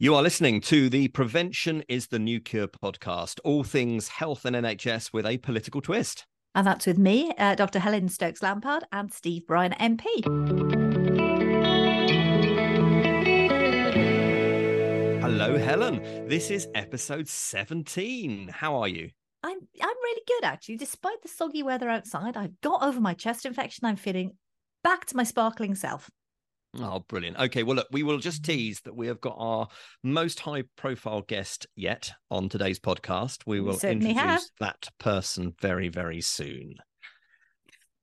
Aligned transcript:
You 0.00 0.14
are 0.14 0.22
listening 0.22 0.60
to 0.60 0.88
the 0.88 1.08
Prevention 1.08 1.82
is 1.88 2.06
the 2.06 2.20
New 2.20 2.38
Cure 2.38 2.68
podcast, 2.68 3.40
all 3.42 3.64
things 3.64 4.06
health 4.06 4.44
and 4.44 4.54
NHS 4.54 5.12
with 5.12 5.26
a 5.26 5.38
political 5.38 5.80
twist. 5.80 6.24
And 6.54 6.64
that's 6.64 6.86
with 6.86 6.98
me, 6.98 7.32
uh, 7.36 7.56
Dr. 7.56 7.80
Helen 7.80 8.08
Stokes 8.08 8.40
Lampard, 8.40 8.84
and 8.92 9.12
Steve 9.12 9.44
Brine, 9.48 9.72
MP. 9.72 10.04
Hello, 15.20 15.58
Helen. 15.58 16.28
This 16.28 16.52
is 16.52 16.68
episode 16.76 17.26
17. 17.26 18.50
How 18.54 18.76
are 18.76 18.86
you? 18.86 19.10
I'm 19.42 19.58
I'm 19.82 19.96
really 20.04 20.22
good 20.28 20.44
actually. 20.44 20.76
Despite 20.76 21.22
the 21.22 21.28
soggy 21.28 21.64
weather 21.64 21.88
outside, 21.88 22.36
I've 22.36 22.60
got 22.60 22.84
over 22.84 23.00
my 23.00 23.14
chest 23.14 23.44
infection. 23.44 23.84
I'm 23.84 23.96
feeling 23.96 24.36
back 24.84 25.06
to 25.06 25.16
my 25.16 25.24
sparkling 25.24 25.74
self. 25.74 26.08
Oh, 26.76 27.00
brilliant. 27.08 27.38
Okay, 27.38 27.62
well, 27.62 27.76
look, 27.76 27.88
we 27.90 28.02
will 28.02 28.18
just 28.18 28.44
tease 28.44 28.80
that 28.80 28.94
we 28.94 29.06
have 29.06 29.20
got 29.20 29.36
our 29.38 29.68
most 30.02 30.40
high 30.40 30.64
profile 30.76 31.22
guest 31.22 31.66
yet 31.76 32.12
on 32.30 32.48
today's 32.48 32.78
podcast. 32.78 33.42
We 33.46 33.60
will 33.60 33.78
introduce 33.80 34.16
have. 34.16 34.42
that 34.60 34.88
person 34.98 35.54
very, 35.60 35.88
very 35.88 36.20
soon. 36.20 36.74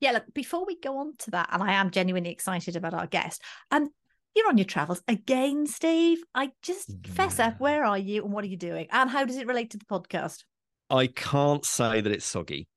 Yeah, 0.00 0.12
look, 0.12 0.24
before 0.34 0.66
we 0.66 0.78
go 0.78 0.98
on 0.98 1.14
to 1.20 1.30
that, 1.30 1.48
and 1.52 1.62
I 1.62 1.74
am 1.74 1.90
genuinely 1.90 2.30
excited 2.30 2.76
about 2.76 2.92
our 2.92 3.06
guest, 3.06 3.40
um, 3.70 3.88
you're 4.34 4.48
on 4.48 4.58
your 4.58 4.66
travels 4.66 5.00
again, 5.08 5.66
Steve. 5.66 6.18
I 6.34 6.50
just 6.60 6.90
fess 7.06 7.38
up. 7.38 7.58
Where 7.58 7.84
are 7.84 7.96
you 7.96 8.22
and 8.24 8.32
what 8.32 8.44
are 8.44 8.48
you 8.48 8.58
doing? 8.58 8.88
And 8.90 9.08
how 9.08 9.24
does 9.24 9.38
it 9.38 9.46
relate 9.46 9.70
to 9.70 9.78
the 9.78 9.86
podcast? 9.86 10.44
I 10.88 11.08
can't 11.08 11.64
say 11.64 12.00
that 12.00 12.12
it's 12.12 12.24
soggy. 12.24 12.68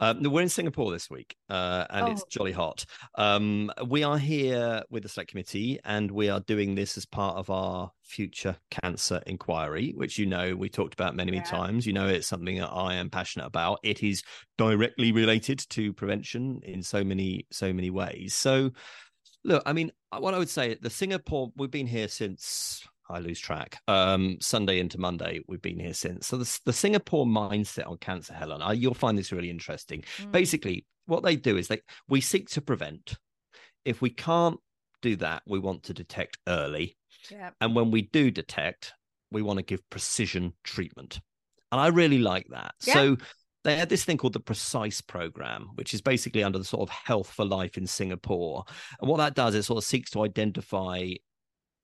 Um, 0.00 0.22
we're 0.22 0.42
in 0.42 0.48
Singapore 0.48 0.92
this 0.92 1.10
week, 1.10 1.36
uh, 1.50 1.84
and 1.90 2.06
oh. 2.06 2.10
it's 2.12 2.24
jolly 2.24 2.52
hot. 2.52 2.84
Um, 3.16 3.70
we 3.86 4.04
are 4.04 4.16
here 4.16 4.82
with 4.90 5.02
the 5.02 5.08
select 5.08 5.30
committee, 5.30 5.78
and 5.84 6.10
we 6.10 6.28
are 6.28 6.40
doing 6.40 6.74
this 6.74 6.96
as 6.96 7.04
part 7.04 7.36
of 7.36 7.50
our 7.50 7.90
future 8.02 8.56
cancer 8.70 9.20
inquiry, 9.26 9.92
which 9.96 10.18
you 10.18 10.26
know 10.26 10.54
we 10.54 10.68
talked 10.68 10.94
about 10.94 11.16
many, 11.16 11.32
many 11.32 11.42
yeah. 11.44 11.50
times. 11.50 11.86
You 11.86 11.92
know, 11.92 12.08
it's 12.08 12.26
something 12.26 12.58
that 12.58 12.70
I 12.70 12.94
am 12.94 13.10
passionate 13.10 13.46
about. 13.46 13.80
It 13.82 14.02
is 14.02 14.22
directly 14.56 15.12
related 15.12 15.58
to 15.70 15.92
prevention 15.92 16.60
in 16.62 16.82
so 16.82 17.04
many, 17.04 17.46
so 17.50 17.72
many 17.72 17.90
ways. 17.90 18.34
So, 18.34 18.70
look, 19.44 19.62
I 19.66 19.72
mean, 19.72 19.90
what 20.16 20.32
I 20.32 20.38
would 20.38 20.48
say, 20.48 20.76
the 20.80 20.90
Singapore, 20.90 21.52
we've 21.56 21.70
been 21.70 21.86
here 21.86 22.08
since 22.08 22.86
I 23.10 23.20
lose 23.20 23.40
track. 23.40 23.78
Um, 23.88 24.38
Sunday 24.40 24.80
into 24.80 24.98
Monday, 24.98 25.40
we've 25.48 25.62
been 25.62 25.78
here 25.78 25.94
since. 25.94 26.26
So 26.26 26.36
the, 26.36 26.60
the 26.66 26.72
Singapore 26.72 27.26
mindset 27.26 27.88
on 27.88 27.98
cancer, 27.98 28.34
Helen, 28.34 28.62
I, 28.62 28.72
you'll 28.72 28.94
find 28.94 29.16
this 29.16 29.32
really 29.32 29.50
interesting. 29.50 30.04
Mm. 30.18 30.32
Basically, 30.32 30.86
what 31.06 31.22
they 31.22 31.36
do 31.36 31.56
is 31.56 31.68
they 31.68 31.80
we 32.08 32.20
seek 32.20 32.48
to 32.50 32.60
prevent. 32.60 33.16
If 33.84 34.02
we 34.02 34.10
can't 34.10 34.58
do 35.00 35.16
that, 35.16 35.42
we 35.46 35.58
want 35.58 35.84
to 35.84 35.94
detect 35.94 36.38
early. 36.46 36.96
Yeah. 37.30 37.50
And 37.60 37.74
when 37.74 37.90
we 37.90 38.02
do 38.02 38.30
detect, 38.30 38.92
we 39.30 39.42
want 39.42 39.58
to 39.58 39.64
give 39.64 39.88
precision 39.90 40.52
treatment. 40.64 41.20
And 41.72 41.80
I 41.80 41.88
really 41.88 42.18
like 42.18 42.46
that. 42.50 42.74
Yeah. 42.84 42.94
So 42.94 43.16
they 43.64 43.76
had 43.76 43.88
this 43.88 44.04
thing 44.04 44.16
called 44.16 44.32
the 44.32 44.40
Precise 44.40 45.00
program, 45.00 45.70
which 45.74 45.92
is 45.92 46.00
basically 46.00 46.42
under 46.42 46.58
the 46.58 46.64
sort 46.64 46.88
of 46.88 46.94
Health 46.94 47.30
for 47.30 47.44
Life 47.44 47.76
in 47.76 47.86
Singapore. 47.86 48.64
And 49.00 49.10
what 49.10 49.18
that 49.18 49.34
does 49.34 49.54
is 49.54 49.66
sort 49.66 49.78
of 49.78 49.84
seeks 49.84 50.10
to 50.12 50.22
identify 50.22 51.10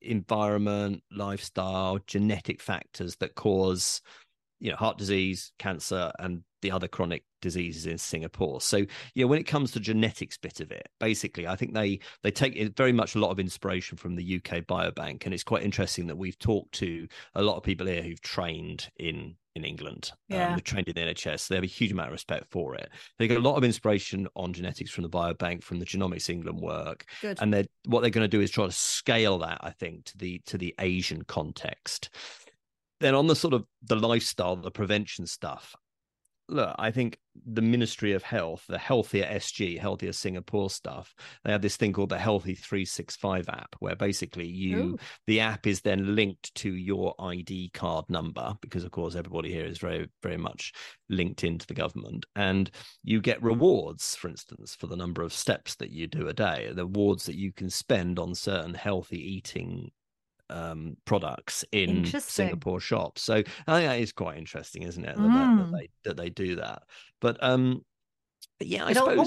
environment, 0.05 1.03
lifestyle, 1.11 1.99
genetic 2.07 2.61
factors 2.61 3.17
that 3.17 3.35
cause, 3.35 4.01
you 4.61 4.71
know, 4.71 4.77
heart 4.77 4.99
disease, 4.99 5.53
cancer, 5.59 6.13
and 6.19 6.43
the 6.63 6.71
other 6.71 6.89
chronic 6.89 7.25
diseases 7.43 7.87
in 7.87 7.99
Singapore. 7.99 8.61
So, 8.61 8.79
you 8.79 8.89
know, 9.17 9.27
when 9.27 9.39
it 9.39 9.45
comes 9.45 9.71
to 9.73 9.81
genetics 9.81 10.39
bit 10.39 10.61
of 10.61 10.73
it, 10.73 10.89
basically, 10.99 11.47
I 11.47 11.57
think 11.57 11.75
they 11.75 12.01
they 12.23 12.31
take 12.31 12.77
very 12.77 12.93
much 12.93 13.15
a 13.15 13.19
lot 13.19 13.31
of 13.31 13.39
inspiration 13.39 13.99
from 13.99 14.17
the 14.17 14.37
UK 14.37 14.63
Biobank, 14.63 15.25
and 15.25 15.35
it's 15.35 15.45
quite 15.45 15.63
interesting 15.63 16.07
that 16.07 16.17
we've 16.17 16.39
talked 16.39 16.73
to 16.77 17.07
a 17.35 17.43
lot 17.43 17.57
of 17.57 17.63
people 17.63 17.87
here 17.87 18.03
who've 18.03 18.21
trained 18.23 18.89
in 18.97 19.37
in 19.55 19.65
England. 19.65 20.11
Um, 20.13 20.39
yeah. 20.39 20.49
Um, 20.49 20.55
they've 20.55 20.65
trained 20.65 20.89
in 20.89 20.95
the 20.95 21.13
NHS. 21.13 21.41
So 21.41 21.55
they 21.55 21.57
have 21.57 21.65
a 21.65 21.69
huge 21.69 21.93
amount 21.93 22.09
of 22.09 22.13
respect 22.13 22.47
for 22.51 22.75
it. 22.75 22.91
They 23.19 23.29
get 23.29 23.37
a 23.37 23.41
lot 23.41 23.57
of 23.57 23.65
inspiration 23.65 24.27
on 24.35 24.53
genetics 24.53 24.91
from 24.91 25.03
the 25.03 25.11
biobank, 25.11 25.63
from 25.63 25.79
the 25.79 25.87
Genomics 25.87 26.29
England 26.29 26.61
work. 26.61 27.05
Good. 27.21 27.39
And 27.41 27.53
they 27.53 27.67
what 27.87 28.01
they're 28.01 28.11
going 28.11 28.29
to 28.29 28.37
do 28.37 28.41
is 28.41 28.51
try 28.51 28.67
to 28.67 28.73
scale 28.73 29.39
that, 29.39 29.59
I 29.61 29.71
think, 29.71 30.07
to 30.07 30.19
the 30.19 30.41
to 30.47 30.59
the 30.59 30.75
Asian 30.79 31.23
context. 31.25 32.11
Then 33.05 33.15
on 33.15 33.27
the 33.27 33.37
sort 33.37 33.53
of 33.53 33.67
the 33.83 33.97
lifestyle, 33.97 34.57
the 34.57 34.71
prevention 34.71 35.27
stuff, 35.27 35.77
look, 36.49 36.75
I 36.79 36.91
think 36.91 37.19
the 37.45 37.61
Ministry 37.61 38.13
of 38.13 38.23
Health, 38.23 38.65
the 38.67 38.79
Healthier 38.79 39.27
SG, 39.27 39.79
Healthier 39.79 40.15
Singapore 40.15 40.71
stuff, 40.71 41.15
they 41.45 41.53
have 41.53 41.61
this 41.61 41.77
thing 41.77 41.93
called 41.93 42.09
the 42.09 42.19
Healthy 42.19 42.55
365 42.55 43.51
app, 43.51 43.77
where 43.81 43.95
basically 43.95 44.47
you, 44.47 44.79
Ooh. 44.79 44.99
the 45.27 45.41
app 45.41 45.67
is 45.67 45.83
then 45.83 46.17
linked 46.17 46.55
to 46.55 46.75
your 46.75 47.15
ID 47.19 47.73
card 47.75 48.07
number, 48.09 48.55
because 48.63 48.85
of 48.85 48.91
course 48.91 49.17
everybody 49.17 49.53
here 49.53 49.67
is 49.67 49.77
very, 49.77 50.09
very 50.23 50.39
much 50.39 50.73
linked 51.11 51.45
into 51.45 51.67
the 51.67 51.75
government. 51.75 52.25
And 52.37 52.71
you 53.03 53.21
get 53.21 53.43
rewards, 53.43 54.17
for 54.17 54.29
instance, 54.29 54.75
for 54.75 54.87
the 54.87 54.97
number 54.97 55.21
of 55.21 55.35
steps 55.35 55.75
that 55.75 55.91
you 55.91 56.07
do 56.07 56.29
a 56.29 56.33
day, 56.33 56.73
the 56.75 56.87
rewards 56.87 57.27
that 57.27 57.37
you 57.37 57.53
can 57.53 57.69
spend 57.69 58.19
on 58.19 58.35
certain 58.35 58.73
healthy 58.73 59.19
eating 59.19 59.91
um, 60.51 60.97
products 61.05 61.65
in 61.73 62.05
Singapore 62.21 62.81
shops. 62.81 63.23
So 63.23 63.35
I 63.35 63.43
think 63.43 63.89
that 63.89 64.01
is 64.01 64.13
quite 64.13 64.39
interesting, 64.39 64.83
isn't 64.83 65.05
it? 65.05 65.17
That, 65.17 65.23
mm. 65.23 65.59
that, 65.59 65.71
that, 65.71 65.77
they 65.77 65.89
that 66.05 66.17
they 66.17 66.31
do 66.31 66.57
that. 66.57 66.83
But 67.21 67.43
um, 67.43 67.85
but 68.59 68.69
yeah, 68.69 68.85
I 68.85 68.91
it 68.91 68.95
suppose. 68.97 69.19
All... 69.19 69.27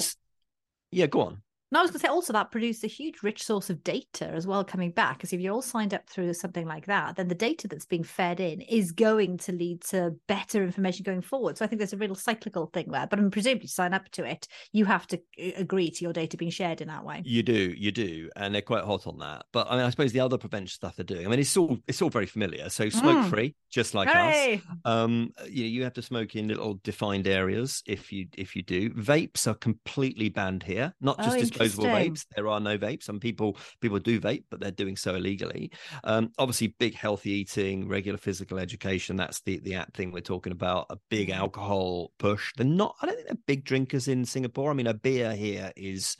Yeah, 0.91 1.07
go 1.07 1.21
on. 1.21 1.41
No, 1.71 1.79
I 1.79 1.81
was 1.81 1.91
going 1.91 1.99
to 1.99 2.07
say 2.07 2.11
also 2.11 2.33
that 2.33 2.51
produced 2.51 2.83
a 2.83 2.87
huge 2.87 3.23
rich 3.23 3.43
source 3.43 3.69
of 3.69 3.83
data 3.83 4.27
as 4.27 4.47
well 4.47 4.63
coming 4.63 4.91
back. 4.91 5.17
Because 5.17 5.33
if 5.33 5.41
you're 5.41 5.53
all 5.53 5.61
signed 5.61 5.93
up 5.93 6.07
through 6.07 6.33
something 6.33 6.65
like 6.65 6.85
that, 6.85 7.17
then 7.17 7.27
the 7.27 7.35
data 7.35 7.67
that's 7.67 7.85
being 7.85 8.03
fed 8.03 8.39
in 8.39 8.61
is 8.61 8.91
going 8.93 9.37
to 9.39 9.51
lead 9.51 9.81
to 9.81 10.15
better 10.27 10.63
information 10.63 11.03
going 11.03 11.21
forward. 11.21 11.57
So 11.57 11.65
I 11.65 11.67
think 11.67 11.79
there's 11.79 11.93
a 11.93 11.97
real 11.97 12.15
cyclical 12.15 12.67
thing 12.67 12.89
there. 12.89 13.07
But 13.07 13.19
I'm 13.19 13.31
presumably 13.31 13.67
to 13.67 13.73
sign 13.73 13.93
up 13.93 14.09
to 14.11 14.23
it, 14.23 14.47
you 14.71 14.85
have 14.85 15.07
to 15.07 15.17
uh, 15.17 15.51
agree 15.57 15.91
to 15.91 16.03
your 16.03 16.13
data 16.13 16.37
being 16.37 16.51
shared 16.51 16.79
in 16.79 16.87
that 16.87 17.03
way. 17.03 17.21
You 17.25 17.43
do, 17.43 17.73
you 17.77 17.91
do, 17.91 18.29
and 18.37 18.55
they're 18.55 18.61
quite 18.61 18.85
hot 18.85 19.05
on 19.05 19.17
that. 19.19 19.45
But 19.51 19.67
I 19.69 19.75
mean, 19.75 19.85
I 19.85 19.89
suppose 19.89 20.13
the 20.13 20.21
other 20.21 20.37
prevention 20.37 20.73
stuff 20.73 20.95
they're 20.95 21.03
doing. 21.03 21.25
I 21.25 21.29
mean, 21.29 21.39
it's 21.39 21.57
all 21.57 21.77
it's 21.87 22.01
all 22.01 22.09
very 22.09 22.25
familiar. 22.27 22.69
So 22.69 22.87
smoke 22.89 23.25
mm. 23.25 23.29
free, 23.29 23.55
just 23.69 23.93
like 23.93 24.07
us. 24.07 24.61
Um, 24.85 25.33
you 25.49 25.63
know, 25.63 25.69
you 25.69 25.83
have 25.83 25.93
to 25.93 26.01
smoke 26.01 26.35
in 26.35 26.47
little 26.47 26.79
defined 26.83 27.27
areas 27.27 27.83
if 27.85 28.11
you 28.11 28.27
if 28.37 28.55
you 28.55 28.63
do. 28.63 28.91
Vapes 28.91 29.47
are 29.47 29.55
completely 29.55 30.29
banned 30.29 30.63
here, 30.63 30.93
not 31.01 31.17
just 31.17 31.35
oh, 31.35 31.56
disposable 31.57 31.85
vapes. 31.85 32.25
There 32.35 32.47
are 32.47 32.59
no 32.59 32.77
vapes. 32.77 33.03
Some 33.03 33.19
people 33.19 33.57
people 33.81 33.99
do 33.99 34.19
vape, 34.19 34.43
but 34.49 34.59
they're 34.59 34.71
doing 34.71 34.95
so 34.95 35.15
illegally. 35.15 35.71
Um, 36.03 36.31
obviously, 36.37 36.75
big 36.79 36.95
healthy 36.95 37.31
eating, 37.31 37.87
regular 37.87 38.17
physical 38.17 38.59
education. 38.59 39.15
That's 39.15 39.41
the 39.41 39.59
the 39.59 39.75
app 39.75 39.95
thing 39.95 40.11
we're 40.11 40.21
talking 40.21 40.51
about. 40.51 40.87
A 40.89 40.97
big 41.09 41.29
mm-hmm. 41.29 41.39
alcohol 41.39 42.11
push. 42.19 42.53
They're 42.55 42.65
not. 42.65 42.95
I 43.01 43.07
don't 43.07 43.15
think 43.15 43.27
they're 43.27 43.37
big 43.45 43.63
drinkers 43.63 44.07
in 44.07 44.25
Singapore. 44.25 44.71
I 44.71 44.73
mean, 44.73 44.87
a 44.87 44.93
beer 44.93 45.33
here 45.33 45.71
is 45.75 46.17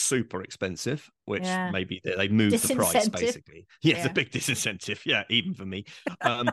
super 0.00 0.42
expensive, 0.42 1.08
which 1.26 1.44
yeah. 1.44 1.70
maybe 1.70 2.00
they, 2.02 2.14
they 2.16 2.28
move 2.28 2.50
the 2.50 2.74
price 2.74 3.08
basically. 3.08 3.66
Yeah, 3.82 3.96
it's 3.96 4.06
a 4.06 4.12
big 4.12 4.30
disincentive. 4.30 5.00
Yeah, 5.04 5.24
even 5.28 5.54
for 5.54 5.64
me. 5.66 5.84
Um, 6.20 6.50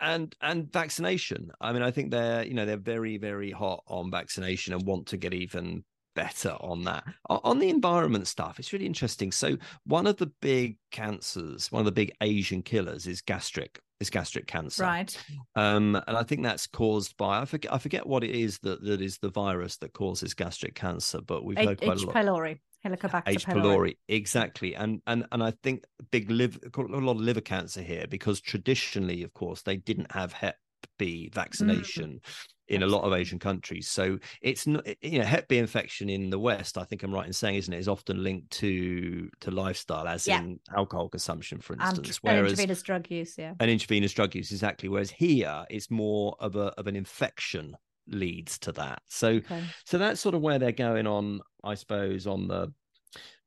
and 0.00 0.34
and 0.40 0.72
vaccination. 0.72 1.50
I 1.60 1.72
mean, 1.72 1.82
I 1.82 1.90
think 1.90 2.10
they're 2.10 2.44
you 2.44 2.54
know 2.54 2.66
they're 2.66 2.76
very 2.76 3.18
very 3.18 3.50
hot 3.50 3.82
on 3.86 4.10
vaccination 4.10 4.74
and 4.74 4.84
want 4.84 5.08
to 5.08 5.16
get 5.16 5.34
even 5.34 5.84
better 6.16 6.56
on 6.60 6.82
that. 6.84 7.04
On 7.28 7.60
the 7.60 7.68
environment 7.68 8.26
stuff, 8.26 8.58
it's 8.58 8.72
really 8.72 8.86
interesting. 8.86 9.30
So 9.30 9.56
one 9.84 10.08
of 10.08 10.16
the 10.16 10.32
big 10.40 10.78
cancers, 10.90 11.70
one 11.70 11.80
of 11.80 11.84
the 11.86 11.92
big 11.92 12.12
Asian 12.20 12.62
killers, 12.62 13.06
is 13.06 13.20
gastric 13.20 13.80
is 14.00 14.10
gastric 14.10 14.46
cancer. 14.46 14.82
Right. 14.82 15.24
Um, 15.54 15.94
and 16.06 16.16
I 16.16 16.22
think 16.22 16.42
that's 16.42 16.66
caused 16.66 17.16
by 17.16 17.40
I 17.40 17.44
forget 17.44 17.72
I 17.72 17.78
forget 17.78 18.06
what 18.06 18.24
it 18.24 18.30
is 18.30 18.58
that 18.60 18.82
that 18.82 19.00
is 19.00 19.18
the 19.18 19.30
virus 19.30 19.76
that 19.78 19.92
causes 19.92 20.34
gastric 20.34 20.74
cancer, 20.74 21.20
but 21.20 21.44
we've 21.44 21.56
heard 21.56 21.80
quite 21.80 21.98
H. 21.98 22.02
a 22.02 22.06
lot. 22.06 22.16
pylori. 22.16 22.58
Helicobacter 22.84 23.22
H. 23.26 23.46
pylori, 23.46 23.96
exactly, 24.08 24.74
and 24.74 25.00
and 25.06 25.26
and 25.32 25.42
I 25.42 25.52
think 25.62 25.84
big 26.10 26.30
liver, 26.30 26.58
a 26.76 26.80
lot 26.82 27.16
of 27.16 27.20
liver 27.20 27.40
cancer 27.40 27.82
here 27.82 28.06
because 28.08 28.40
traditionally, 28.40 29.22
of 29.22 29.32
course, 29.34 29.62
they 29.62 29.76
didn't 29.76 30.12
have 30.12 30.32
Hep 30.32 30.56
B 30.98 31.30
vaccination. 31.32 32.20
Mm 32.22 32.46
in 32.68 32.82
a 32.82 32.86
lot 32.86 33.04
of 33.04 33.12
Asian 33.12 33.38
countries. 33.38 33.88
So 33.88 34.18
it's 34.42 34.66
not, 34.66 34.86
you 35.02 35.18
know, 35.18 35.24
Hep 35.24 35.48
B 35.48 35.58
infection 35.58 36.08
in 36.08 36.30
the 36.30 36.38
West. 36.38 36.76
I 36.78 36.84
think 36.84 37.02
I'm 37.02 37.14
right 37.14 37.26
in 37.26 37.32
saying, 37.32 37.56
isn't 37.56 37.72
it, 37.72 37.78
is 37.78 37.88
often 37.88 38.22
linked 38.22 38.50
to 38.52 39.28
to 39.40 39.50
lifestyle, 39.50 40.08
as 40.08 40.26
yeah. 40.26 40.40
in 40.40 40.60
alcohol 40.76 41.08
consumption, 41.08 41.60
for 41.60 41.74
instance. 41.74 42.08
And, 42.08 42.18
whereas 42.22 42.52
intravenous 42.52 42.82
drug 42.82 43.10
use, 43.10 43.36
yeah, 43.38 43.54
and 43.60 43.70
intravenous 43.70 44.12
drug 44.12 44.34
use, 44.34 44.50
exactly. 44.50 44.88
Whereas 44.88 45.10
here, 45.10 45.64
it's 45.70 45.90
more 45.90 46.36
of 46.40 46.56
a 46.56 46.72
of 46.78 46.86
an 46.86 46.96
infection 46.96 47.76
leads 48.08 48.58
to 48.60 48.72
that. 48.72 49.02
So, 49.08 49.28
okay. 49.28 49.62
so 49.84 49.98
that's 49.98 50.20
sort 50.20 50.34
of 50.34 50.40
where 50.40 50.58
they're 50.58 50.72
going 50.72 51.06
on, 51.06 51.40
I 51.64 51.74
suppose, 51.74 52.26
on 52.26 52.48
the 52.48 52.72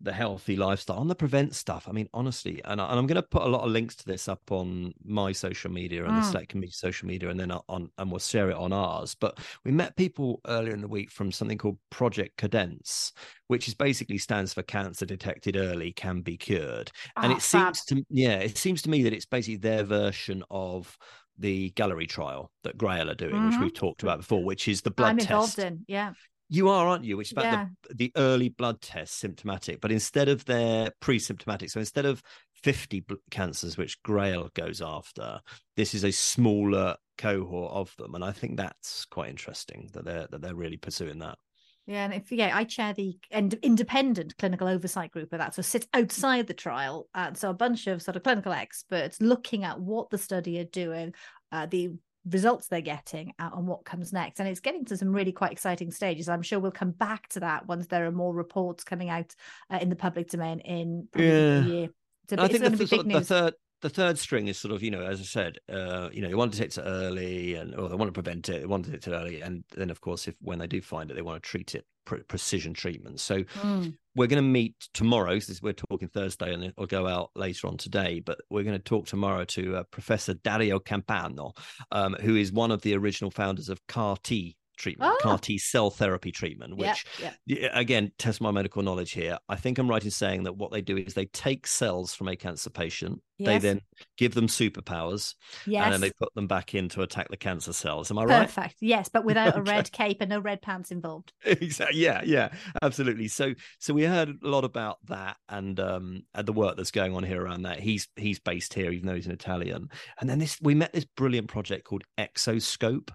the 0.01 0.13
healthy 0.13 0.56
lifestyle, 0.56 0.98
on 0.98 1.07
the 1.07 1.16
prevent 1.16 1.54
stuff. 1.54 1.88
I 1.88 1.92
mean, 1.92 2.07
honestly, 2.13 2.62
and, 2.66 2.80
I, 2.80 2.98
am 2.98 3.07
going 3.07 3.16
to 3.16 3.21
put 3.21 3.42
a 3.42 3.48
lot 3.48 3.63
of 3.63 3.71
links 3.71 3.95
to 3.98 4.06
this 4.06 4.27
up 4.27 4.42
on 4.51 4.94
my 5.04 5.31
social 5.31 5.71
media 5.71 6.06
and 6.06 6.13
mm. 6.13 6.21
the 6.21 6.27
Select 6.27 6.50
Committee 6.50 6.71
social 6.71 7.07
media, 7.07 7.30
and 7.30 7.39
then 7.39 7.51
on 7.51 7.89
and 7.98 8.12
we'll 8.12 8.19
share 8.19 8.50
it 8.50 8.56
on 8.56 8.71
ours. 8.71 9.16
But 9.16 9.39
we 9.66 9.71
met 9.71 9.98
people 9.98 10.42
earlier 10.48 10.74
in 10.74 10.81
the 10.81 10.88
week 10.88 11.12
from 11.12 11.31
something 11.31 11.57
called 11.57 11.77
Project 11.89 12.38
Cadence, 12.38 13.12
which 13.48 13.68
is 13.68 13.74
basically 13.74 14.18
stands 14.18 14.54
for 14.54 14.63
Cancer 14.63 15.06
Detected 15.06 15.57
Early 15.57 15.92
Can 15.92 16.21
Be 16.21 16.38
Cured, 16.38 16.92
oh, 17.18 17.21
and 17.21 17.31
it 17.31 17.42
fab. 17.42 17.75
seems 17.75 17.86
to 17.86 18.06
yeah, 18.10 18.38
it 18.38 18.57
seems 18.57 18.81
to 18.83 18.89
me 18.89 19.04
that 19.04 19.13
it's 19.13 19.25
basically 19.25 19.57
their 19.57 19.83
version 19.83 20.44
of 20.50 20.98
the 21.39 21.71
Galleri 21.71 22.07
trial 22.07 22.51
that 22.63 22.77
Grail 22.77 23.10
are 23.10 23.16
doing, 23.16 23.33
mm-hmm. 23.33 23.50
which 23.50 23.60
we've 23.60 23.74
talked 23.74 24.04
about 24.04 24.19
before, 24.19 24.44
which 24.44 24.68
is 24.68 24.81
the 24.81 24.92
blood 24.92 25.10
I'm 25.10 25.18
test. 25.18 25.30
involved 25.30 25.60
in, 25.60 25.86
yeah. 25.88 26.13
You 26.51 26.69
are, 26.69 26.88
aren't 26.88 27.06
you? 27.06 27.16
Which 27.16 27.28
is 27.28 27.31
about 27.34 27.44
yeah. 27.46 27.66
the, 27.90 27.96
the 27.96 28.12
early 28.16 28.50
blood 28.50 28.81
test 28.81 29.19
symptomatic, 29.19 29.81
but 29.81 29.92
instead 29.92 30.30
of 30.30 30.46
their 30.46 30.92
pre-symptomatic, 31.00 31.69
so 31.69 31.80
instead 31.80 32.06
of 32.06 32.24
50 32.63 33.06
cancers, 33.30 33.78
which 33.78 34.01
Grail 34.01 34.50
goes 34.56 34.81
after, 34.81 35.40
this 35.78 35.94
is 35.94 36.04
a 36.04 36.12
smaller 36.12 36.96
cohort 37.19 37.74
of 37.74 37.96
them. 37.98 38.16
And 38.16 38.24
I 38.24 38.31
think 38.31 38.57
that's 38.57 39.06
quite 39.06 39.30
interesting 39.30 39.90
that 39.94 40.06
they're 40.06 40.28
that 40.31 40.42
they're 40.42 40.56
really 40.56 40.78
pursuing 40.78 41.19
that. 41.19 41.38
Yeah, 41.86 42.06
and 42.06 42.13
if 42.13 42.31
yeah, 42.31 42.52
I 42.56 42.66
chair 42.66 42.94
the 42.94 43.18
independent 43.63 44.38
clinical 44.38 44.68
oversight 44.68 45.12
group 45.12 45.34
of 45.34 45.40
that, 45.40 45.56
so 45.56 45.63
sits 45.63 45.88
outside 45.95 46.45
the 46.45 46.54
trial, 46.54 47.07
and 47.16 47.36
so 47.36 47.50
a 47.50 47.54
bunch 47.54 47.88
of 47.88 48.02
sort 48.02 48.16
of 48.16 48.22
clinical 48.22 48.54
experts 48.54 49.19
looking 49.19 49.63
at 49.63 49.80
what 49.80 50.12
the 50.12 50.19
study 50.19 50.60
are 50.60 50.66
doing, 50.66 51.16
uh, 51.52 51.66
the 51.66 51.92
results 52.25 52.68
they're 52.68 52.81
getting 52.81 53.33
and 53.39 53.68
what 53.68 53.86
comes 53.86 54.13
next. 54.13 54.39
And 54.39 54.50
it's 54.50 54.60
getting 54.60 54.86
to 54.86 54.98
some 54.98 55.13
really 55.13 55.31
quite 55.31 55.51
exciting 55.51 55.92
stages. 55.92 56.30
I'm 56.30 56.42
sure 56.42 56.60
we'll 56.60 56.71
come 56.71 56.92
back 56.92 57.27
to 57.30 57.42
that 57.42 57.68
once 57.68 57.88
there 57.88 58.06
are 58.06 58.12
more 58.12 58.33
reports 58.33 58.83
coming 58.83 59.10
out 59.10 59.33
uh, 59.71 59.80
in 59.81 59.89
the 59.89 59.95
public 59.95 60.30
domain 60.30 60.60
in 60.60 61.07
yeah. 61.16 61.88
I 62.31 62.48
think 62.48 62.63
the, 62.63 62.69
the, 62.69 63.04
the, 63.04 63.21
third 63.21 63.54
the 63.81 63.90
third 63.90 64.20
string 64.20 64.48
is 64.48 64.58
sort 64.58 64.74
of 64.74 64.84
you 64.84 64.92
know 64.92 65.02
as 65.02 65.20
I 65.20 65.24
said 65.24 65.58
uh, 65.72 66.10
you 66.12 66.22
know 66.22 66.30
you 66.30 66.38
want 66.38 66.54
to 66.54 66.60
take 66.60 66.76
it 66.76 66.81
early 66.84 67.56
and 67.56 67.76
or 67.76 67.90
they 67.90 67.96
want 67.96 68.10
to 68.10 68.14
prevent 68.14 68.50
it 68.50 68.60
they 68.60 68.66
want 68.66 68.86
to 68.86 68.92
detect 68.92 69.08
it 69.14 69.18
early 69.18 69.42
and 69.42 69.64
then 69.76 69.90
of 69.90 70.02
course 70.02 70.28
if 70.28 70.36
when 70.42 70.60
they 70.60 70.68
do 70.68 70.81
find 70.81 71.10
it 71.10 71.14
they 71.14 71.22
want 71.22 71.42
to 71.42 71.50
treat 71.50 71.76
it 71.76 71.86
pre- 72.06 72.24
precision 72.24 72.74
treatment 72.74 73.20
so 73.20 73.44
mm. 73.44 73.94
we're 74.16 74.28
going 74.28 74.44
to 74.44 74.50
meet 74.50 74.76
tomorrow 74.94 75.40
so 75.40 75.54
we're 75.62 75.74
talking 75.74 76.08
Thursday 76.08 76.54
and 76.54 76.64
it'll 76.64 76.86
go 76.86 77.08
out 77.08 77.31
later 77.36 77.68
on 77.68 77.78
today 77.78 78.20
but 78.20 78.40
we're 78.50 78.64
going 78.64 78.78
to 78.78 78.84
talk 78.84 79.06
tomorrow 79.06 79.46
to 79.46 79.78
uh, 79.78 79.84
Professor 79.92 80.34
Dario 80.34 80.80
Campana 80.80 81.50
um, 81.92 82.16
who 82.22 82.36
is 82.36 82.52
one 82.52 82.72
of 82.72 82.81
the 82.81 82.96
original 82.96 83.31
founders 83.31 83.70
of 83.70 83.86
CAR 83.88 84.18
T 84.24 84.56
treatment, 84.80 85.12
oh. 85.14 85.20
CAR 85.22 85.38
T 85.38 85.58
cell 85.58 85.92
therapy 85.92 86.31
treatment, 86.31 86.78
which 86.78 87.06
yeah, 87.22 87.34
yeah. 87.46 87.70
again, 87.74 88.12
test 88.18 88.42
my 88.42 88.50
medical 88.50 88.81
knowledge 88.81 89.12
here. 89.12 89.38
I 89.48 89.58
think 89.58 89.78
I'm 89.78 89.90
right 89.90 90.04
in 90.04 90.10
saying 90.10 90.44
that 90.44 90.56
what 90.56 90.72
they 90.72 90.81
do 90.81 90.98
is 90.98 91.14
they 91.14 91.26
take 91.26 91.68
cells 91.68 92.16
from 92.16 92.30
a 92.30 92.36
cancer 92.36 92.70
patient, 92.72 93.22
yes. 93.39 93.62
they 93.62 93.68
then 93.68 93.81
give 94.18 94.33
them 94.36 94.47
superpowers, 94.47 95.36
yes. 95.65 95.86
and 95.86 95.94
then 95.94 96.01
they 96.01 96.12
put 96.12 96.33
them 96.36 96.47
back 96.47 96.75
in 96.75 96.89
to 96.89 97.01
attack 97.01 97.30
the 97.30 97.38
cancer 97.38 97.74
cells. 97.74 98.12
Am 98.12 98.19
I 98.19 98.25
right? 98.25 98.47
Perfect. 98.47 98.75
Yes, 98.81 99.09
but 99.09 99.25
without 99.30 99.56
okay. 99.56 99.59
a 99.59 99.63
red 99.63 99.91
cape 99.91 100.18
and 100.21 100.30
no 100.30 100.39
red 100.39 100.62
pants 100.62 100.91
involved. 100.91 101.33
exactly. 101.45 102.00
Yeah, 102.00 102.21
yeah, 102.24 102.50
absolutely. 102.81 103.27
So, 103.27 103.53
so 103.80 103.94
we 103.94 104.03
heard 104.03 104.30
a 104.44 104.47
lot 104.47 104.63
about 104.63 104.97
that 105.07 105.38
and 105.47 105.80
um 105.80 106.24
and 106.33 106.47
the 106.47 106.53
work 106.53 106.77
that's 106.77 106.91
going 106.91 107.15
on 107.15 107.24
here 107.24 107.41
around 107.41 107.63
that. 107.63 107.80
He's 107.80 108.07
he's 108.15 108.39
based 108.39 108.74
here, 108.74 108.91
even 108.91 109.07
though 109.07 109.15
he's 109.15 109.27
an 109.27 109.31
Italian. 109.31 109.89
And 110.19 110.30
then 110.30 110.39
this, 110.39 110.57
we 110.62 110.75
met 110.75 110.94
this 110.94 111.06
brilliant 111.06 111.47
project 111.47 111.85
called 111.85 112.03
Exoscope, 112.18 113.12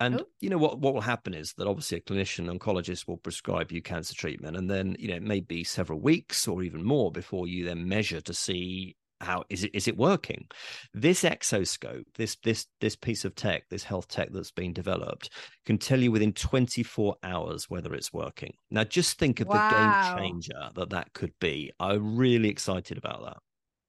and 0.00 0.20
Ooh. 0.20 0.26
you 0.40 0.50
know 0.50 0.58
what 0.58 0.78
what 0.80 0.94
will 0.94 1.00
happen 1.00 1.34
is 1.34 1.52
that 1.54 1.66
obviously 1.66 1.98
a 1.98 2.00
clinician 2.00 2.48
oncologist 2.56 3.06
will 3.06 3.16
prescribe 3.16 3.72
you 3.72 3.82
cancer 3.82 4.14
treatment 4.14 4.56
and 4.56 4.70
then 4.70 4.96
you 4.98 5.08
know 5.08 5.16
it 5.16 5.22
may 5.22 5.40
be 5.40 5.64
several 5.64 6.00
weeks 6.00 6.48
or 6.48 6.62
even 6.62 6.82
more 6.82 7.10
before 7.10 7.46
you 7.46 7.64
then 7.64 7.88
measure 7.88 8.20
to 8.20 8.34
see 8.34 8.96
how 9.20 9.44
is 9.48 9.64
it 9.64 9.70
is 9.74 9.88
it 9.88 9.96
working? 9.96 10.46
This 10.94 11.24
exoscope 11.24 12.06
this 12.16 12.36
this 12.44 12.66
this 12.80 12.96
piece 12.96 13.24
of 13.24 13.34
tech 13.34 13.68
this 13.68 13.84
health 13.84 14.08
tech 14.08 14.28
that's 14.32 14.50
been 14.50 14.72
developed 14.72 15.30
can 15.66 15.78
tell 15.78 16.00
you 16.00 16.12
within 16.12 16.32
24 16.32 17.16
hours 17.22 17.68
whether 17.68 17.94
it's 17.94 18.12
working. 18.12 18.54
Now 18.70 18.84
just 18.84 19.18
think 19.18 19.40
of 19.40 19.48
wow. 19.48 19.68
the 19.68 19.76
game 19.76 20.18
changer 20.18 20.70
that 20.74 20.90
that 20.90 21.12
could 21.12 21.32
be. 21.40 21.72
I'm 21.80 22.16
really 22.16 22.48
excited 22.48 22.98
about 22.98 23.24
that 23.24 23.38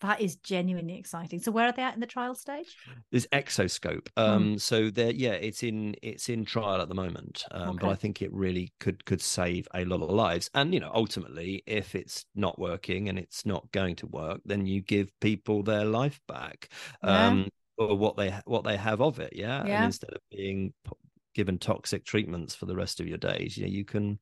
that 0.02 0.22
is 0.22 0.36
genuinely 0.38 0.98
exciting. 0.98 1.40
So 1.40 1.52
where 1.52 1.66
are 1.66 1.72
they 1.72 1.82
at 1.82 1.94
in 1.94 2.00
the 2.00 2.08
trial 2.08 2.36
stage? 2.36 2.76
There's 3.12 3.28
Exoscope. 3.32 4.10
Hmm. 4.18 4.24
Um, 4.24 4.56
mm. 4.56 4.62
so 4.62 4.90
there, 4.90 5.12
yeah, 5.12 5.32
it's 5.34 5.64
in 5.64 5.96
it's 6.02 6.30
in 6.30 6.46
trial 6.46 6.82
at 6.82 6.90
the 6.90 6.96
moment. 6.96 7.46
Um, 7.52 7.70
okay. 7.70 7.78
but 7.82 7.90
I 7.90 7.96
think 7.96 8.22
it 8.22 8.32
really 8.34 8.72
could 8.80 9.04
could 9.06 9.22
save 9.22 9.68
a 9.74 9.86
lot 9.86 10.02
of 10.02 10.10
lives. 10.10 10.50
And 10.54 10.74
you 10.74 10.80
know, 10.80 10.92
ultimately, 10.94 11.64
if 11.66 11.96
it's 11.96 12.26
not 12.36 12.60
working 12.60 13.10
and 13.10 13.20
it's 13.20 13.46
not 13.46 13.72
going 13.72 13.96
to 13.98 14.08
work, 14.08 14.42
then 14.46 14.66
you 14.66 14.82
give 14.82 15.12
people 15.20 15.64
their 15.64 15.86
life 15.86 16.20
back. 16.28 16.70
Yeah. 17.04 17.28
Um, 17.28 17.50
or 17.78 17.96
what 17.98 18.18
they 18.18 18.34
what 18.46 18.64
they 18.64 18.78
have 18.78 19.02
of 19.02 19.20
it, 19.20 19.34
yeah. 19.36 19.66
yeah. 19.66 19.78
And 19.78 19.86
instead 19.86 20.12
of 20.12 20.22
being 20.30 20.74
given 21.34 21.58
toxic 21.58 22.04
treatments 22.04 22.54
for 22.54 22.66
the 22.66 22.76
rest 22.76 23.00
of 23.00 23.08
your 23.08 23.18
days, 23.18 23.58
you 23.58 23.64
know, 23.64 23.72
you 23.72 23.86
can 23.86 24.20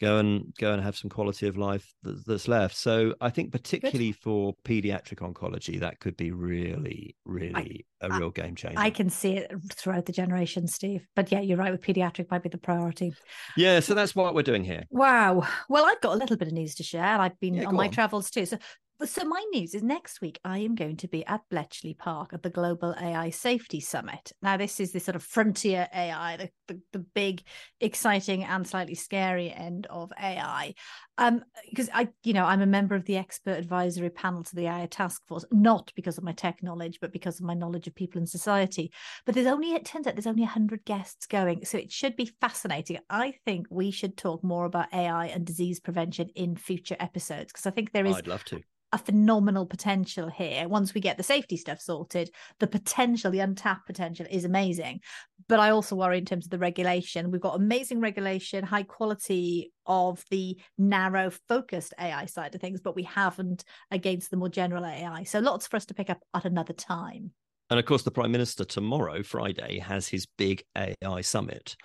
go 0.00 0.18
and 0.18 0.52
go 0.58 0.72
and 0.72 0.82
have 0.82 0.96
some 0.96 1.08
quality 1.10 1.46
of 1.46 1.56
life 1.56 1.94
that's 2.02 2.48
left. 2.48 2.76
So 2.76 3.14
I 3.20 3.30
think 3.30 3.52
particularly 3.52 4.12
Good. 4.12 4.20
for 4.20 4.54
pediatric 4.64 5.18
oncology, 5.18 5.80
that 5.80 6.00
could 6.00 6.16
be 6.16 6.30
really, 6.32 7.16
really 7.24 7.86
I, 8.02 8.06
a 8.06 8.18
real 8.18 8.32
I, 8.36 8.40
game 8.40 8.54
changer. 8.54 8.78
I 8.78 8.90
can 8.90 9.08
see 9.08 9.36
it 9.36 9.52
throughout 9.72 10.06
the 10.06 10.12
generation, 10.12 10.66
Steve. 10.66 11.06
But 11.16 11.32
yeah, 11.32 11.40
you're 11.40 11.56
right. 11.56 11.72
With 11.72 11.82
pediatric, 11.82 12.30
might 12.30 12.42
be 12.42 12.48
the 12.48 12.58
priority. 12.58 13.14
Yeah, 13.56 13.80
so 13.80 13.94
that's 13.94 14.14
what 14.14 14.34
we're 14.34 14.42
doing 14.42 14.64
here. 14.64 14.84
Wow. 14.90 15.46
Well, 15.68 15.86
I've 15.86 16.00
got 16.00 16.14
a 16.14 16.18
little 16.18 16.36
bit 16.36 16.48
of 16.48 16.54
news 16.54 16.74
to 16.76 16.82
share. 16.82 17.18
I've 17.18 17.38
been 17.40 17.54
yeah, 17.54 17.64
on 17.64 17.74
my 17.74 17.86
on. 17.86 17.92
travels 17.92 18.30
too. 18.30 18.46
So 18.46 18.58
so 19.04 19.24
my 19.24 19.44
news 19.52 19.74
is 19.74 19.82
next 19.82 20.22
week 20.22 20.40
I 20.44 20.58
am 20.58 20.74
going 20.74 20.96
to 20.98 21.08
be 21.08 21.24
at 21.26 21.42
Bletchley 21.50 21.94
Park 21.94 22.32
at 22.32 22.42
the 22.42 22.50
Global 22.50 22.94
AI 23.00 23.28
Safety 23.30 23.78
Summit. 23.78 24.32
Now 24.40 24.56
this 24.56 24.80
is 24.80 24.92
the 24.92 25.00
sort 25.00 25.16
of 25.16 25.22
frontier 25.22 25.86
AI, 25.94 26.36
the, 26.38 26.50
the, 26.68 26.80
the 26.92 26.98
big, 27.00 27.42
exciting 27.80 28.44
and 28.44 28.66
slightly 28.66 28.94
scary 28.94 29.52
end 29.52 29.86
of 29.90 30.12
AI. 30.18 30.74
Um, 31.18 31.42
because 31.68 31.90
I, 31.92 32.08
you 32.24 32.32
know, 32.32 32.44
I'm 32.44 32.62
a 32.62 32.66
member 32.66 32.94
of 32.94 33.04
the 33.04 33.16
expert 33.16 33.58
advisory 33.58 34.10
panel 34.10 34.42
to 34.44 34.54
the 34.54 34.66
AI 34.66 34.86
task 34.86 35.22
force, 35.26 35.44
not 35.50 35.92
because 35.94 36.16
of 36.16 36.24
my 36.24 36.32
tech 36.32 36.62
knowledge, 36.62 36.98
but 37.00 37.12
because 37.12 37.38
of 37.38 37.46
my 37.46 37.54
knowledge 37.54 37.86
of 37.86 37.94
people 37.94 38.20
in 38.20 38.26
society. 38.26 38.92
But 39.26 39.34
there's 39.34 39.46
only 39.46 39.72
it 39.72 39.84
turns 39.84 40.06
out 40.06 40.14
there's 40.14 40.26
only 40.26 40.44
hundred 40.44 40.84
guests 40.84 41.26
going, 41.26 41.64
so 41.64 41.76
it 41.76 41.92
should 41.92 42.16
be 42.16 42.30
fascinating. 42.40 42.98
I 43.10 43.34
think 43.44 43.66
we 43.70 43.90
should 43.90 44.16
talk 44.16 44.42
more 44.42 44.64
about 44.64 44.92
AI 44.94 45.26
and 45.26 45.44
disease 45.46 45.80
prevention 45.80 46.30
in 46.34 46.56
future 46.56 46.96
episodes 46.98 47.52
because 47.52 47.66
I 47.66 47.70
think 47.70 47.92
there 47.92 48.06
is. 48.06 48.16
I'd 48.16 48.26
love 48.26 48.44
to 48.44 48.62
a 48.92 48.98
phenomenal 48.98 49.66
potential 49.66 50.28
here. 50.28 50.68
Once 50.68 50.94
we 50.94 51.00
get 51.00 51.16
the 51.16 51.22
safety 51.22 51.56
stuff 51.56 51.80
sorted, 51.80 52.30
the 52.60 52.66
potential, 52.66 53.30
the 53.30 53.40
untapped 53.40 53.86
potential 53.86 54.26
is 54.30 54.44
amazing. 54.44 55.00
But 55.48 55.60
I 55.60 55.70
also 55.70 55.96
worry 55.96 56.18
in 56.18 56.24
terms 56.24 56.46
of 56.46 56.50
the 56.50 56.58
regulation. 56.58 57.30
We've 57.30 57.40
got 57.40 57.56
amazing 57.56 58.00
regulation, 58.00 58.64
high 58.64 58.84
quality 58.84 59.72
of 59.86 60.24
the 60.30 60.58
narrow 60.78 61.30
focused 61.48 61.94
AI 62.00 62.26
side 62.26 62.54
of 62.54 62.60
things, 62.60 62.80
but 62.80 62.96
we 62.96 63.02
haven't 63.02 63.64
against 63.90 64.30
the 64.30 64.36
more 64.36 64.48
general 64.48 64.84
AI. 64.84 65.24
So 65.24 65.40
lots 65.40 65.66
for 65.66 65.76
us 65.76 65.86
to 65.86 65.94
pick 65.94 66.10
up 66.10 66.20
at 66.34 66.44
another 66.44 66.72
time. 66.72 67.32
And 67.70 67.78
of 67.80 67.86
course, 67.86 68.02
the 68.02 68.10
Prime 68.10 68.30
Minister 68.30 68.64
tomorrow, 68.64 69.22
Friday, 69.22 69.78
has 69.78 70.06
his 70.06 70.26
big 70.26 70.62
AI 70.76 71.20
summit, 71.20 71.76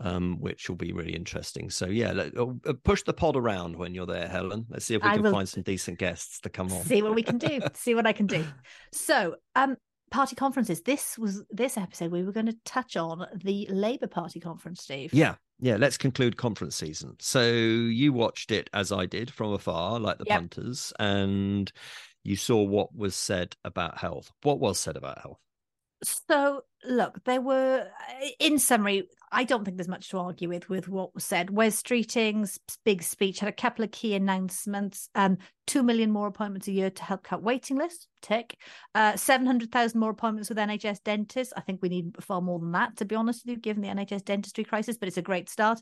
um, 0.00 0.38
which 0.40 0.68
will 0.68 0.76
be 0.76 0.92
really 0.92 1.14
interesting. 1.14 1.68
So, 1.68 1.86
yeah, 1.86 2.12
let, 2.12 2.36
uh, 2.36 2.46
uh, 2.66 2.72
push 2.84 3.02
the 3.02 3.12
pod 3.12 3.36
around 3.36 3.76
when 3.76 3.94
you're 3.94 4.06
there, 4.06 4.28
Helen. 4.28 4.66
Let's 4.70 4.86
see 4.86 4.94
if 4.94 5.02
we 5.02 5.08
I 5.08 5.16
can 5.16 5.30
find 5.30 5.48
some 5.48 5.62
decent 5.62 5.98
guests 5.98 6.40
to 6.40 6.48
come 6.48 6.72
on. 6.72 6.82
See 6.84 7.02
what 7.02 7.14
we 7.14 7.22
can 7.22 7.38
do. 7.38 7.60
see 7.74 7.94
what 7.94 8.06
I 8.06 8.12
can 8.12 8.26
do. 8.26 8.44
So, 8.92 9.36
um, 9.54 9.76
party 10.10 10.36
conferences. 10.36 10.82
This 10.82 11.18
was 11.18 11.44
this 11.50 11.76
episode. 11.76 12.12
We 12.12 12.22
were 12.22 12.32
going 12.32 12.46
to 12.46 12.56
touch 12.64 12.96
on 12.96 13.26
the 13.42 13.66
Labour 13.70 14.06
Party 14.06 14.40
conference, 14.40 14.82
Steve. 14.82 15.12
Yeah, 15.12 15.34
yeah. 15.60 15.76
Let's 15.76 15.98
conclude 15.98 16.36
conference 16.36 16.76
season. 16.76 17.16
So 17.18 17.42
you 17.50 18.12
watched 18.12 18.50
it 18.50 18.70
as 18.72 18.92
I 18.92 19.06
did 19.06 19.30
from 19.30 19.52
afar, 19.52 19.98
like 19.98 20.18
the 20.18 20.24
yep. 20.26 20.38
punters, 20.38 20.92
and 20.98 21.70
you 22.26 22.36
saw 22.36 22.62
what 22.62 22.94
was 22.94 23.14
said 23.14 23.56
about 23.64 23.98
health. 23.98 24.32
What 24.42 24.58
was 24.58 24.78
said 24.78 24.96
about 24.96 25.20
health? 25.20 25.38
So, 26.02 26.62
look, 26.84 27.24
there 27.24 27.40
were, 27.40 27.88
in 28.38 28.58
summary, 28.58 29.08
I 29.32 29.44
don't 29.44 29.64
think 29.64 29.76
there's 29.76 29.88
much 29.88 30.10
to 30.10 30.18
argue 30.18 30.48
with 30.48 30.68
with 30.68 30.88
what 30.88 31.14
was 31.14 31.24
said. 31.24 31.50
Wes 31.50 31.82
Streeting's 31.82 32.60
big 32.84 33.02
speech 33.02 33.38
had 33.38 33.48
a 33.48 33.52
couple 33.52 33.84
of 33.84 33.92
key 33.92 34.14
announcements: 34.14 35.08
um, 35.14 35.38
two 35.66 35.82
million 35.82 36.10
more 36.10 36.26
appointments 36.26 36.68
a 36.68 36.72
year 36.72 36.90
to 36.90 37.02
help 37.02 37.22
cut 37.22 37.42
waiting 37.42 37.78
lists, 37.78 38.08
tick. 38.20 38.58
Uh, 38.94 39.16
Seven 39.16 39.46
hundred 39.46 39.72
thousand 39.72 40.00
more 40.00 40.10
appointments 40.10 40.50
with 40.50 40.58
NHS 40.58 41.02
dentists. 41.02 41.54
I 41.56 41.62
think 41.62 41.80
we 41.80 41.88
need 41.88 42.14
far 42.20 42.42
more 42.42 42.58
than 42.58 42.72
that, 42.72 42.96
to 42.98 43.06
be 43.06 43.14
honest 43.16 43.46
with 43.46 43.56
you, 43.56 43.60
given 43.60 43.82
the 43.82 43.88
NHS 43.88 44.24
dentistry 44.24 44.64
crisis. 44.64 44.98
But 44.98 45.08
it's 45.08 45.16
a 45.16 45.22
great 45.22 45.48
start 45.48 45.80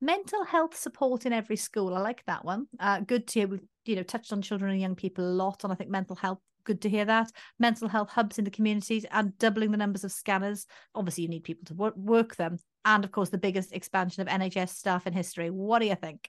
mental 0.00 0.44
health 0.44 0.76
support 0.76 1.26
in 1.26 1.32
every 1.32 1.56
school. 1.56 1.94
I 1.94 2.00
like 2.00 2.24
that 2.26 2.44
one. 2.44 2.66
Uh, 2.78 3.00
good 3.00 3.26
to 3.28 3.40
hear 3.40 3.48
we've 3.48 3.66
you 3.84 3.96
know 3.96 4.02
touched 4.02 4.32
on 4.32 4.42
children 4.42 4.70
and 4.70 4.80
young 4.80 4.94
people 4.94 5.24
a 5.24 5.32
lot 5.32 5.64
and 5.64 5.72
i 5.72 5.76
think 5.76 5.88
mental 5.88 6.14
health 6.14 6.40
good 6.68 6.82
to 6.82 6.90
hear 6.90 7.06
that. 7.06 7.32
Mental 7.58 7.88
health 7.88 8.10
hubs 8.10 8.38
in 8.38 8.44
the 8.44 8.50
communities 8.50 9.06
and 9.10 9.36
doubling 9.38 9.70
the 9.70 9.78
numbers 9.78 10.04
of 10.04 10.12
scanners. 10.12 10.66
Obviously 10.94 11.22
you 11.22 11.28
need 11.28 11.42
people 11.42 11.64
to 11.64 11.74
work, 11.74 11.96
work 11.96 12.36
them. 12.36 12.58
And 12.84 13.04
of 13.04 13.10
course 13.10 13.30
the 13.30 13.38
biggest 13.38 13.72
expansion 13.72 14.20
of 14.20 14.28
nhs 14.28 14.68
staff 14.68 15.06
in 15.06 15.14
history. 15.14 15.50
What 15.50 15.80
do 15.80 15.86
you 15.86 15.96
think? 15.96 16.28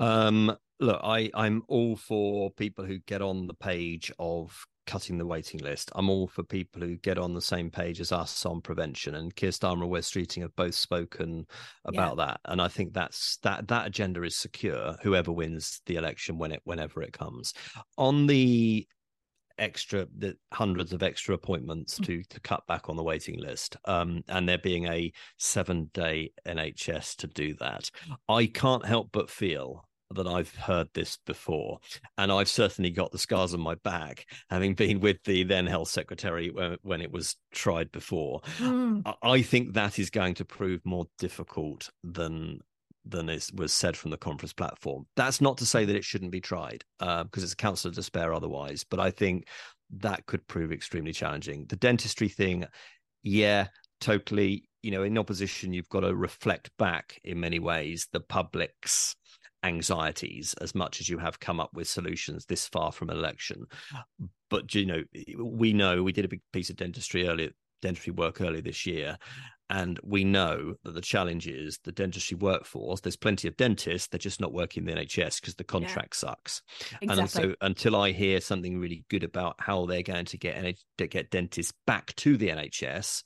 Um, 0.00 0.56
look, 0.80 1.00
I 1.04 1.30
I'm 1.34 1.62
all 1.68 1.94
for 1.94 2.50
people 2.52 2.84
who 2.84 2.98
get 3.00 3.22
on 3.22 3.46
the 3.46 3.54
page 3.54 4.10
of 4.18 4.66
cutting 4.86 5.18
the 5.18 5.26
waiting 5.26 5.60
list. 5.60 5.90
I'm 5.94 6.10
all 6.10 6.26
for 6.26 6.42
people 6.42 6.82
who 6.82 6.96
get 6.96 7.18
on 7.18 7.34
the 7.34 7.40
same 7.40 7.70
page 7.70 8.00
as 8.00 8.12
us 8.12 8.44
on 8.44 8.60
prevention. 8.60 9.14
And 9.14 9.34
Keir 9.34 9.50
Starmer 9.50 9.82
and 9.82 9.90
Wes 9.90 10.10
Streeting 10.10 10.42
have 10.42 10.56
both 10.56 10.74
spoken 10.74 11.46
about 11.84 12.18
yeah. 12.18 12.26
that. 12.26 12.40
And 12.46 12.60
I 12.60 12.68
think 12.68 12.92
that's 12.92 13.38
that 13.38 13.68
that 13.68 13.86
agenda 13.86 14.22
is 14.22 14.36
secure, 14.36 14.96
whoever 15.02 15.32
wins 15.32 15.80
the 15.86 15.96
election 15.96 16.38
when 16.38 16.52
it 16.52 16.60
whenever 16.64 17.02
it 17.02 17.12
comes. 17.12 17.54
On 17.96 18.26
the 18.26 18.86
extra 19.58 20.06
the 20.16 20.36
hundreds 20.52 20.92
of 20.92 21.02
extra 21.02 21.34
appointments 21.34 21.98
mm. 21.98 22.06
to 22.06 22.22
to 22.24 22.40
cut 22.40 22.66
back 22.66 22.88
on 22.88 22.96
the 22.96 23.02
waiting 23.02 23.38
list 23.38 23.76
um, 23.84 24.22
and 24.28 24.48
there 24.48 24.58
being 24.58 24.86
a 24.86 25.12
seven 25.38 25.90
day 25.92 26.32
nhs 26.46 27.14
to 27.16 27.26
do 27.26 27.54
that 27.54 27.90
i 28.28 28.46
can't 28.46 28.84
help 28.84 29.10
but 29.12 29.30
feel 29.30 29.86
that 30.14 30.26
I've 30.26 30.54
heard 30.54 30.88
this 30.94 31.18
before. 31.26 31.78
And 32.18 32.30
I've 32.30 32.48
certainly 32.48 32.90
got 32.90 33.12
the 33.12 33.18
scars 33.18 33.54
on 33.54 33.60
my 33.60 33.74
back, 33.76 34.26
having 34.50 34.74
been 34.74 35.00
with 35.00 35.22
the 35.24 35.44
then 35.44 35.66
health 35.66 35.88
secretary 35.88 36.50
when, 36.50 36.76
when 36.82 37.00
it 37.00 37.12
was 37.12 37.36
tried 37.52 37.90
before. 37.92 38.40
Mm. 38.58 39.02
I 39.22 39.42
think 39.42 39.74
that 39.74 39.98
is 39.98 40.10
going 40.10 40.34
to 40.34 40.44
prove 40.44 40.80
more 40.84 41.06
difficult 41.18 41.90
than 42.02 42.60
than 43.04 43.28
is, 43.28 43.50
was 43.52 43.72
said 43.72 43.96
from 43.96 44.12
the 44.12 44.16
conference 44.16 44.52
platform. 44.52 45.06
That's 45.16 45.40
not 45.40 45.58
to 45.58 45.66
say 45.66 45.84
that 45.84 45.96
it 45.96 46.04
shouldn't 46.04 46.30
be 46.30 46.40
tried, 46.40 46.84
uh, 47.00 47.24
because 47.24 47.42
it's 47.42 47.52
a 47.52 47.56
council 47.56 47.88
of 47.88 47.96
despair 47.96 48.32
otherwise. 48.32 48.84
But 48.88 49.00
I 49.00 49.10
think 49.10 49.48
that 49.98 50.26
could 50.26 50.46
prove 50.46 50.72
extremely 50.72 51.12
challenging. 51.12 51.66
The 51.68 51.76
dentistry 51.76 52.28
thing, 52.28 52.64
yeah, 53.22 53.66
totally. 54.00 54.68
You 54.82 54.90
know, 54.92 55.02
in 55.02 55.18
opposition, 55.18 55.72
you've 55.72 55.88
got 55.88 56.00
to 56.00 56.14
reflect 56.14 56.70
back 56.78 57.20
in 57.24 57.40
many 57.40 57.58
ways 57.58 58.08
the 58.12 58.20
public's 58.20 59.14
anxieties 59.62 60.54
as 60.60 60.74
much 60.74 61.00
as 61.00 61.08
you 61.08 61.18
have 61.18 61.40
come 61.40 61.60
up 61.60 61.70
with 61.72 61.88
solutions 61.88 62.46
this 62.46 62.66
far 62.68 62.92
from 62.92 63.10
an 63.10 63.16
election. 63.16 63.66
But 64.50 64.74
you 64.74 64.86
know, 64.86 65.02
we 65.38 65.72
know 65.72 66.02
we 66.02 66.12
did 66.12 66.24
a 66.24 66.28
big 66.28 66.42
piece 66.52 66.70
of 66.70 66.76
dentistry 66.76 67.26
earlier, 67.26 67.50
dentistry 67.80 68.12
work 68.12 68.40
earlier 68.40 68.62
this 68.62 68.86
year, 68.86 69.18
and 69.70 69.98
we 70.02 70.24
know 70.24 70.74
that 70.84 70.92
the 70.92 71.00
challenge 71.00 71.46
is 71.46 71.78
the 71.84 71.92
dentistry 71.92 72.36
workforce. 72.36 73.00
There's 73.00 73.16
plenty 73.16 73.48
of 73.48 73.56
dentists; 73.56 74.08
they're 74.08 74.18
just 74.18 74.40
not 74.40 74.52
working 74.52 74.86
in 74.86 74.94
the 74.94 75.00
NHS 75.00 75.40
because 75.40 75.54
the 75.54 75.64
contract 75.64 76.14
yeah. 76.16 76.28
sucks. 76.28 76.62
Exactly. 77.00 77.20
And 77.22 77.30
so, 77.30 77.54
until 77.62 77.96
I 77.96 78.12
hear 78.12 78.40
something 78.40 78.78
really 78.78 79.04
good 79.08 79.24
about 79.24 79.56
how 79.58 79.86
they're 79.86 80.02
going 80.02 80.26
to 80.26 80.38
get 80.38 80.56
NH- 80.56 81.10
get 81.10 81.30
dentists 81.30 81.72
back 81.86 82.14
to 82.16 82.36
the 82.36 82.48
NHS, 82.48 83.22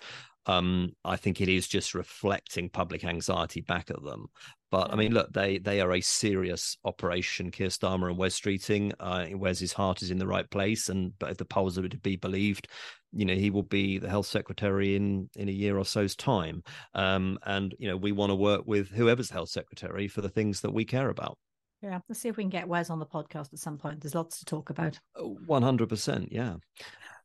um, 0.46 0.92
I 1.04 1.16
think 1.16 1.40
it 1.40 1.48
is 1.48 1.66
just 1.66 1.94
reflecting 1.94 2.70
public 2.70 3.04
anxiety 3.04 3.60
back 3.60 3.90
at 3.90 4.02
them. 4.02 4.28
But 4.70 4.92
I 4.92 4.96
mean, 4.96 5.12
look, 5.12 5.32
they 5.32 5.58
they 5.58 5.80
are 5.80 5.92
a 5.92 6.00
serious 6.00 6.76
operation. 6.84 7.50
Keir 7.50 7.68
Starmer 7.68 8.08
and 8.08 8.18
Wes 8.18 8.38
Streeting. 8.38 8.92
Uh, 8.98 9.26
Wes's 9.36 9.72
heart 9.72 10.02
is 10.02 10.10
in 10.10 10.18
the 10.18 10.26
right 10.26 10.48
place, 10.50 10.88
and 10.88 11.12
but 11.18 11.30
if 11.30 11.36
the 11.36 11.44
polls 11.44 11.78
are 11.78 11.88
to 11.88 11.98
be 11.98 12.16
believed, 12.16 12.68
you 13.12 13.24
know 13.24 13.34
he 13.34 13.50
will 13.50 13.62
be 13.62 13.98
the 13.98 14.08
health 14.08 14.26
secretary 14.26 14.96
in 14.96 15.30
in 15.36 15.48
a 15.48 15.52
year 15.52 15.78
or 15.78 15.84
so's 15.84 16.16
time. 16.16 16.62
Um, 16.94 17.38
and 17.44 17.74
you 17.78 17.88
know 17.88 17.96
we 17.96 18.12
want 18.12 18.30
to 18.30 18.36
work 18.36 18.62
with 18.66 18.88
whoever's 18.88 19.30
health 19.30 19.50
secretary 19.50 20.08
for 20.08 20.20
the 20.20 20.28
things 20.28 20.60
that 20.62 20.72
we 20.72 20.84
care 20.84 21.10
about. 21.10 21.38
Yeah, 21.82 22.00
let's 22.08 22.20
see 22.20 22.28
if 22.28 22.36
we 22.36 22.42
can 22.42 22.50
get 22.50 22.66
Wes 22.66 22.90
on 22.90 22.98
the 22.98 23.06
podcast 23.06 23.52
at 23.52 23.58
some 23.58 23.78
point. 23.78 24.00
There's 24.00 24.14
lots 24.14 24.40
to 24.40 24.44
talk 24.44 24.70
about. 24.70 24.98
One 25.16 25.62
hundred 25.62 25.88
percent. 25.88 26.32
Yeah. 26.32 26.56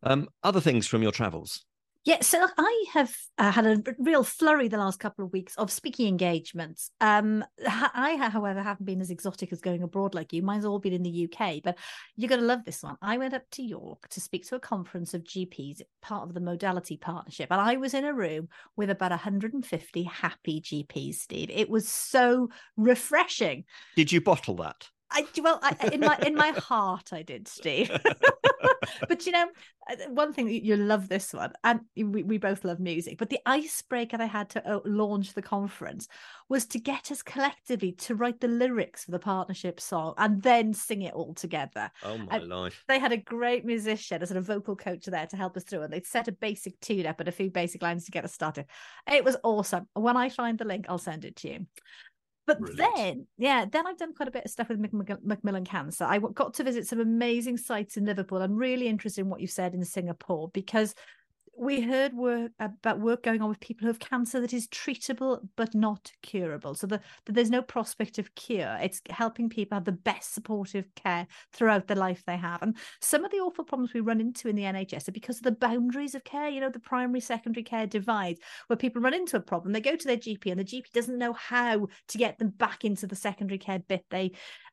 Um, 0.04 0.28
other 0.44 0.62
things 0.62 0.88
from 0.88 1.02
your 1.02 1.12
travels. 1.12 1.66
Yeah, 2.04 2.22
so 2.22 2.48
I 2.58 2.86
have 2.94 3.16
uh, 3.38 3.52
had 3.52 3.68
a 3.68 3.84
real 4.00 4.24
flurry 4.24 4.68
the 4.68 4.78
last 4.78 5.00
couple 5.00 5.24
of 5.24 5.32
weeks 5.32 5.56
of 5.58 5.70
speaking 5.72 6.08
engagements. 6.08 6.90
Um, 7.00 7.46
I, 7.68 8.16
however, 8.16 8.64
haven't 8.64 8.88
been 8.88 9.02
as 9.02 9.12
exotic 9.12 9.54
as 9.54 9.62
going 9.62 9.84
abroad 9.84 10.16
like 10.16 10.34
you. 10.34 10.42
Mine's 10.42 10.66
all 10.66 10.80
been 10.80 10.94
in 10.94 11.04
the 11.04 11.30
UK, 11.32 11.62
but 11.64 11.78
you're 12.16 12.30
going 12.30 12.42
to 12.42 12.48
love 12.48 12.66
this 12.66 12.82
one. 12.82 12.98
I 13.04 13.20
went 13.20 13.36
up 13.36 13.44
to 13.52 13.62
York 13.62 14.08
to 14.10 14.20
speak 14.20 14.48
to 14.48 14.56
a 14.56 14.60
conference 14.60 15.14
of 15.14 15.24
GPs, 15.24 15.82
part 16.02 16.28
of 16.28 16.34
the 16.34 16.40
Modality 16.40 16.98
Partnership, 16.98 17.50
and 17.52 17.62
I 17.62 17.76
was 17.76 17.94
in 17.94 18.06
a 18.06 18.14
room 18.14 18.50
with 18.76 18.90
about 18.90 19.12
150 19.12 20.04
happy 20.04 20.60
GPs. 20.60 21.16
Steve, 21.16 21.52
it 21.52 21.70
was 21.70 21.88
so 21.88 22.50
refreshing. 22.78 23.66
Did 23.96 24.12
you 24.12 24.22
bottle 24.22 24.56
that? 24.56 24.90
I 25.12 25.28
well, 25.42 25.60
I, 25.62 25.90
in 25.92 26.00
my 26.00 26.18
in 26.26 26.36
my 26.36 26.50
heart, 26.50 27.12
I 27.12 27.22
did, 27.22 27.48
Steve. 27.48 27.92
but 29.08 29.26
you 29.26 29.32
know, 29.32 29.48
uh, 29.90 29.96
one 30.10 30.34
thing 30.34 30.48
you 30.48 30.76
love 30.78 31.10
this 31.10 31.34
one, 31.34 31.54
and 31.64 31.82
we, 31.96 32.24
we 32.24 32.38
both 32.38 32.64
love 32.64 32.80
music. 32.80 33.18
But 33.18 33.30
the 33.30 33.40
icebreaker 33.46 34.18
I 34.20 34.26
had 34.26 34.50
to 34.52 34.68
uh, 34.68 34.80
launch 34.86 35.34
the 35.34 35.42
conference 35.42 36.08
was 36.50 36.66
to 36.68 36.80
get 36.80 37.12
us 37.12 37.22
collectively 37.22 37.94
to 37.94 38.16
write 38.16 38.40
the 38.40 38.48
lyrics 38.48 39.06
for 39.06 39.12
the 39.12 39.20
partnership 39.20 39.80
song 39.80 40.14
and 40.18 40.42
then 40.42 40.74
sing 40.74 41.02
it 41.02 41.14
all 41.14 41.34
together. 41.34 41.92
Oh 42.04 42.18
my 42.18 42.38
and 42.38 42.48
life! 42.48 42.84
They 42.88 43.00
had 43.00 43.12
a 43.12 43.18
great 43.18 43.66
musician, 43.66 44.22
a 44.22 44.26
sort 44.26 44.38
of 44.38 44.46
vocal 44.46 44.76
coach 44.76 45.06
there 45.06 45.28
to 45.28 45.38
help 45.38 45.58
us 45.58 45.64
through, 45.64 45.82
and 45.82 45.94
they'd 45.94 46.08
set 46.08 46.28
a 46.28 46.34
basic 46.34 46.80
tune 46.80 47.06
up 47.06 47.20
and 47.20 47.30
a 47.30 47.34
few 47.34 47.52
basic 47.52 47.82
lines 47.82 48.06
to 48.06 48.12
get 48.12 48.26
us 48.26 48.34
started. 48.34 48.66
It 49.12 49.26
was 49.26 49.38
awesome. 49.44 49.88
When 49.94 50.18
I 50.18 50.30
find 50.30 50.58
the 50.58 50.66
link, 50.66 50.86
I'll 50.88 50.98
send 50.98 51.26
it 51.26 51.36
to 51.38 51.50
you. 51.50 51.66
But 52.48 52.60
Brilliant. 52.60 52.96
then, 52.96 53.28
yeah, 53.38 53.66
then 53.72 53.86
I've 53.86 53.98
done 53.98 54.14
quite 54.14 54.28
a 54.28 54.32
bit 54.32 54.46
of 54.46 54.52
stuff 54.52 54.70
with 54.70 54.80
Macmillan 55.24 55.66
Cancer. 55.66 56.06
I 56.06 56.20
got 56.20 56.56
to 56.56 56.64
visit 56.64 56.88
some 56.88 57.00
amazing 57.00 57.58
sites 57.58 57.98
in 57.98 58.06
Liverpool. 58.06 58.42
I'm 58.42 58.56
really 58.56 58.88
interested 58.88 59.22
in 59.22 59.30
what 59.30 59.42
you 59.42 59.48
said 59.48 59.74
in 59.74 59.86
Singapore 59.86 60.50
because 60.50 60.96
we 61.58 61.82
heard 61.82 62.14
work 62.14 62.52
about 62.60 63.00
work 63.00 63.24
going 63.24 63.42
on 63.42 63.50
with 63.50 63.60
people 63.60 63.82
who 63.82 63.88
have 63.88 64.00
cancer 64.00 64.40
that 64.40 64.54
is 64.54 64.68
treatable 64.68 65.40
but 65.56 65.76
not 65.76 66.12
curable. 66.24 66.74
So 66.74 66.88
that 66.88 67.04
the, 67.26 67.34
there's 67.34 67.50
no 67.50 67.62
prospect 67.62 68.18
of 68.18 68.34
cure. 68.36 68.78
It's 68.82 69.02
helping 69.10 69.50
people 69.50 69.76
have 69.76 69.86
the 69.86 69.92
best 69.92 70.34
supportive 70.34 70.86
care 70.96 71.28
throughout 71.54 71.88
the 71.88 71.96
life 71.96 72.24
they 72.26 72.38
have. 72.38 72.62
And 72.62 72.78
some 73.02 73.26
of 73.26 73.32
the 73.32 73.38
awful 73.38 73.66
problems 73.66 73.94
we 73.94 74.00
run 74.00 74.22
into 74.22 74.48
in 74.48 74.56
the 74.56 74.64
NHS 74.64 75.10
are 75.10 75.14
because 75.14 75.38
of 75.38 75.44
the 75.44 75.52
boundaries 75.52 76.16
of 76.16 76.24
care. 76.24 76.50
You 76.50 76.62
know, 76.62 76.70
the 76.70 76.80
primary 76.80 77.20
secondary 77.20 77.64
care 77.64 77.86
divide, 77.86 78.38
where 78.68 78.78
people 78.78 79.02
run 79.02 79.14
into 79.14 79.38
a 79.38 79.42
problem, 79.42 79.74
they 79.74 79.82
go 79.82 79.96
to 79.96 80.08
their 80.08 80.18
GP, 80.18 80.52
and 80.52 80.60
the 80.60 80.66
GP 80.66 80.92
doesn't 80.94 81.18
know 81.18 81.34
how 81.34 81.88
to 82.08 82.18
get 82.18 82.40
them 82.40 82.50
back 82.50 82.86
into 82.86 83.08
the 83.08 83.16
secondary 83.16 83.60
care 83.60 83.80
bit 83.80 84.06
they 84.10 84.32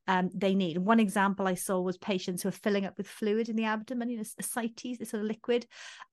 um, 0.08 0.30
they 0.34 0.54
need. 0.54 0.78
One 0.78 0.98
example 0.98 1.46
I 1.46 1.54
saw 1.54 1.80
was 1.80 1.98
patients 1.98 2.42
who 2.42 2.48
are 2.48 2.52
filling 2.52 2.86
up 2.86 2.96
with 2.96 3.06
fluid 3.06 3.48
in 3.48 3.56
the 3.56 3.64
abdomen, 3.64 4.08
you 4.08 4.16
know, 4.16 4.24
ascites, 4.38 4.98
this 4.98 5.10
sort 5.10 5.22
of 5.22 5.28
liquid, 5.28 5.66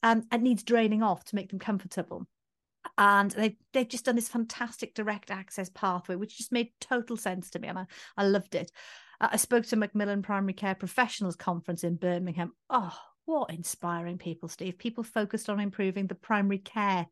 um, 0.04 0.24
and 0.32 0.44
needs 0.44 0.64
draining 0.64 1.02
off 1.02 1.24
to 1.26 1.36
make 1.36 1.50
them 1.50 1.60
comfortable. 1.60 2.28
And 2.98 3.32
they've, 3.32 3.56
they've 3.74 3.88
just 3.88 4.06
done 4.06 4.16
this 4.16 4.28
fantastic 4.28 4.94
direct 4.94 5.32
access 5.32 5.70
pathway, 5.70 6.16
which 6.16 6.38
just 6.38 6.52
made 6.52 6.70
total 6.80 7.18
sense 7.18 7.50
to 7.52 7.60
me. 7.60 7.70
And 7.70 7.80
I, 7.80 7.86
I 8.18 8.26
loved 8.26 8.54
it. 8.54 8.70
Uh, 9.20 9.30
I 9.32 9.38
spoke 9.38 9.66
to 9.68 9.76
Macmillan 9.78 10.22
Primary 10.22 10.54
Care 10.54 10.76
Professionals 10.76 11.38
Conference 11.38 11.84
in 11.84 11.96
Birmingham. 11.96 12.52
Oh, 12.70 12.96
what 13.24 13.50
inspiring 13.50 14.18
people, 14.18 14.50
Steve. 14.50 14.78
People 14.78 15.04
focused 15.04 15.50
on 15.50 15.60
improving 15.60 16.08
the 16.08 16.16
primary 16.16 16.60
care 16.60 17.08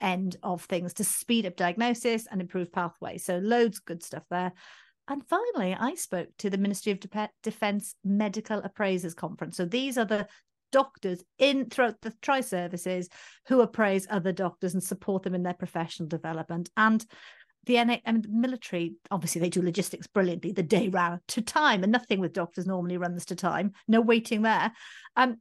end 0.00 0.36
of 0.42 0.62
things 0.64 0.94
to 0.94 1.04
speed 1.04 1.46
up 1.46 1.56
diagnosis 1.56 2.26
and 2.30 2.40
improve 2.40 2.72
pathways. 2.72 3.24
So 3.24 3.38
loads 3.38 3.78
of 3.78 3.84
good 3.84 4.02
stuff 4.02 4.24
there. 4.30 4.52
And 5.08 5.22
finally, 5.26 5.76
I 5.78 5.94
spoke 5.94 6.28
to 6.38 6.50
the 6.50 6.58
Ministry 6.58 6.92
of 6.92 7.00
De- 7.00 7.30
Defence 7.42 7.94
Medical 8.04 8.58
Appraisers 8.58 9.14
Conference. 9.14 9.56
So 9.56 9.64
these 9.66 9.98
are 9.98 10.06
the 10.06 10.26
doctors 10.72 11.22
in 11.38 11.68
throughout 11.68 12.00
the 12.00 12.12
tri 12.20 12.40
services 12.40 13.08
who 13.46 13.60
appraise 13.60 14.06
other 14.10 14.32
doctors 14.32 14.74
and 14.74 14.82
support 14.82 15.22
them 15.22 15.34
in 15.34 15.42
their 15.42 15.54
professional 15.54 16.08
development. 16.08 16.70
And 16.76 17.04
the 17.66 17.82
NA 17.84 17.96
and 18.04 18.24
the 18.24 18.28
military, 18.28 18.94
obviously, 19.10 19.40
they 19.40 19.48
do 19.48 19.62
logistics 19.62 20.06
brilliantly. 20.06 20.52
The 20.52 20.62
day 20.62 20.88
round 20.88 21.20
to 21.28 21.42
time, 21.42 21.82
and 21.82 21.92
nothing 21.92 22.20
with 22.20 22.32
doctors 22.32 22.66
normally 22.66 22.96
runs 22.96 23.26
to 23.26 23.36
time. 23.36 23.72
No 23.88 24.00
waiting 24.00 24.42
there. 24.42 24.72
Um, 25.16 25.36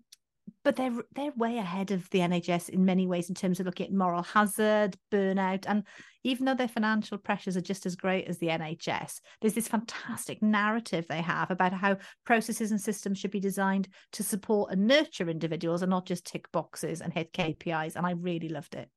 but 0.63 0.75
they're 0.75 0.93
they're 1.13 1.31
way 1.35 1.57
ahead 1.57 1.91
of 1.91 2.09
the 2.09 2.19
NHS 2.19 2.69
in 2.69 2.85
many 2.85 3.07
ways 3.07 3.29
in 3.29 3.35
terms 3.35 3.59
of 3.59 3.65
looking 3.65 3.87
at 3.87 3.93
moral 3.93 4.23
hazard, 4.23 4.95
burnout, 5.11 5.65
and 5.67 5.83
even 6.23 6.45
though 6.45 6.55
their 6.55 6.67
financial 6.67 7.17
pressures 7.17 7.57
are 7.57 7.61
just 7.61 7.85
as 7.85 7.95
great 7.95 8.27
as 8.27 8.37
the 8.37 8.47
NHS, 8.47 9.19
there's 9.41 9.53
this 9.53 9.67
fantastic 9.67 10.41
narrative 10.41 11.05
they 11.07 11.21
have 11.21 11.51
about 11.51 11.73
how 11.73 11.97
processes 12.25 12.71
and 12.71 12.79
systems 12.79 13.19
should 13.19 13.31
be 13.31 13.39
designed 13.39 13.89
to 14.13 14.23
support 14.23 14.71
and 14.71 14.87
nurture 14.87 15.29
individuals 15.29 15.81
and 15.81 15.89
not 15.89 16.05
just 16.05 16.25
tick 16.25 16.51
boxes 16.51 17.01
and 17.01 17.13
hit 17.13 17.33
KPIs. 17.33 17.95
And 17.95 18.05
I 18.05 18.11
really 18.11 18.49
loved 18.49 18.75
it. 18.75 18.89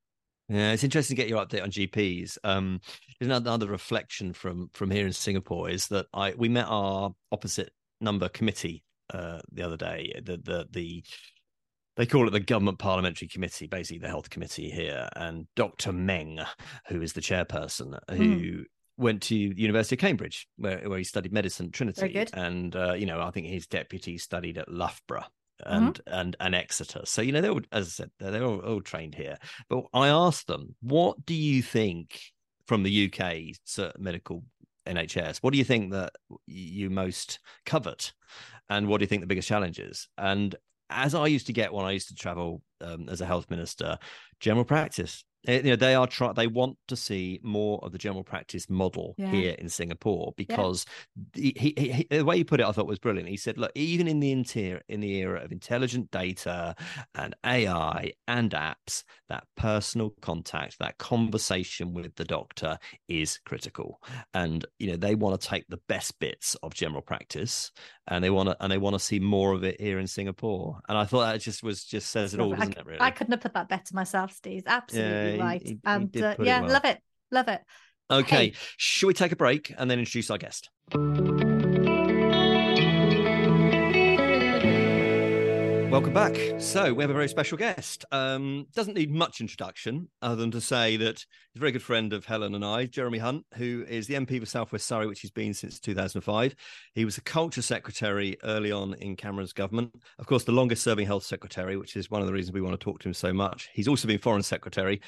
Yeah, 0.49 0.73
it's 0.73 0.85
interesting 0.85 1.17
to 1.17 1.23
get 1.23 1.29
your 1.29 1.45
update 1.45 1.65
on 1.65 1.73
GPs. 1.73 2.39
Um, 2.45 2.81
another 3.21 3.67
reflection 3.67 4.33
from 4.33 4.71
from 4.75 4.91
here 4.93 5.07
in 5.07 5.13
Singapore 5.13 5.69
is 5.69 5.89
that 5.89 6.07
I 6.15 6.35
we 6.37 6.49
met 6.49 6.67
our 6.69 7.13
opposite 7.33 7.73
number 8.01 8.29
committee 8.29 8.85
uh, 9.13 9.41
the 9.51 9.63
other 9.63 9.77
day. 9.77 10.13
The 10.25 10.37
the 10.37 10.69
the 10.71 11.05
they 11.97 12.07
call 12.07 12.27
it 12.27 12.31
the 12.31 12.41
government 12.41 12.79
parliamentary 12.79 13.29
committee, 13.29 13.67
basically 13.67 13.99
the 13.99 14.09
health 14.09 14.31
committee 14.31 14.71
here. 14.71 15.09
And 15.17 15.47
Dr. 15.55 15.93
Meng, 15.93 16.41
who 16.89 17.03
is 17.03 17.13
the 17.13 17.21
chairperson, 17.21 17.99
who 18.11 18.17
mm. 18.17 18.65
went 18.97 19.23
to 19.23 19.37
University 19.37 19.97
of 19.97 20.01
Cambridge, 20.01 20.47
where, 20.57 20.79
where 20.89 20.99
he 20.99 21.05
studied 21.05 21.33
medicine, 21.33 21.71
Trinity, 21.71 22.27
and 22.33 22.75
uh, 22.77 22.95
you 22.95 23.07
know 23.07 23.21
I 23.21 23.31
think 23.31 23.47
his 23.47 23.67
deputy 23.67 24.19
studied 24.19 24.59
at 24.59 24.71
Loughborough. 24.71 25.25
And, 25.65 25.95
mm-hmm. 25.95 26.15
and 26.15 26.37
and 26.39 26.55
Exeter, 26.55 27.01
so 27.07 27.23
you 27.23 27.33
know 27.33 27.41
they're 27.41 27.51
all, 27.51 27.63
as 27.73 27.87
I 27.87 27.89
said, 27.89 28.11
they're 28.21 28.45
all, 28.45 28.59
all 28.59 28.83
trained 28.83 29.15
here. 29.15 29.39
But 29.71 29.85
I 29.95 30.09
asked 30.09 30.49
them, 30.49 30.77
what 30.83 31.25
do 31.25 31.33
you 31.33 31.63
think 31.63 32.21
from 32.67 32.83
the 32.83 33.11
UK 33.11 33.55
medical 33.99 34.43
NHS. 34.87 35.39
What 35.39 35.53
do 35.53 35.59
you 35.59 35.65
think 35.65 35.93
that 35.93 36.13
you 36.47 36.91
most 36.91 37.41
covet, 37.65 38.13
and 38.69 38.89
what 38.89 38.99
do 38.99 39.03
you 39.03 39.09
think 39.09 39.23
the 39.23 39.27
biggest 39.27 39.49
challenge 39.49 39.79
is? 39.79 40.09
And 40.17 40.55
as 40.91 41.15
I 41.15 41.27
used 41.27 41.47
to 41.47 41.53
get 41.53 41.73
when 41.73 41.87
I 41.87 41.93
used 41.93 42.09
to 42.09 42.15
travel 42.15 42.63
um, 42.81 43.09
as 43.09 43.21
a 43.21 43.27
health 43.27 43.51
minister, 43.51 43.99
general 44.41 44.65
practice 44.65 45.25
Eh, 45.47 45.61
you 45.63 45.71
know 45.71 45.77
they 45.77 45.95
are 45.95 46.07
try 46.07 46.33
they 46.33 46.47
want 46.47 46.77
to 46.89 46.97
see 46.97 47.41
more 47.43 47.79
of 47.83 47.93
the 47.93 47.99
general 47.99 48.25
practice 48.25 48.69
model 48.69 49.15
yeah. 49.17 49.31
here 49.31 49.55
in 49.59 49.69
Singapore 49.69 50.33
because 50.37 50.85
yeah. 51.35 51.53
he, 51.57 51.75
he, 51.77 51.93
he, 51.93 52.07
the 52.11 52.25
way 52.25 52.39
he 52.39 52.45
put 52.45 52.61
it 52.61 52.67
I 52.67 52.73
thought 52.73 52.87
was 52.87 52.99
brilliant. 52.99 53.29
He 53.29 53.37
said, 53.37 53.59
look, 53.59 53.73
even 53.75 54.09
in 54.09 54.21
the 54.21 54.33
interior 54.33 54.83
in 54.89 55.01
the 55.01 55.17
era 55.17 55.43
of 55.43 55.53
intelligent 55.53 56.11
data 56.11 56.75
and 57.15 57.35
AI 57.45 58.13
and 58.27 58.51
apps, 58.53 59.05
that 59.29 59.45
personal 59.57 60.11
contact, 60.21 60.79
that 60.79 60.99
conversation 60.99 61.95
with 61.95 62.15
the 62.17 62.25
doctor 62.25 62.79
is 63.09 63.39
critical. 63.45 64.01
And 64.35 64.65
you 64.79 64.89
know 64.89 64.97
they 64.97 65.15
want 65.15 65.41
to 65.41 65.49
take 65.49 65.67
the 65.69 65.81
best 65.89 66.19
bits 66.19 66.57
of 66.63 66.75
general 66.75 67.03
practice 67.03 67.71
and 68.09 68.23
they 68.23 68.31
want 68.31 68.49
to 68.49 68.57
and 68.61 68.73
they 68.73 68.79
want 68.79 68.95
to 68.95 69.01
see 69.01 69.19
more 69.19 69.53
of 69.53 69.65
it 69.65 69.81
here 69.81 69.99
in 69.99 70.07
Singapore. 70.07 70.81
And 70.89 70.97
I 70.97 71.05
thought 71.05 71.33
that 71.33 71.41
just 71.41 71.63
was 71.63 71.85
just 71.85 72.11
says 72.11 72.35
it 72.35 72.41
all, 72.41 72.51
doesn't 72.51 72.77
I, 72.77 72.81
it? 72.81 72.87
Really, 72.87 73.01
I 73.01 73.11
couldn't 73.11 73.33
have 73.33 73.41
put 73.41 73.55
that 73.55 73.69
better 73.69 73.95
myself, 73.95 74.33
Steve. 74.33 74.65
Absolutely 74.67 75.36
yeah, 75.36 75.36
right. 75.41 75.63
He, 75.63 75.69
he, 75.69 75.79
and 75.85 76.11
he 76.13 76.23
uh, 76.23 76.35
yeah, 76.41 76.61
well. 76.61 76.73
love 76.73 76.85
it, 76.85 77.01
love 77.31 77.49
it. 77.49 77.61
Okay, 78.11 78.37
hey. 78.37 78.53
should 78.77 79.09
we 79.09 79.15
take 79.15 79.33
a 79.33 79.37
break 79.37 79.73
and 79.77 79.91
then 79.91 79.99
introduce 79.99 80.31
our 80.31 80.39
guest? 80.39 80.71
Welcome 85.97 86.13
back. 86.13 86.61
So 86.61 86.93
we 86.93 87.03
have 87.03 87.09
a 87.09 87.15
very 87.15 87.27
special 87.27 87.57
guest. 87.57 88.05
Um, 88.13 88.67
doesn't 88.75 88.93
need 88.93 89.11
much 89.11 89.41
introduction 89.41 90.11
other 90.21 90.37
than 90.37 90.51
to 90.51 90.61
say 90.61 90.99
that 90.99 91.21
he's 91.21 91.57
a 91.57 91.59
very 91.59 91.73
good 91.73 91.83
friend 91.83 92.13
of 92.13 92.27
Helen 92.27 92.55
and 92.55 92.63
I, 92.63 92.85
Jeremy 92.85 93.17
Hunt, 93.17 93.47
who 93.55 93.83
is 93.89 94.07
the 94.07 94.13
MP 94.13 94.39
for 94.39 94.45
South 94.45 94.73
West 94.73 94.87
Surrey, 94.87 95.07
which 95.07 95.21
he's 95.21 95.31
been 95.31 95.55
since 95.55 95.81
2005. 95.81 96.55
He 96.93 97.07
was 97.07 97.17
a 97.17 97.23
culture 97.23 97.63
secretary 97.63 98.37
early 98.45 98.71
on 98.73 98.93
in 99.01 99.17
Cameron's 99.17 99.55
government. 99.55 99.91
Of 100.19 100.27
course, 100.27 100.45
the 100.45 100.53
longest 100.53 100.83
serving 100.83 101.07
health 101.07 101.25
secretary, 101.25 101.79
which 101.79 101.97
is 101.97 102.11
one 102.11 102.21
of 102.21 102.27
the 102.27 102.35
reasons 102.35 102.53
we 102.53 102.61
want 102.61 102.79
to 102.79 102.85
talk 102.85 102.99
to 102.99 103.09
him 103.09 103.15
so 103.15 103.33
much. 103.33 103.71
He's 103.73 103.89
also 103.89 104.07
been 104.07 104.19
foreign 104.19 104.43
secretary 104.43 105.01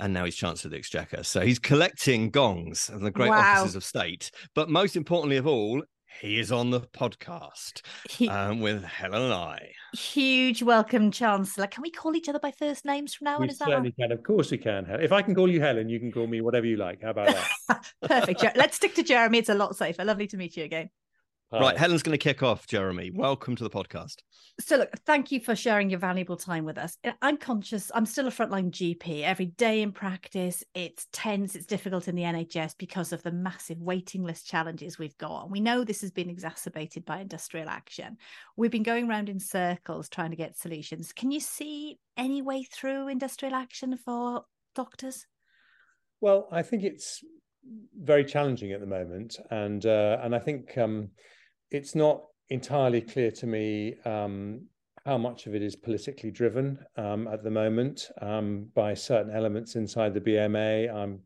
and 0.00 0.12
now 0.12 0.24
he's 0.24 0.34
Chancellor 0.34 0.68
of 0.68 0.72
the 0.72 0.78
Exchequer. 0.78 1.22
So 1.22 1.42
he's 1.42 1.60
collecting 1.60 2.30
gongs 2.30 2.90
and 2.92 3.06
the 3.06 3.12
great 3.12 3.30
wow. 3.30 3.60
offices 3.60 3.76
of 3.76 3.84
state. 3.84 4.32
But 4.54 4.68
most 4.68 4.96
importantly 4.96 5.36
of 5.36 5.46
all, 5.46 5.82
he 6.20 6.38
is 6.38 6.52
on 6.52 6.70
the 6.70 6.80
podcast 6.80 7.82
he, 8.08 8.28
um, 8.28 8.60
with 8.60 8.84
Helen 8.84 9.22
and 9.22 9.32
I. 9.32 9.72
Huge 9.92 10.62
welcome, 10.62 11.10
Chancellor. 11.10 11.66
Can 11.66 11.82
we 11.82 11.90
call 11.90 12.16
each 12.16 12.28
other 12.28 12.38
by 12.38 12.50
first 12.50 12.84
names 12.84 13.14
from 13.14 13.26
now 13.26 13.38
on? 13.38 13.50
Is 13.50 13.58
that 13.58 13.68
can. 13.98 14.12
Of 14.12 14.22
course 14.22 14.50
we 14.50 14.58
can. 14.58 14.86
If 15.00 15.12
I 15.12 15.22
can 15.22 15.34
call 15.34 15.50
you 15.50 15.60
Helen, 15.60 15.88
you 15.88 15.98
can 15.98 16.12
call 16.12 16.26
me 16.26 16.40
whatever 16.40 16.66
you 16.66 16.76
like. 16.76 17.02
How 17.02 17.10
about 17.10 17.36
that? 17.68 17.84
Perfect. 18.02 18.56
Let's 18.56 18.76
stick 18.76 18.94
to 18.94 19.02
Jeremy. 19.02 19.38
It's 19.38 19.48
a 19.48 19.54
lot 19.54 19.76
safer. 19.76 20.04
Lovely 20.04 20.26
to 20.28 20.36
meet 20.36 20.56
you 20.56 20.64
again. 20.64 20.90
Hi. 21.54 21.60
Right, 21.60 21.76
Helen's 21.76 22.02
going 22.02 22.18
to 22.18 22.18
kick 22.18 22.42
off. 22.42 22.66
Jeremy, 22.66 23.12
welcome 23.14 23.54
to 23.54 23.62
the 23.62 23.70
podcast. 23.70 24.16
So, 24.58 24.76
look, 24.76 24.90
thank 25.06 25.30
you 25.30 25.38
for 25.38 25.54
sharing 25.54 25.88
your 25.88 26.00
valuable 26.00 26.36
time 26.36 26.64
with 26.64 26.76
us. 26.76 26.98
I'm 27.22 27.36
conscious, 27.36 27.92
I'm 27.94 28.06
still 28.06 28.26
a 28.26 28.32
frontline 28.32 28.72
GP. 28.72 29.22
Every 29.22 29.46
day 29.46 29.80
in 29.80 29.92
practice, 29.92 30.64
it's 30.74 31.06
tense, 31.12 31.54
it's 31.54 31.64
difficult 31.64 32.08
in 32.08 32.16
the 32.16 32.24
NHS 32.24 32.74
because 32.76 33.12
of 33.12 33.22
the 33.22 33.30
massive 33.30 33.78
waiting 33.78 34.24
list 34.24 34.48
challenges 34.48 34.98
we've 34.98 35.16
got. 35.16 35.44
And 35.44 35.52
we 35.52 35.60
know 35.60 35.84
this 35.84 36.00
has 36.00 36.10
been 36.10 36.28
exacerbated 36.28 37.04
by 37.04 37.20
industrial 37.20 37.68
action. 37.68 38.16
We've 38.56 38.72
been 38.72 38.82
going 38.82 39.08
around 39.08 39.28
in 39.28 39.38
circles 39.38 40.08
trying 40.08 40.30
to 40.30 40.36
get 40.36 40.58
solutions. 40.58 41.12
Can 41.12 41.30
you 41.30 41.38
see 41.38 42.00
any 42.16 42.42
way 42.42 42.64
through 42.64 43.06
industrial 43.06 43.54
action 43.54 43.96
for 43.96 44.42
doctors? 44.74 45.24
Well, 46.20 46.48
I 46.50 46.62
think 46.62 46.82
it's 46.82 47.22
very 47.96 48.24
challenging 48.24 48.72
at 48.72 48.80
the 48.80 48.86
moment, 48.86 49.38
and 49.52 49.86
uh, 49.86 50.18
and 50.20 50.34
I 50.34 50.40
think 50.40 50.76
um, 50.76 51.10
it's 51.70 51.94
not 51.94 52.24
entirely 52.50 53.00
clear 53.00 53.30
to 53.30 53.46
me 53.46 53.94
um, 54.04 54.62
how 55.04 55.18
much 55.18 55.46
of 55.46 55.54
it 55.54 55.62
is 55.62 55.76
politically 55.76 56.30
driven 56.30 56.78
um, 56.96 57.28
at 57.28 57.42
the 57.42 57.50
moment 57.50 58.08
um, 58.22 58.66
by 58.74 58.94
certain 58.94 59.34
elements 59.34 59.76
inside 59.76 60.14
the 60.14 60.20
BMA. 60.20 60.92
I 60.92 61.02
um, 61.02 61.20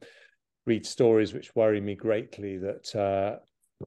read 0.66 0.84
stories 0.84 1.32
which 1.32 1.54
worry 1.54 1.80
me 1.80 1.94
greatly 1.94 2.58
that 2.58 2.94
uh, 2.94 3.38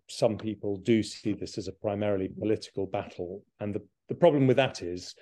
some 0.07 0.37
people 0.37 0.77
do 0.77 1.03
see 1.03 1.33
this 1.33 1.57
as 1.57 1.67
a 1.67 1.73
primarily 1.73 2.29
political 2.29 2.85
battle, 2.85 3.43
and 3.59 3.73
the, 3.75 3.81
the 4.07 4.15
problem 4.15 4.47
with 4.47 4.57
that 4.57 4.81
is 4.81 5.13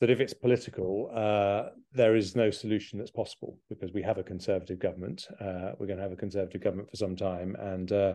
that 0.00 0.10
if 0.10 0.20
it's 0.20 0.34
political, 0.34 1.10
uh, 1.14 1.70
there 1.92 2.14
is 2.14 2.36
no 2.36 2.50
solution 2.50 2.98
that's 2.98 3.10
possible 3.10 3.58
because 3.70 3.92
we 3.92 4.02
have 4.02 4.18
a 4.18 4.22
conservative 4.22 4.78
government. 4.78 5.26
Uh, 5.40 5.72
we're 5.78 5.86
going 5.86 5.96
to 5.96 6.02
have 6.02 6.12
a 6.12 6.16
conservative 6.16 6.60
government 6.60 6.90
for 6.90 6.96
some 6.96 7.16
time, 7.16 7.56
and 7.58 7.92
uh, 7.92 8.14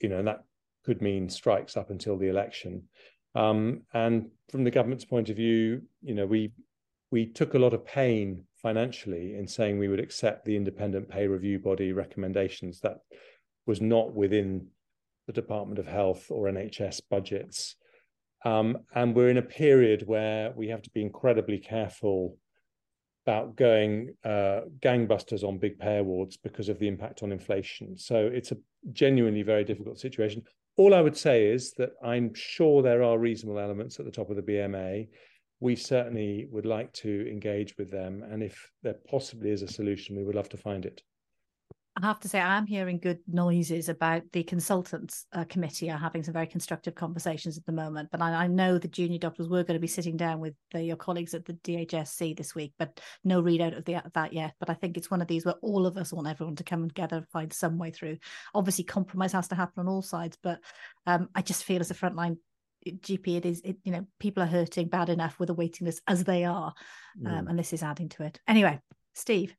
you 0.00 0.08
know, 0.08 0.18
and 0.18 0.28
that 0.28 0.44
could 0.88 1.02
mean 1.02 1.28
strikes 1.28 1.76
up 1.76 1.90
until 1.90 2.16
the 2.16 2.28
election. 2.28 2.82
Um, 3.34 3.82
and 3.92 4.30
from 4.50 4.64
the 4.64 4.70
government's 4.70 5.04
point 5.04 5.28
of 5.28 5.36
view, 5.36 5.82
you 6.00 6.14
know, 6.14 6.24
we 6.24 6.52
we 7.10 7.26
took 7.26 7.52
a 7.52 7.58
lot 7.58 7.74
of 7.74 7.84
pain 7.84 8.44
financially 8.62 9.34
in 9.34 9.46
saying 9.46 9.78
we 9.78 9.88
would 9.88 10.00
accept 10.00 10.46
the 10.46 10.56
independent 10.56 11.10
pay 11.10 11.26
review 11.26 11.58
body 11.58 11.92
recommendations. 11.92 12.80
That 12.80 13.00
was 13.66 13.82
not 13.82 14.14
within 14.14 14.68
the 15.26 15.34
Department 15.34 15.78
of 15.78 15.86
Health 15.86 16.30
or 16.30 16.46
NHS 16.46 17.02
budgets. 17.10 17.76
Um, 18.46 18.78
and 18.94 19.14
we're 19.14 19.28
in 19.28 19.44
a 19.44 19.52
period 19.62 20.04
where 20.06 20.52
we 20.56 20.68
have 20.68 20.80
to 20.82 20.90
be 20.94 21.02
incredibly 21.02 21.58
careful 21.58 22.38
about 23.26 23.56
going 23.56 24.14
uh, 24.24 24.60
gangbusters 24.80 25.44
on 25.44 25.58
big 25.58 25.78
pay 25.78 25.98
awards 25.98 26.38
because 26.38 26.70
of 26.70 26.78
the 26.78 26.88
impact 26.88 27.22
on 27.22 27.30
inflation. 27.30 27.98
So 27.98 28.16
it's 28.32 28.52
a 28.52 28.58
genuinely 28.92 29.42
very 29.42 29.64
difficult 29.64 29.98
situation 29.98 30.42
all 30.78 30.94
I 30.94 31.00
would 31.00 31.16
say 31.16 31.46
is 31.48 31.72
that 31.72 31.90
I'm 32.02 32.32
sure 32.34 32.82
there 32.82 33.02
are 33.02 33.18
reasonable 33.18 33.58
elements 33.58 33.98
at 33.98 34.06
the 34.06 34.12
top 34.12 34.30
of 34.30 34.36
the 34.36 34.42
BMA. 34.42 35.08
We 35.60 35.74
certainly 35.74 36.46
would 36.52 36.66
like 36.66 36.92
to 36.94 37.28
engage 37.28 37.76
with 37.76 37.90
them. 37.90 38.22
And 38.22 38.44
if 38.44 38.70
there 38.84 38.94
possibly 39.10 39.50
is 39.50 39.62
a 39.62 39.68
solution, 39.68 40.16
we 40.16 40.22
would 40.22 40.36
love 40.36 40.48
to 40.50 40.56
find 40.56 40.86
it. 40.86 41.02
I 42.00 42.06
have 42.06 42.20
to 42.20 42.28
say, 42.28 42.40
I 42.40 42.56
am 42.56 42.66
hearing 42.66 42.98
good 42.98 43.18
noises 43.26 43.88
about 43.88 44.22
the 44.32 44.44
consultants 44.44 45.26
uh, 45.32 45.44
committee 45.44 45.90
are 45.90 45.98
having 45.98 46.22
some 46.22 46.34
very 46.34 46.46
constructive 46.46 46.94
conversations 46.94 47.58
at 47.58 47.66
the 47.66 47.72
moment. 47.72 48.10
But 48.12 48.22
I, 48.22 48.44
I 48.44 48.46
know 48.46 48.78
the 48.78 48.86
junior 48.86 49.18
doctors 49.18 49.48
were 49.48 49.64
going 49.64 49.74
to 49.74 49.80
be 49.80 49.88
sitting 49.88 50.16
down 50.16 50.38
with 50.38 50.54
the, 50.72 50.82
your 50.82 50.96
colleagues 50.96 51.34
at 51.34 51.44
the 51.44 51.54
DHSC 51.54 52.36
this 52.36 52.54
week, 52.54 52.72
but 52.78 53.00
no 53.24 53.42
readout 53.42 53.76
of 53.76 53.84
the, 53.84 54.00
that 54.14 54.32
yet. 54.32 54.54
But 54.60 54.70
I 54.70 54.74
think 54.74 54.96
it's 54.96 55.10
one 55.10 55.20
of 55.20 55.26
these 55.26 55.44
where 55.44 55.56
all 55.60 55.86
of 55.86 55.96
us 55.96 56.12
want 56.12 56.28
everyone 56.28 56.56
to 56.56 56.64
come 56.64 56.86
together 56.86 57.16
and 57.16 57.28
find 57.28 57.52
some 57.52 57.78
way 57.78 57.90
through. 57.90 58.18
Obviously, 58.54 58.84
compromise 58.84 59.32
has 59.32 59.48
to 59.48 59.56
happen 59.56 59.80
on 59.80 59.88
all 59.88 60.02
sides, 60.02 60.38
but 60.40 60.60
um, 61.06 61.28
I 61.34 61.42
just 61.42 61.64
feel 61.64 61.80
as 61.80 61.90
a 61.90 61.94
frontline 61.94 62.36
GP, 62.86 63.38
it 63.38 63.46
is, 63.46 63.60
it, 63.64 63.76
you 63.82 63.90
know, 63.90 64.06
people 64.20 64.42
are 64.42 64.46
hurting 64.46 64.88
bad 64.88 65.08
enough 65.08 65.38
with 65.40 65.50
a 65.50 65.54
waiting 65.54 65.86
list 65.86 66.00
as 66.06 66.22
they 66.22 66.44
are, 66.44 66.72
um, 67.26 67.46
mm. 67.46 67.50
and 67.50 67.58
this 67.58 67.72
is 67.72 67.82
adding 67.82 68.08
to 68.10 68.22
it. 68.22 68.38
Anyway, 68.46 68.80
Steve. 69.14 69.56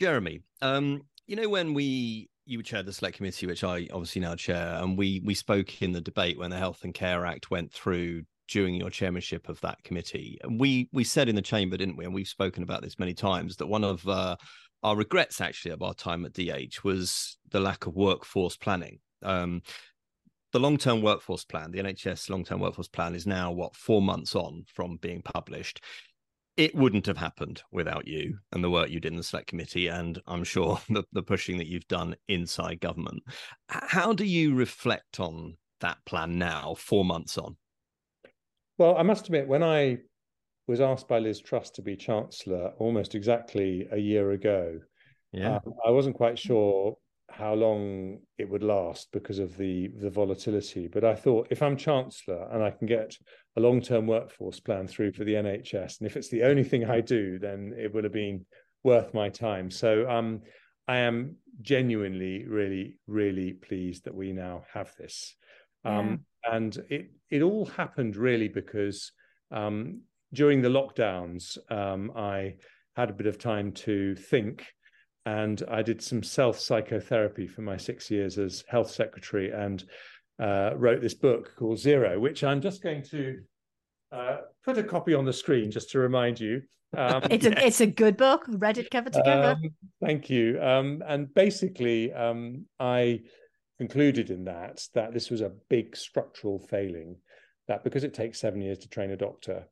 Jeremy, 0.00 0.40
um, 0.62 1.02
you 1.26 1.36
know 1.36 1.48
when 1.48 1.74
we 1.74 2.28
you 2.44 2.62
chaired 2.62 2.86
the 2.86 2.92
select 2.92 3.16
committee, 3.16 3.46
which 3.46 3.64
I 3.64 3.88
obviously 3.92 4.20
now 4.20 4.34
chair, 4.34 4.78
and 4.80 4.98
we 4.98 5.22
we 5.24 5.34
spoke 5.34 5.82
in 5.82 5.92
the 5.92 6.00
debate 6.00 6.38
when 6.38 6.50
the 6.50 6.58
Health 6.58 6.84
and 6.84 6.92
Care 6.92 7.24
Act 7.24 7.50
went 7.50 7.72
through 7.72 8.22
during 8.48 8.74
your 8.74 8.90
chairmanship 8.90 9.48
of 9.48 9.60
that 9.60 9.82
committee. 9.84 10.38
And 10.42 10.60
we 10.60 10.88
we 10.92 11.04
said 11.04 11.28
in 11.28 11.36
the 11.36 11.42
chamber, 11.42 11.76
didn't 11.76 11.96
we? 11.96 12.04
And 12.04 12.14
we've 12.14 12.28
spoken 12.28 12.62
about 12.62 12.82
this 12.82 12.98
many 12.98 13.14
times 13.14 13.56
that 13.56 13.66
one 13.66 13.84
of 13.84 14.06
uh, 14.08 14.36
our 14.82 14.96
regrets 14.96 15.40
actually 15.40 15.72
of 15.72 15.82
our 15.82 15.94
time 15.94 16.24
at 16.24 16.34
DH 16.34 16.82
was 16.82 17.38
the 17.50 17.60
lack 17.60 17.86
of 17.86 17.94
workforce 17.94 18.56
planning. 18.56 18.98
Um, 19.22 19.62
the 20.52 20.60
long-term 20.60 21.00
workforce 21.00 21.44
plan, 21.46 21.70
the 21.70 21.78
NHS 21.78 22.28
long-term 22.28 22.60
workforce 22.60 22.88
plan, 22.88 23.14
is 23.14 23.26
now 23.26 23.52
what 23.52 23.74
four 23.74 24.02
months 24.02 24.34
on 24.34 24.64
from 24.66 24.98
being 24.98 25.22
published 25.22 25.82
it 26.56 26.74
wouldn't 26.74 27.06
have 27.06 27.16
happened 27.16 27.62
without 27.70 28.06
you 28.06 28.38
and 28.52 28.62
the 28.62 28.70
work 28.70 28.90
you 28.90 29.00
did 29.00 29.12
in 29.12 29.16
the 29.16 29.22
select 29.22 29.48
committee 29.48 29.88
and 29.88 30.20
i'm 30.26 30.44
sure 30.44 30.80
the, 30.88 31.02
the 31.12 31.22
pushing 31.22 31.58
that 31.58 31.66
you've 31.66 31.88
done 31.88 32.14
inside 32.28 32.80
government 32.80 33.22
how 33.68 34.12
do 34.12 34.24
you 34.24 34.54
reflect 34.54 35.20
on 35.20 35.56
that 35.80 35.98
plan 36.04 36.38
now 36.38 36.74
four 36.74 37.04
months 37.04 37.38
on 37.38 37.56
well 38.78 38.96
i 38.96 39.02
must 39.02 39.26
admit 39.26 39.48
when 39.48 39.62
i 39.62 39.96
was 40.66 40.80
asked 40.80 41.08
by 41.08 41.18
liz 41.18 41.40
truss 41.40 41.70
to 41.70 41.82
be 41.82 41.96
chancellor 41.96 42.72
almost 42.78 43.14
exactly 43.14 43.88
a 43.92 43.98
year 43.98 44.32
ago 44.32 44.78
yeah. 45.32 45.56
Um, 45.56 45.74
i 45.86 45.90
wasn't 45.90 46.16
quite 46.16 46.38
sure 46.38 46.96
how 47.32 47.54
long 47.54 48.18
it 48.38 48.48
would 48.48 48.62
last 48.62 49.08
because 49.12 49.38
of 49.38 49.56
the 49.56 49.88
the 50.00 50.10
volatility. 50.10 50.86
But 50.86 51.04
I 51.04 51.14
thought 51.14 51.48
if 51.50 51.62
I'm 51.62 51.76
chancellor 51.76 52.48
and 52.52 52.62
I 52.62 52.70
can 52.70 52.86
get 52.86 53.16
a 53.56 53.60
long 53.60 53.80
term 53.80 54.06
workforce 54.06 54.60
plan 54.60 54.86
through 54.86 55.12
for 55.12 55.24
the 55.24 55.34
NHS, 55.34 56.00
and 56.00 56.06
if 56.06 56.16
it's 56.16 56.28
the 56.28 56.44
only 56.44 56.64
thing 56.64 56.84
I 56.84 57.00
do, 57.00 57.38
then 57.38 57.74
it 57.76 57.92
would 57.92 58.04
have 58.04 58.12
been 58.12 58.44
worth 58.84 59.14
my 59.14 59.28
time. 59.28 59.70
So 59.70 60.08
um, 60.08 60.42
I 60.86 60.98
am 60.98 61.36
genuinely, 61.60 62.46
really, 62.46 62.98
really 63.06 63.52
pleased 63.52 64.04
that 64.04 64.14
we 64.14 64.32
now 64.32 64.64
have 64.72 64.92
this. 64.98 65.34
Um. 65.84 66.24
And 66.44 66.76
it 66.90 67.10
it 67.30 67.42
all 67.42 67.66
happened 67.66 68.16
really 68.16 68.48
because 68.48 69.12
um, 69.52 70.02
during 70.32 70.60
the 70.60 70.68
lockdowns, 70.68 71.56
um, 71.70 72.12
I 72.16 72.56
had 72.96 73.10
a 73.10 73.14
bit 73.14 73.26
of 73.26 73.38
time 73.38 73.72
to 73.72 74.14
think 74.16 74.66
and 75.26 75.62
I 75.70 75.82
did 75.82 76.02
some 76.02 76.22
self 76.22 76.58
psychotherapy 76.58 77.46
for 77.46 77.62
my 77.62 77.76
six 77.76 78.10
years 78.10 78.38
as 78.38 78.64
health 78.68 78.90
secretary 78.90 79.50
and 79.50 79.82
uh, 80.40 80.72
wrote 80.76 81.00
this 81.00 81.14
book 81.14 81.54
called 81.56 81.78
Zero, 81.78 82.18
which 82.18 82.42
I'm 82.42 82.60
just 82.60 82.82
going 82.82 83.02
to 83.10 83.40
uh, 84.10 84.38
put 84.64 84.78
a 84.78 84.82
copy 84.82 85.14
on 85.14 85.24
the 85.24 85.32
screen 85.32 85.70
just 85.70 85.90
to 85.90 85.98
remind 85.98 86.40
you. 86.40 86.62
Um, 86.96 87.22
it's 87.30 87.46
a 87.46 87.66
it's 87.66 87.80
a 87.80 87.86
good 87.86 88.16
book. 88.16 88.44
Read 88.48 88.78
it 88.78 88.90
cover 88.90 89.10
to 89.10 89.22
cover. 89.22 89.52
Um, 89.52 89.70
thank 90.02 90.28
you. 90.28 90.60
Um, 90.60 91.02
and 91.06 91.32
basically, 91.32 92.12
um, 92.12 92.66
I 92.78 93.22
concluded 93.78 94.30
in 94.30 94.44
that 94.44 94.82
that 94.94 95.14
this 95.14 95.30
was 95.30 95.40
a 95.40 95.52
big 95.70 95.96
structural 95.96 96.58
failing. 96.58 97.16
That 97.68 97.84
because 97.84 98.04
it 98.04 98.12
takes 98.12 98.40
seven 98.40 98.60
years 98.60 98.78
to 98.80 98.88
train 98.88 99.10
a 99.12 99.16
doctor, 99.16 99.68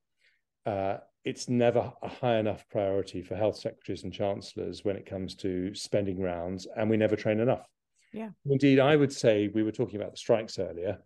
uh, 0.64 0.98
it's 1.24 1.48
never 1.48 1.92
a 2.02 2.08
high 2.08 2.38
enough 2.38 2.64
priority 2.70 3.22
for 3.22 3.36
health 3.36 3.56
secretaries 3.56 4.04
and 4.04 4.12
chancellors 4.12 4.84
when 4.84 4.96
it 4.96 5.06
comes 5.06 5.34
to 5.36 5.74
spending 5.74 6.20
rounds, 6.20 6.66
and 6.76 6.88
we 6.88 6.96
never 6.96 7.16
train 7.16 7.40
enough. 7.40 7.66
Yeah. 8.12 8.30
Indeed, 8.46 8.80
I 8.80 8.96
would 8.96 9.12
say 9.12 9.48
we 9.48 9.62
were 9.62 9.72
talking 9.72 10.00
about 10.00 10.12
the 10.12 10.18
strikes 10.18 10.58
earlier. 10.58 10.98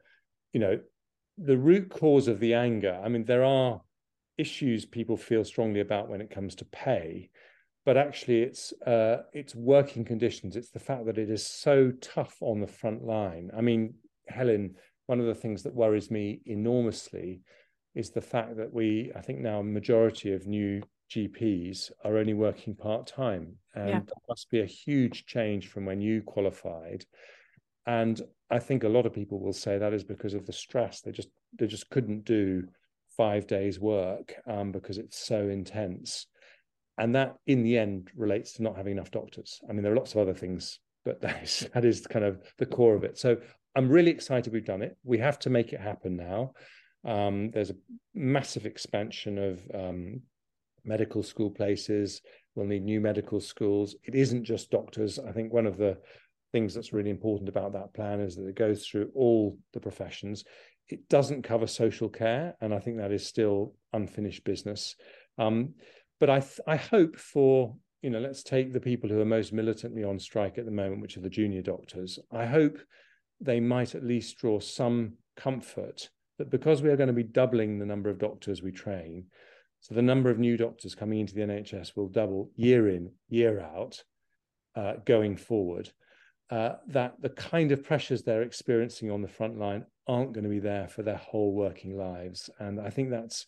You 0.52 0.60
know, 0.60 0.80
the 1.36 1.58
root 1.58 1.90
cause 1.90 2.28
of 2.28 2.40
the 2.40 2.54
anger. 2.54 3.00
I 3.04 3.08
mean, 3.08 3.24
there 3.24 3.44
are 3.44 3.80
issues 4.38 4.84
people 4.84 5.16
feel 5.16 5.44
strongly 5.44 5.80
about 5.80 6.08
when 6.08 6.20
it 6.20 6.30
comes 6.30 6.54
to 6.56 6.64
pay, 6.66 7.30
but 7.84 7.96
actually, 7.96 8.42
it's 8.42 8.72
uh, 8.86 9.24
it's 9.32 9.54
working 9.54 10.04
conditions. 10.04 10.56
It's 10.56 10.70
the 10.70 10.78
fact 10.78 11.06
that 11.06 11.18
it 11.18 11.28
is 11.28 11.46
so 11.46 11.92
tough 12.00 12.36
on 12.40 12.60
the 12.60 12.66
front 12.66 13.04
line. 13.04 13.50
I 13.54 13.60
mean, 13.60 13.94
Helen, 14.28 14.76
one 15.06 15.20
of 15.20 15.26
the 15.26 15.34
things 15.34 15.64
that 15.64 15.74
worries 15.74 16.10
me 16.10 16.40
enormously 16.46 17.42
is 17.94 18.10
the 18.10 18.20
fact 18.20 18.56
that 18.56 18.72
we, 18.72 19.12
I 19.14 19.20
think 19.20 19.40
now, 19.40 19.60
a 19.60 19.64
majority 19.64 20.32
of 20.32 20.46
new 20.46 20.82
GPs 21.10 21.92
are 22.04 22.16
only 22.16 22.34
working 22.34 22.74
part 22.74 23.06
time, 23.06 23.56
and 23.74 23.88
yeah. 23.88 23.98
that 24.00 24.28
must 24.28 24.50
be 24.50 24.60
a 24.60 24.66
huge 24.66 25.26
change 25.26 25.68
from 25.68 25.84
when 25.84 26.00
you 26.00 26.22
qualified. 26.22 27.04
And 27.86 28.20
I 28.50 28.58
think 28.58 28.84
a 28.84 28.88
lot 28.88 29.06
of 29.06 29.12
people 29.12 29.40
will 29.40 29.52
say 29.52 29.78
that 29.78 29.92
is 29.92 30.04
because 30.04 30.34
of 30.34 30.46
the 30.46 30.52
stress. 30.52 31.00
They 31.00 31.12
just 31.12 31.28
they 31.58 31.66
just 31.66 31.88
couldn't 31.90 32.24
do 32.24 32.64
five 33.16 33.46
days 33.46 33.78
work 33.78 34.34
um, 34.46 34.72
because 34.72 34.98
it's 34.98 35.18
so 35.18 35.48
intense, 35.48 36.26
and 36.98 37.14
that 37.14 37.36
in 37.46 37.62
the 37.62 37.78
end 37.78 38.10
relates 38.16 38.54
to 38.54 38.62
not 38.62 38.76
having 38.76 38.92
enough 38.92 39.10
doctors. 39.10 39.60
I 39.68 39.72
mean, 39.72 39.82
there 39.82 39.92
are 39.92 39.96
lots 39.96 40.14
of 40.14 40.20
other 40.20 40.34
things, 40.34 40.80
but 41.04 41.20
that 41.22 41.44
is 41.44 41.68
that 41.74 41.84
is 41.84 42.06
kind 42.06 42.24
of 42.24 42.40
the 42.58 42.66
core 42.66 42.96
of 42.96 43.04
it. 43.04 43.18
So 43.18 43.36
I'm 43.76 43.88
really 43.88 44.10
excited 44.10 44.52
we've 44.52 44.64
done 44.64 44.82
it. 44.82 44.96
We 45.04 45.18
have 45.18 45.38
to 45.40 45.50
make 45.50 45.72
it 45.72 45.80
happen 45.80 46.16
now. 46.16 46.52
Um, 47.04 47.50
there's 47.50 47.70
a 47.70 47.76
massive 48.14 48.66
expansion 48.66 49.38
of 49.38 49.62
um, 49.74 50.22
medical 50.84 51.22
school 51.22 51.50
places. 51.50 52.22
We'll 52.54 52.66
need 52.66 52.84
new 52.84 53.00
medical 53.00 53.40
schools. 53.40 53.96
It 54.04 54.14
isn't 54.14 54.44
just 54.44 54.70
doctors. 54.70 55.18
I 55.18 55.32
think 55.32 55.52
one 55.52 55.66
of 55.66 55.76
the 55.76 55.98
things 56.52 56.72
that's 56.72 56.92
really 56.92 57.10
important 57.10 57.48
about 57.48 57.72
that 57.72 57.92
plan 57.94 58.20
is 58.20 58.36
that 58.36 58.46
it 58.46 58.54
goes 58.56 58.86
through 58.86 59.10
all 59.14 59.58
the 59.72 59.80
professions. 59.80 60.44
It 60.88 61.08
doesn't 61.08 61.42
cover 61.42 61.66
social 61.66 62.08
care, 62.08 62.54
and 62.60 62.72
I 62.72 62.78
think 62.78 62.98
that 62.98 63.12
is 63.12 63.26
still 63.26 63.74
unfinished 63.92 64.44
business. 64.44 64.94
Um, 65.38 65.74
but 66.20 66.30
I, 66.30 66.40
th- 66.40 66.60
I 66.66 66.76
hope 66.76 67.16
for 67.16 67.74
you 68.04 68.10
know, 68.10 68.18
let's 68.18 68.42
take 68.42 68.70
the 68.70 68.80
people 68.80 69.08
who 69.08 69.18
are 69.18 69.24
most 69.24 69.50
militantly 69.50 70.04
on 70.04 70.18
strike 70.18 70.58
at 70.58 70.66
the 70.66 70.70
moment, 70.70 71.00
which 71.00 71.16
are 71.16 71.22
the 71.22 71.30
junior 71.30 71.62
doctors. 71.62 72.18
I 72.30 72.44
hope 72.44 72.78
they 73.40 73.60
might 73.60 73.94
at 73.94 74.04
least 74.04 74.36
draw 74.36 74.60
some 74.60 75.14
comfort 75.38 76.10
that 76.38 76.50
because 76.50 76.82
we 76.82 76.90
are 76.90 76.96
going 76.96 77.08
to 77.08 77.12
be 77.12 77.22
doubling 77.22 77.78
the 77.78 77.86
number 77.86 78.10
of 78.10 78.18
doctors 78.18 78.62
we 78.62 78.72
train, 78.72 79.26
so 79.80 79.94
the 79.94 80.02
number 80.02 80.30
of 80.30 80.38
new 80.38 80.56
doctors 80.56 80.94
coming 80.94 81.20
into 81.20 81.34
the 81.34 81.42
NHS 81.42 81.94
will 81.94 82.08
double 82.08 82.50
year 82.56 82.88
in, 82.88 83.12
year 83.28 83.60
out, 83.60 84.02
uh, 84.74 84.94
going 85.04 85.36
forward. 85.36 85.90
Uh, 86.50 86.76
that 86.86 87.20
the 87.20 87.30
kind 87.30 87.72
of 87.72 87.82
pressures 87.82 88.22
they're 88.22 88.42
experiencing 88.42 89.10
on 89.10 89.22
the 89.22 89.28
front 89.28 89.58
line 89.58 89.84
aren't 90.06 90.32
going 90.32 90.44
to 90.44 90.50
be 90.50 90.58
there 90.58 90.88
for 90.88 91.02
their 91.02 91.16
whole 91.16 91.52
working 91.52 91.96
lives. 91.96 92.50
And 92.58 92.80
I 92.80 92.90
think 92.90 93.10
that's 93.10 93.46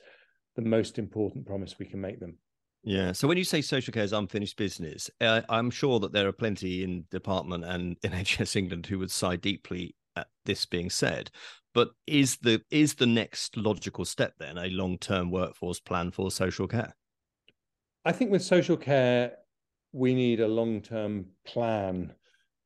the 0.56 0.62
most 0.62 0.98
important 0.98 1.46
promise 1.46 1.78
we 1.78 1.86
can 1.86 2.00
make 2.00 2.20
them. 2.20 2.38
Yeah. 2.82 3.12
So 3.12 3.26
when 3.28 3.36
you 3.36 3.44
say 3.44 3.60
social 3.60 3.92
care 3.92 4.04
is 4.04 4.12
unfinished 4.12 4.56
business, 4.56 5.10
uh, 5.20 5.42
I'm 5.48 5.70
sure 5.70 6.00
that 6.00 6.12
there 6.12 6.28
are 6.28 6.32
plenty 6.32 6.84
in 6.84 7.04
department 7.10 7.64
and 7.64 8.00
NHS 8.02 8.56
England 8.56 8.86
who 8.86 8.98
would 8.98 9.10
sigh 9.10 9.36
deeply 9.36 9.94
at 10.16 10.28
this 10.44 10.64
being 10.66 10.88
said. 10.88 11.30
But 11.76 11.90
is 12.06 12.38
the 12.38 12.62
is 12.70 12.94
the 12.94 13.04
next 13.04 13.54
logical 13.54 14.06
step 14.06 14.32
then 14.38 14.56
a 14.56 14.68
long 14.68 14.96
term 14.96 15.30
workforce 15.30 15.78
plan 15.78 16.10
for 16.10 16.30
social 16.30 16.66
care? 16.66 16.96
I 18.02 18.12
think 18.12 18.30
with 18.30 18.42
social 18.42 18.78
care, 18.78 19.32
we 19.92 20.14
need 20.14 20.40
a 20.40 20.48
long 20.48 20.80
term 20.80 21.26
plan. 21.46 22.14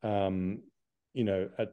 Um, 0.04 0.62
you 1.12 1.24
know, 1.24 1.48
at, 1.58 1.72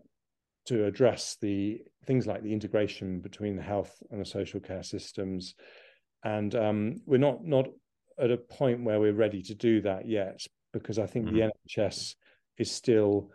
to 0.65 0.85
address 0.85 1.37
the 1.39 1.83
things 2.07 2.25
like 2.25 2.41
the 2.41 2.53
integration 2.53 3.19
between 3.19 3.55
the 3.55 3.61
health 3.61 4.01
and 4.09 4.19
the 4.19 4.25
social 4.25 4.59
care 4.59 4.81
systems, 4.81 5.53
and 6.23 6.55
um, 6.55 6.95
we're 7.05 7.19
not 7.19 7.45
not 7.45 7.67
at 8.19 8.31
a 8.31 8.37
point 8.37 8.83
where 8.83 8.99
we're 8.99 9.13
ready 9.13 9.43
to 9.43 9.53
do 9.53 9.79
that 9.81 10.09
yet 10.09 10.41
because 10.73 10.97
I 10.97 11.05
think 11.05 11.27
mm. 11.27 11.33
the 11.33 11.39
mm-hmm. 11.41 11.81
NHS 11.81 12.15
is 12.57 12.71
still 12.71 13.29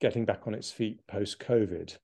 getting 0.00 0.24
back 0.24 0.46
on 0.46 0.54
its 0.54 0.70
feet 0.70 1.06
post 1.06 1.40
COVID. 1.40 1.94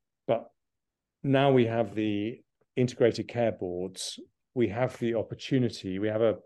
But 1.22 1.30
now 1.30 1.52
we 1.52 1.66
have 1.66 1.94
the 1.94 2.40
integrated 2.76 3.28
care 3.28 3.52
boards 3.52 4.18
we 4.54 4.68
have 4.68 4.98
the 4.98 5.14
opportunity 5.14 5.98
we 5.98 6.08
have 6.08 6.22
a 6.22 6.36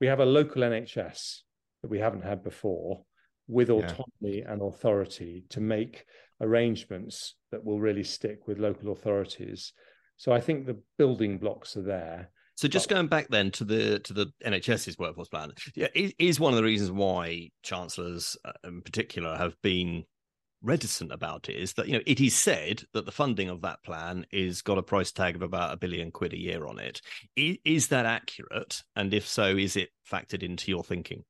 we 0.00 0.06
have 0.06 0.20
a 0.20 0.24
local 0.24 0.62
nhs 0.62 1.38
that 1.82 1.90
we 1.90 1.98
haven't 1.98 2.24
had 2.24 2.42
before 2.42 3.02
with 3.48 3.70
autonomy 3.70 4.38
yeah. 4.38 4.52
and 4.52 4.62
authority 4.62 5.44
to 5.50 5.60
make 5.60 6.04
arrangements 6.40 7.34
that 7.50 7.64
will 7.64 7.80
really 7.80 8.04
stick 8.04 8.46
with 8.46 8.58
local 8.58 8.92
authorities 8.92 9.72
so 10.16 10.32
i 10.32 10.40
think 10.40 10.66
the 10.66 10.80
building 10.98 11.38
blocks 11.38 11.76
are 11.76 11.82
there 11.82 12.30
so 12.54 12.68
just 12.68 12.90
going 12.90 13.06
back 13.06 13.28
then 13.28 13.50
to 13.52 13.64
the 13.64 13.98
to 14.00 14.12
the 14.12 14.26
NHS's 14.44 14.98
workforce 14.98 15.28
plan, 15.28 15.52
yeah, 15.74 15.88
is, 15.94 16.12
is 16.18 16.38
one 16.38 16.52
of 16.52 16.58
the 16.58 16.62
reasons 16.62 16.90
why 16.90 17.48
chancellors 17.62 18.36
uh, 18.44 18.52
in 18.62 18.82
particular 18.82 19.36
have 19.36 19.56
been 19.62 20.04
reticent 20.62 21.12
about 21.12 21.48
it 21.48 21.56
is 21.56 21.72
that 21.74 21.86
you 21.86 21.94
know 21.94 22.02
it 22.06 22.20
is 22.20 22.34
said 22.34 22.82
that 22.92 23.04
the 23.04 23.12
funding 23.12 23.48
of 23.48 23.62
that 23.62 23.82
plan 23.82 24.26
is 24.32 24.62
got 24.62 24.78
a 24.78 24.82
price 24.82 25.12
tag 25.12 25.36
of 25.36 25.42
about 25.42 25.72
a 25.72 25.76
billion 25.76 26.10
quid 26.10 26.32
a 26.32 26.38
year 26.38 26.66
on 26.66 26.78
it. 26.78 27.00
Is, 27.36 27.58
is 27.64 27.88
that 27.88 28.06
accurate? 28.06 28.82
And 28.96 29.12
if 29.12 29.26
so, 29.26 29.56
is 29.56 29.76
it 29.76 29.90
factored 30.10 30.42
into 30.42 30.70
your 30.70 30.84
thinking? 30.84 31.24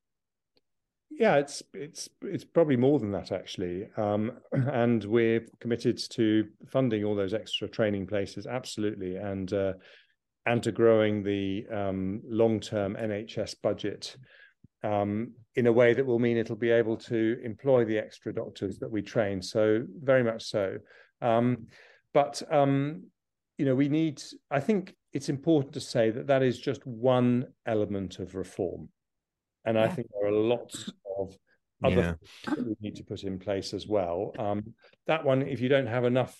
Yeah, 1.11 1.37
it's 1.37 1.63
it's 1.75 2.09
it's 2.23 2.45
probably 2.45 2.77
more 2.77 2.99
than 2.99 3.13
that 3.13 3.33
actually, 3.33 3.89
um, 3.97 4.33
and 4.53 5.05
we're 5.05 5.47
committed 5.61 6.01
to 6.13 6.49
funding 6.67 7.05
all 7.05 7.15
those 7.15 7.35
extra 7.35 7.69
training 7.69 8.07
places 8.07 8.47
absolutely, 8.47 9.17
and 9.17 9.53
uh, 9.53 9.75
and 10.47 10.63
to 10.63 10.73
growing 10.73 11.23
the 11.23 11.67
um, 11.71 12.23
long 12.25 12.61
term 12.61 12.97
NHS 12.97 13.57
budget 13.63 14.17
um, 14.83 15.33
in 15.55 15.67
a 15.67 15.73
way 15.73 15.95
that 15.95 16.05
will 16.05 16.19
mean 16.19 16.37
it'll 16.37 16.57
be 16.57 16.71
able 16.71 16.97
to 16.97 17.39
employ 17.45 17.85
the 17.85 17.99
extra 17.99 18.35
doctors 18.35 18.79
that 18.79 18.91
we 18.91 19.03
train. 19.03 19.43
So 19.43 19.85
very 20.03 20.23
much 20.23 20.45
so. 20.45 20.79
Um, 21.21 21.67
but 22.15 22.43
um, 22.51 23.05
you 23.59 23.65
know, 23.65 23.75
we 23.75 23.89
need. 23.89 24.23
I 24.51 24.61
think 24.61 24.95
it's 25.13 25.29
important 25.29 25.75
to 25.75 25.81
say 25.81 26.11
that 26.11 26.27
that 26.27 26.43
is 26.43 26.59
just 26.59 26.87
one 26.87 27.47
element 27.67 28.19
of 28.19 28.35
reform, 28.35 28.89
and 29.65 29.77
yeah. 29.77 29.85
I 29.85 29.89
think 29.89 30.09
there 30.13 30.31
are 30.31 30.35
lots 30.35 30.91
of 31.19 31.37
other 31.85 31.97
yeah. 31.97 32.15
things 32.45 32.57
that 32.57 32.67
we 32.67 32.77
need 32.81 32.97
to 32.97 33.05
put 33.05 33.25
in 33.25 33.39
place 33.39 33.75
as 33.75 33.87
well. 33.87 34.33
Um, 34.39 34.75
that 35.07 35.25
one, 35.25 35.43
if 35.43 35.61
you 35.61 35.69
don't 35.69 35.87
have 35.87 36.05
enough 36.05 36.37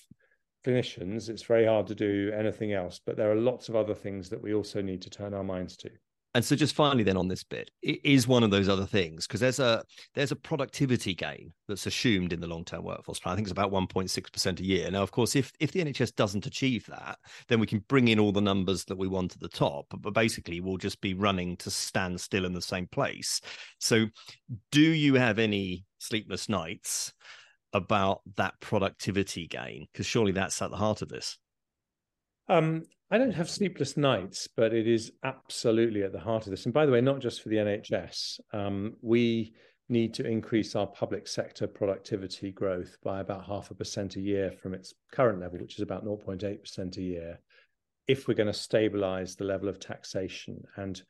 clinicians, 0.65 1.29
it's 1.29 1.43
very 1.43 1.67
hard 1.67 1.87
to 1.89 1.95
do 1.95 2.33
anything 2.37 2.73
else. 2.73 3.01
But 3.05 3.17
there 3.17 3.31
are 3.31 3.37
lots 3.37 3.69
of 3.69 3.77
other 3.77 3.95
things 3.95 4.29
that 4.31 4.43
we 4.43 4.55
also 4.55 4.81
need 4.81 5.03
to 5.03 5.11
turn 5.11 5.35
our 5.35 5.45
minds 5.45 5.77
to. 5.79 5.91
And 6.35 6.43
so, 6.43 6.57
just 6.57 6.75
finally, 6.75 7.03
then 7.05 7.19
on 7.19 7.29
this 7.29 7.45
bit, 7.45 7.71
it 7.83 8.01
is 8.05 8.27
one 8.27 8.43
of 8.43 8.51
those 8.51 8.69
other 8.69 8.87
things 8.87 9.27
because 9.27 9.41
there's 9.41 9.59
a 9.59 9.85
there's 10.15 10.33
a 10.33 10.37
productivity 10.37 11.15
gain 11.15 11.53
that's 11.69 11.87
assumed 11.87 12.33
in 12.33 12.41
the 12.41 12.47
long 12.47 12.65
term 12.65 12.85
workforce 12.85 13.21
plan. 13.21 13.35
I 13.35 13.37
think 13.37 13.47
it's 13.47 13.53
about 13.53 13.71
1.6 13.71 14.33
percent 14.33 14.61
a 14.61 14.65
year. 14.65 14.91
Now, 14.91 15.03
of 15.03 15.11
course, 15.11 15.37
if 15.37 15.53
if 15.61 15.73
the 15.73 15.85
NHS 15.85 16.15
doesn't 16.15 16.47
achieve 16.47 16.87
that, 16.87 17.19
then 17.49 17.61
we 17.61 17.67
can 17.67 17.81
bring 17.81 18.09
in 18.09 18.19
all 18.19 18.33
the 18.33 18.41
numbers 18.41 18.85
that 18.87 18.97
we 18.97 19.09
want 19.09 19.35
at 19.35 19.41
the 19.41 19.49
top, 19.49 19.87
but 20.01 20.15
basically, 20.15 20.61
we'll 20.61 20.79
just 20.79 21.03
be 21.03 21.13
running 21.13 21.57
to 21.59 21.71
stand 21.71 22.19
still 22.19 22.47
in 22.47 22.55
the 22.55 22.63
same 22.63 22.87
place. 22.87 23.43
So, 23.79 24.07
do 24.71 24.81
you 24.81 25.15
have 25.15 25.39
any 25.39 25.85
sleepless 25.99 26.49
nights 26.49 27.13
about 27.75 28.23
that 28.37 28.55
productivity 28.61 29.47
gain? 29.49 29.87
Because 29.93 30.07
surely 30.07 30.33
that's 30.33 30.63
at 30.63 30.71
the 30.71 30.77
heart 30.79 31.03
of 31.03 31.11
this. 31.11 31.39
Um, 32.49 32.85
I 33.11 33.19
don't 33.19 33.35
have 33.35 33.51
sleepless 33.51 33.97
nights, 33.97 34.49
but 34.57 34.73
it 34.73 34.89
is 34.89 35.13
absolutely 35.23 36.03
at 36.03 36.13
the 36.13 36.21
heart 36.21 36.47
of 36.47 36.51
this. 36.51 36.65
And 36.65 36.73
by 36.73 36.87
the 36.87 36.93
way, 36.93 37.01
not 37.01 37.21
just 37.21 37.43
for 37.43 37.51
the 37.51 37.57
NHS, 37.57 38.41
um, 38.53 38.95
we 39.03 39.53
need 39.89 40.15
to 40.15 40.27
increase 40.27 40.75
our 40.75 40.87
public 40.87 41.29
sector 41.29 41.67
productivity 41.67 42.51
growth 42.51 42.97
by 43.05 43.21
about 43.21 43.45
half 43.45 43.71
a 43.71 43.75
percent 43.75 44.17
a 44.17 44.21
year 44.21 44.51
from 44.51 44.73
its 44.73 44.95
current 45.13 45.41
level, 45.41 45.59
which 45.59 45.77
is 45.77 45.83
about 45.83 46.05
0.8% 46.05 46.97
a 46.97 47.03
year, 47.03 47.39
if 48.09 48.27
we're 48.27 48.35
going 48.35 48.47
to 48.47 48.53
stabilize 48.53 49.37
the 49.37 49.45
level 49.45 49.69
of 49.69 49.79
taxation. 49.79 50.63
And 50.77 51.01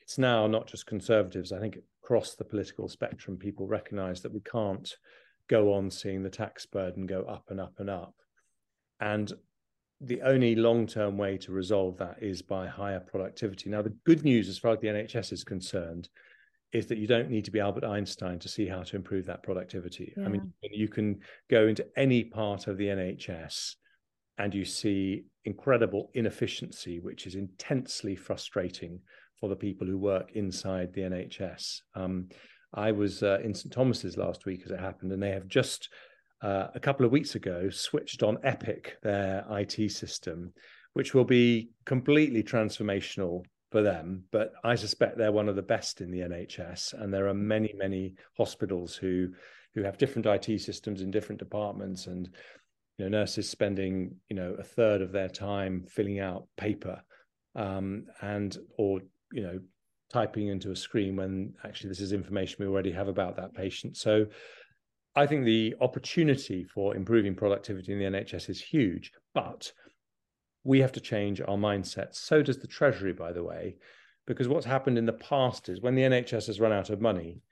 it's 0.00 0.18
now 0.18 0.46
not 0.46 0.66
just 0.66 0.86
conservatives, 0.86 1.52
I 1.52 1.60
think 1.60 1.78
across 2.02 2.34
the 2.34 2.44
political 2.44 2.88
spectrum, 2.88 3.36
people 3.36 3.66
recognise 3.66 4.20
that 4.22 4.34
we 4.34 4.40
can't 4.40 4.92
go 5.48 5.72
on 5.72 5.90
seeing 5.90 6.22
the 6.22 6.30
tax 6.30 6.66
burden 6.66 7.06
go 7.06 7.22
up 7.22 7.44
and 7.50 7.60
up 7.60 7.74
and 7.78 7.88
up. 7.88 8.14
And 9.00 9.32
the 10.00 10.22
only 10.22 10.54
long 10.54 10.86
term 10.86 11.16
way 11.16 11.38
to 11.38 11.52
resolve 11.52 11.96
that 11.98 12.22
is 12.22 12.42
by 12.42 12.66
higher 12.66 13.00
productivity. 13.00 13.70
Now, 13.70 13.82
the 13.82 13.96
good 14.04 14.24
news, 14.24 14.48
as 14.48 14.58
far 14.58 14.72
as 14.72 14.80
the 14.80 14.88
NHS 14.88 15.32
is 15.32 15.44
concerned, 15.44 16.08
is 16.72 16.86
that 16.86 16.98
you 16.98 17.06
don't 17.06 17.30
need 17.30 17.44
to 17.44 17.52
be 17.52 17.60
Albert 17.60 17.84
Einstein 17.84 18.38
to 18.40 18.48
see 18.48 18.66
how 18.66 18.82
to 18.82 18.96
improve 18.96 19.26
that 19.26 19.42
productivity. 19.42 20.12
Yeah. 20.16 20.24
I 20.24 20.28
mean, 20.28 20.52
you 20.62 20.88
can 20.88 21.20
go 21.48 21.68
into 21.68 21.86
any 21.96 22.24
part 22.24 22.66
of 22.66 22.76
the 22.76 22.88
NHS 22.88 23.76
and 24.38 24.52
you 24.52 24.64
see 24.64 25.24
incredible 25.44 26.10
inefficiency, 26.14 26.98
which 26.98 27.26
is 27.26 27.36
intensely 27.36 28.16
frustrating 28.16 29.00
for 29.38 29.48
the 29.48 29.56
people 29.56 29.86
who 29.86 29.98
work 29.98 30.32
inside 30.34 30.92
the 30.92 31.02
NHS. 31.02 31.80
Um, 31.94 32.28
I 32.74 32.90
was 32.90 33.22
uh, 33.22 33.38
in 33.44 33.54
St 33.54 33.72
Thomas's 33.72 34.16
last 34.16 34.44
week 34.44 34.62
as 34.64 34.72
it 34.72 34.80
happened, 34.80 35.12
and 35.12 35.22
they 35.22 35.30
have 35.30 35.46
just 35.46 35.88
uh, 36.42 36.68
a 36.74 36.80
couple 36.80 37.06
of 37.06 37.12
weeks 37.12 37.34
ago 37.34 37.70
switched 37.70 38.22
on 38.22 38.38
Epic, 38.42 38.96
their 39.02 39.44
IT 39.50 39.90
system, 39.90 40.52
which 40.92 41.14
will 41.14 41.24
be 41.24 41.70
completely 41.84 42.42
transformational 42.42 43.44
for 43.70 43.82
them. 43.82 44.24
But 44.30 44.52
I 44.62 44.74
suspect 44.74 45.16
they're 45.16 45.32
one 45.32 45.48
of 45.48 45.56
the 45.56 45.62
best 45.62 46.00
in 46.00 46.10
the 46.10 46.20
NHS, 46.20 46.94
and 46.94 47.12
there 47.12 47.28
are 47.28 47.34
many, 47.34 47.72
many 47.76 48.14
hospitals 48.36 48.94
who 48.94 49.28
who 49.74 49.82
have 49.82 49.98
different 49.98 50.26
IT 50.26 50.60
systems 50.60 51.00
in 51.00 51.10
different 51.10 51.40
departments, 51.40 52.06
and 52.06 52.28
you 52.98 53.04
know 53.04 53.18
nurses 53.18 53.50
spending 53.50 54.16
you 54.28 54.36
know 54.36 54.54
a 54.58 54.62
third 54.62 55.02
of 55.02 55.12
their 55.12 55.28
time 55.28 55.84
filling 55.88 56.20
out 56.20 56.46
paper 56.56 57.02
um, 57.56 58.06
and 58.20 58.56
or 58.78 59.00
you 59.32 59.42
know 59.42 59.58
typing 60.12 60.48
into 60.48 60.70
a 60.70 60.76
screen 60.76 61.16
when 61.16 61.54
actually 61.64 61.88
this 61.88 62.00
is 62.00 62.12
information 62.12 62.56
we 62.60 62.66
already 62.66 62.92
have 62.92 63.08
about 63.08 63.36
that 63.36 63.54
patient. 63.54 63.96
So 63.96 64.26
I 65.16 65.26
think 65.26 65.44
the 65.44 65.74
opportunity 65.80 66.64
for 66.64 66.96
improving 66.96 67.34
productivity 67.34 67.92
in 67.92 67.98
the 67.98 68.18
NHS 68.18 68.48
is 68.50 68.60
huge, 68.60 69.12
but 69.32 69.72
we 70.64 70.80
have 70.80 70.92
to 70.92 71.00
change 71.00 71.40
our 71.40 71.56
mindset. 71.56 72.14
So 72.14 72.42
does 72.42 72.58
the 72.58 72.66
Treasury, 72.66 73.12
by 73.12 73.32
the 73.32 73.44
way, 73.44 73.76
because 74.26 74.48
what's 74.48 74.66
happened 74.66 74.98
in 74.98 75.06
the 75.06 75.12
past 75.12 75.68
is 75.68 75.80
when 75.80 75.94
the 75.94 76.02
NHS 76.02 76.46
has 76.46 76.58
run 76.60 76.72
out 76.72 76.90
of 76.90 77.00
money, 77.00 77.42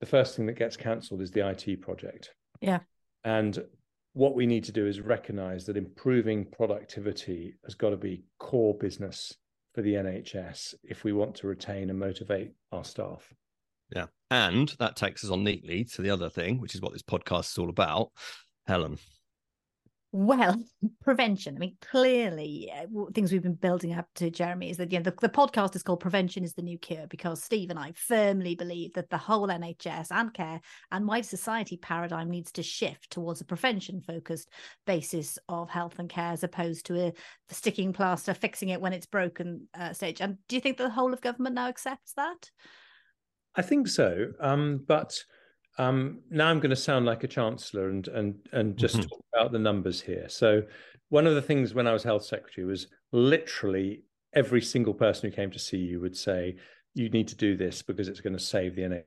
the 0.00 0.06
first 0.06 0.36
thing 0.36 0.46
that 0.46 0.58
gets 0.58 0.76
cancelled 0.76 1.22
is 1.22 1.30
the 1.30 1.48
IT 1.48 1.80
project. 1.80 2.30
Yeah. 2.60 2.80
And 3.24 3.64
what 4.12 4.34
we 4.34 4.46
need 4.46 4.64
to 4.64 4.72
do 4.72 4.86
is 4.86 5.00
recognize 5.00 5.64
that 5.66 5.76
improving 5.76 6.44
productivity 6.44 7.54
has 7.64 7.74
got 7.74 7.90
to 7.90 7.96
be 7.96 8.24
core 8.38 8.74
business 8.74 9.34
for 9.74 9.82
the 9.82 9.94
NHS 9.94 10.74
if 10.84 11.02
we 11.02 11.12
want 11.12 11.34
to 11.36 11.48
retain 11.48 11.90
and 11.90 11.98
motivate 11.98 12.52
our 12.70 12.84
staff. 12.84 13.32
Yeah. 13.94 14.06
And 14.30 14.74
that 14.78 14.96
takes 14.96 15.24
us 15.24 15.30
on 15.30 15.44
neatly 15.44 15.84
to 15.84 16.02
the 16.02 16.10
other 16.10 16.28
thing, 16.28 16.60
which 16.60 16.74
is 16.74 16.80
what 16.80 16.92
this 16.92 17.02
podcast 17.02 17.52
is 17.52 17.58
all 17.58 17.68
about. 17.68 18.10
Helen. 18.66 18.98
Well, 20.16 20.62
prevention. 21.02 21.56
I 21.56 21.58
mean, 21.58 21.76
clearly, 21.80 22.72
uh, 22.72 22.86
things 23.12 23.32
we've 23.32 23.42
been 23.42 23.54
building 23.54 23.92
up 23.94 24.06
to, 24.14 24.30
Jeremy, 24.30 24.70
is 24.70 24.76
that 24.76 24.92
you 24.92 24.98
know 24.98 25.02
the, 25.02 25.14
the 25.20 25.28
podcast 25.28 25.74
is 25.74 25.82
called 25.82 25.98
"Prevention 25.98 26.44
is 26.44 26.54
the 26.54 26.62
New 26.62 26.78
Cure" 26.78 27.08
because 27.08 27.42
Steve 27.42 27.70
and 27.70 27.80
I 27.80 27.92
firmly 27.96 28.54
believe 28.54 28.92
that 28.92 29.10
the 29.10 29.18
whole 29.18 29.48
NHS 29.48 30.12
and 30.12 30.32
care 30.32 30.60
and 30.92 31.08
wider 31.08 31.26
society 31.26 31.76
paradigm 31.76 32.30
needs 32.30 32.52
to 32.52 32.62
shift 32.62 33.10
towards 33.10 33.40
a 33.40 33.44
prevention-focused 33.44 34.48
basis 34.86 35.36
of 35.48 35.68
health 35.68 35.98
and 35.98 36.08
care, 36.08 36.30
as 36.30 36.44
opposed 36.44 36.86
to 36.86 37.06
a 37.06 37.12
sticking 37.50 37.92
plaster, 37.92 38.34
fixing 38.34 38.68
it 38.68 38.80
when 38.80 38.92
it's 38.92 39.06
broken 39.06 39.66
uh, 39.76 39.92
stage. 39.92 40.20
And 40.20 40.38
do 40.48 40.54
you 40.54 40.60
think 40.60 40.76
the 40.76 40.90
whole 40.90 41.12
of 41.12 41.22
government 41.22 41.56
now 41.56 41.66
accepts 41.66 42.12
that? 42.12 42.50
I 43.56 43.62
think 43.62 43.88
so, 43.88 44.32
um, 44.40 44.84
but 44.86 45.16
um, 45.78 46.20
now 46.30 46.48
I'm 46.48 46.60
going 46.60 46.70
to 46.70 46.76
sound 46.76 47.06
like 47.06 47.24
a 47.24 47.28
chancellor 47.28 47.88
and 47.88 48.06
and 48.08 48.34
and 48.52 48.76
just 48.76 48.96
mm-hmm. 48.96 49.08
talk 49.08 49.24
about 49.34 49.52
the 49.52 49.58
numbers 49.58 50.00
here. 50.00 50.28
So 50.28 50.62
one 51.08 51.26
of 51.26 51.34
the 51.34 51.42
things 51.42 51.74
when 51.74 51.86
I 51.86 51.92
was 51.92 52.02
health 52.02 52.24
secretary 52.24 52.66
was 52.66 52.88
literally 53.12 54.02
every 54.34 54.60
single 54.60 54.94
person 54.94 55.30
who 55.30 55.36
came 55.36 55.50
to 55.50 55.58
see 55.58 55.76
you 55.76 56.00
would 56.00 56.16
say 56.16 56.56
you 56.94 57.08
need 57.10 57.28
to 57.28 57.36
do 57.36 57.56
this 57.56 57.82
because 57.82 58.08
it's 58.08 58.20
going 58.20 58.32
to 58.32 58.38
save 58.38 58.74
the 58.74 59.04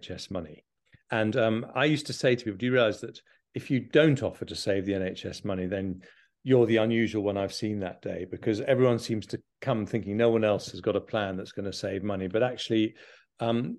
NHS 0.00 0.30
money. 0.30 0.64
And 1.10 1.36
um, 1.36 1.66
I 1.74 1.86
used 1.86 2.06
to 2.06 2.12
say 2.12 2.36
to 2.36 2.44
people, 2.44 2.58
do 2.58 2.66
you 2.66 2.72
realize 2.72 3.00
that 3.00 3.20
if 3.54 3.70
you 3.70 3.80
don't 3.80 4.22
offer 4.22 4.44
to 4.44 4.54
save 4.54 4.86
the 4.86 4.92
NHS 4.92 5.44
money, 5.44 5.66
then 5.66 6.02
you're 6.44 6.66
the 6.66 6.76
unusual 6.76 7.22
one 7.22 7.36
I've 7.36 7.54
seen 7.54 7.80
that 7.80 8.02
day 8.02 8.26
because 8.30 8.60
everyone 8.60 8.98
seems 8.98 9.26
to 9.26 9.40
come 9.60 9.86
thinking 9.86 10.16
no 10.16 10.30
one 10.30 10.44
else 10.44 10.70
has 10.70 10.80
got 10.80 10.96
a 10.96 11.00
plan 11.00 11.36
that's 11.36 11.52
going 11.52 11.64
to 11.64 11.72
save 11.72 12.02
money. 12.02 12.28
But 12.28 12.42
actually, 12.42 12.94
um, 13.40 13.78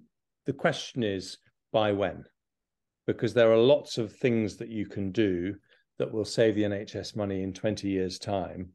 the 0.50 0.54
question 0.54 1.04
is, 1.04 1.38
by 1.72 1.92
when? 1.92 2.26
Because 3.06 3.36
there 3.36 3.52
are 3.52 3.58
lots 3.76 4.00
of 4.00 4.12
things 4.12 4.58
that 4.58 4.70
you 4.70 4.88
can 4.88 5.12
do 5.12 5.54
that 6.00 6.12
will 6.12 6.26
save 6.26 6.56
the 6.56 6.64
NHS 6.64 7.16
money 7.16 7.44
in 7.44 7.54
20 7.54 7.88
years' 7.88 8.18
time, 8.18 8.70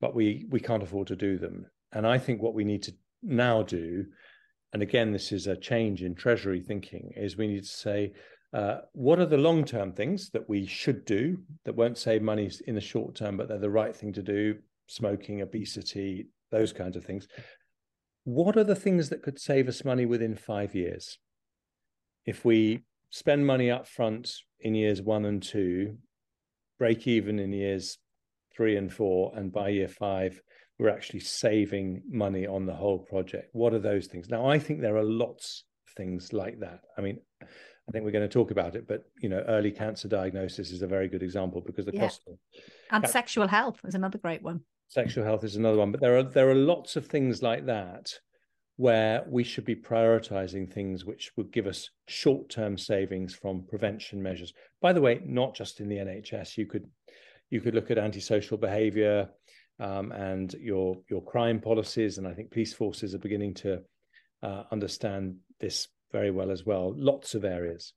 but 0.00 0.12
we 0.12 0.46
we 0.50 0.58
can't 0.58 0.82
afford 0.82 1.06
to 1.06 1.14
do 1.14 1.38
them. 1.38 1.66
And 1.92 2.04
I 2.04 2.18
think 2.18 2.42
what 2.42 2.54
we 2.54 2.64
need 2.64 2.82
to 2.82 2.94
now 3.22 3.62
do, 3.62 4.06
and 4.72 4.82
again, 4.82 5.12
this 5.12 5.30
is 5.30 5.46
a 5.46 5.56
change 5.56 6.02
in 6.02 6.16
Treasury 6.16 6.60
thinking, 6.60 7.12
is 7.14 7.36
we 7.36 7.46
need 7.46 7.62
to 7.62 7.78
say, 7.86 8.12
uh, 8.52 8.78
what 8.90 9.20
are 9.20 9.26
the 9.26 9.38
long 9.48 9.64
term 9.64 9.92
things 9.92 10.30
that 10.30 10.48
we 10.48 10.66
should 10.66 11.04
do 11.04 11.38
that 11.64 11.76
won't 11.76 11.96
save 11.96 12.22
money 12.22 12.50
in 12.66 12.74
the 12.74 12.80
short 12.80 13.14
term, 13.14 13.36
but 13.36 13.46
they're 13.46 13.66
the 13.68 13.70
right 13.70 13.94
thing 13.94 14.12
to 14.14 14.22
do? 14.22 14.56
Smoking, 14.88 15.42
obesity, 15.42 16.26
those 16.50 16.72
kinds 16.72 16.96
of 16.96 17.04
things. 17.04 17.28
What 18.24 18.56
are 18.56 18.64
the 18.64 18.74
things 18.74 19.08
that 19.08 19.22
could 19.22 19.40
save 19.40 19.68
us 19.68 19.84
money 19.84 20.06
within 20.06 20.36
five 20.36 20.74
years? 20.74 21.18
if 22.26 22.44
we 22.44 22.84
spend 23.10 23.46
money 23.46 23.70
up 23.70 23.86
front 23.86 24.32
in 24.60 24.74
years 24.74 25.02
one 25.02 25.24
and 25.24 25.42
two, 25.42 25.96
break 26.78 27.06
even 27.06 27.38
in 27.38 27.52
years 27.52 27.98
three 28.54 28.76
and 28.76 28.92
four, 28.92 29.32
and 29.34 29.52
by 29.52 29.68
year 29.68 29.88
five, 29.88 30.40
we're 30.78 30.90
actually 30.90 31.20
saving 31.20 32.02
money 32.08 32.46
on 32.46 32.66
the 32.66 32.74
whole 32.74 32.98
project. 32.98 33.48
What 33.52 33.74
are 33.74 33.78
those 33.78 34.06
things? 34.06 34.28
Now, 34.28 34.48
I 34.48 34.58
think 34.58 34.80
there 34.80 34.96
are 34.96 35.04
lots 35.04 35.64
of 35.86 35.94
things 35.94 36.32
like 36.32 36.60
that. 36.60 36.80
I 36.96 37.00
mean, 37.00 37.18
I 37.42 37.92
think 37.92 38.04
we're 38.04 38.12
going 38.12 38.28
to 38.28 38.32
talk 38.32 38.50
about 38.50 38.76
it, 38.76 38.86
but 38.86 39.04
you 39.20 39.28
know, 39.28 39.42
early 39.48 39.72
cancer 39.72 40.08
diagnosis 40.08 40.70
is 40.70 40.82
a 40.82 40.86
very 40.86 41.08
good 41.08 41.22
example 41.22 41.62
because 41.64 41.86
the 41.86 41.94
yeah. 41.94 42.02
cost 42.02 42.22
of 42.28 42.34
and 42.90 43.08
sexual 43.08 43.48
health 43.48 43.80
is 43.84 43.94
another 43.94 44.18
great 44.18 44.42
one. 44.42 44.60
Sexual 44.90 45.24
health 45.24 45.44
is 45.44 45.54
another 45.54 45.78
one, 45.78 45.92
but 45.92 46.00
there 46.00 46.18
are 46.18 46.24
there 46.24 46.50
are 46.50 46.54
lots 46.54 46.96
of 46.96 47.06
things 47.06 47.44
like 47.44 47.64
that 47.66 48.12
where 48.76 49.24
we 49.28 49.44
should 49.44 49.64
be 49.64 49.76
prioritizing 49.76 50.68
things 50.68 51.04
which 51.04 51.30
would 51.36 51.52
give 51.52 51.68
us 51.68 51.90
short-term 52.08 52.76
savings 52.76 53.32
from 53.32 53.62
prevention 53.68 54.20
measures. 54.20 54.52
By 54.80 54.92
the 54.92 55.00
way, 55.00 55.20
not 55.24 55.54
just 55.54 55.78
in 55.78 55.88
the 55.88 55.98
NHS. 55.98 56.56
You 56.56 56.66
could 56.66 56.88
you 57.50 57.60
could 57.60 57.76
look 57.76 57.92
at 57.92 57.98
antisocial 57.98 58.58
behaviour 58.58 59.28
um, 59.78 60.10
and 60.10 60.52
your 60.54 60.96
your 61.08 61.22
crime 61.22 61.60
policies, 61.60 62.18
and 62.18 62.26
I 62.26 62.34
think 62.34 62.50
police 62.50 62.74
forces 62.74 63.14
are 63.14 63.18
beginning 63.18 63.54
to 63.54 63.82
uh, 64.42 64.64
understand 64.72 65.36
this 65.60 65.86
very 66.10 66.32
well 66.32 66.50
as 66.50 66.66
well. 66.66 66.92
Lots 66.96 67.36
of 67.36 67.44
areas. 67.44 67.92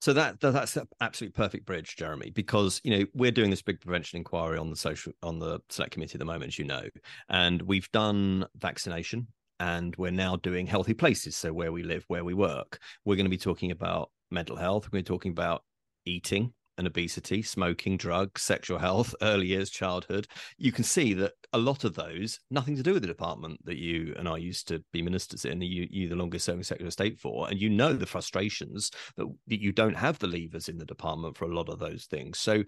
So 0.00 0.12
that, 0.12 0.40
that 0.40 0.52
that's 0.52 0.76
an 0.76 0.86
absolutely 1.00 1.32
perfect 1.34 1.66
bridge, 1.66 1.96
Jeremy, 1.96 2.30
because 2.30 2.80
you 2.84 2.96
know 2.96 3.04
we're 3.14 3.32
doing 3.32 3.50
this 3.50 3.62
big 3.62 3.80
prevention 3.80 4.16
inquiry 4.18 4.56
on 4.56 4.70
the 4.70 4.76
social 4.76 5.12
on 5.22 5.38
the 5.38 5.60
select 5.70 5.92
committee 5.92 6.14
at 6.14 6.20
the 6.20 6.24
moment, 6.24 6.48
as 6.48 6.58
you 6.58 6.64
know, 6.64 6.82
and 7.28 7.62
we've 7.62 7.90
done 7.90 8.46
vaccination 8.56 9.26
and 9.60 9.96
we're 9.96 10.12
now 10.12 10.36
doing 10.36 10.66
healthy 10.66 10.94
places. 10.94 11.36
So 11.36 11.52
where 11.52 11.72
we 11.72 11.82
live, 11.82 12.04
where 12.08 12.24
we 12.24 12.34
work, 12.34 12.78
we're 13.04 13.16
going 13.16 13.26
to 13.26 13.30
be 13.30 13.38
talking 13.38 13.72
about 13.72 14.10
mental 14.30 14.56
health. 14.56 14.88
We're 14.92 15.02
talking 15.02 15.32
about 15.32 15.64
eating 16.04 16.52
and 16.78 16.86
obesity, 16.86 17.42
smoking, 17.42 17.96
drugs, 17.96 18.42
sexual 18.42 18.78
health, 18.78 19.14
early 19.22 19.48
years, 19.48 19.70
childhood. 19.70 20.26
You 20.56 20.72
can 20.72 20.84
see 20.84 21.12
that 21.14 21.32
a 21.52 21.58
lot 21.58 21.84
of 21.84 21.94
those 21.94 22.40
nothing 22.50 22.76
to 22.76 22.82
do 22.82 22.94
with 22.94 23.02
the 23.02 23.08
department 23.08 23.64
that 23.64 23.76
you 23.76 24.14
and 24.16 24.28
I 24.28 24.36
used 24.38 24.68
to 24.68 24.82
be 24.92 25.02
ministers 25.02 25.44
in. 25.44 25.60
You, 25.60 25.86
you 25.90 26.08
the 26.08 26.16
longest 26.16 26.46
serving 26.46 26.62
Secretary 26.62 26.86
of 26.86 26.92
State 26.92 27.18
for, 27.18 27.48
and 27.48 27.60
you 27.60 27.68
know 27.68 27.92
the 27.92 28.06
frustrations 28.06 28.90
that, 29.16 29.26
that 29.48 29.60
you 29.60 29.72
don't 29.72 29.96
have 29.96 30.18
the 30.18 30.26
levers 30.26 30.68
in 30.68 30.78
the 30.78 30.86
department 30.86 31.36
for 31.36 31.44
a 31.44 31.54
lot 31.54 31.68
of 31.68 31.78
those 31.78 32.06
things. 32.06 32.38
So 32.38 32.62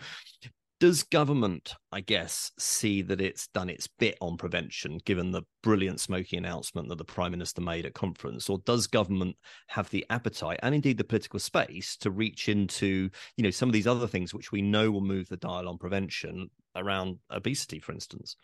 does 0.81 1.03
government, 1.03 1.75
I 1.93 2.01
guess, 2.01 2.51
see 2.59 3.03
that 3.03 3.21
it's 3.21 3.49
done 3.49 3.69
its 3.69 3.87
bit 3.87 4.17
on 4.23 4.39
prevention, 4.39 4.99
given 5.05 5.31
the 5.31 5.43
brilliant 5.63 6.01
smoking 6.01 6.39
announcement 6.39 6.89
that 6.89 6.97
the 6.97 7.05
Prime 7.05 7.33
Minister 7.33 7.61
made 7.61 7.85
at 7.85 7.93
conference, 7.93 8.49
or 8.49 8.59
does 8.65 8.87
government 8.87 9.37
have 9.69 9.91
the 9.91 10.07
appetite 10.09 10.59
and 10.63 10.75
indeed 10.75 10.97
the 10.97 11.05
political 11.05 11.39
space 11.39 11.97
to 11.99 12.11
reach 12.11 12.49
into, 12.49 13.11
you 13.37 13.45
know, 13.45 13.51
some 13.51 13.69
of 13.69 13.75
these 13.75 13.87
other 13.87 14.07
things 14.07 14.33
which 14.33 14.53
we 14.53 14.63
know 14.63 14.91
will 14.91 15.03
move 15.03 15.29
the 15.29 15.37
dial 15.37 15.69
on 15.69 15.77
prevention 15.77 16.51
around 16.75 17.19
obesity, 17.31 17.79
for 17.79 17.93
instance? 17.93 18.37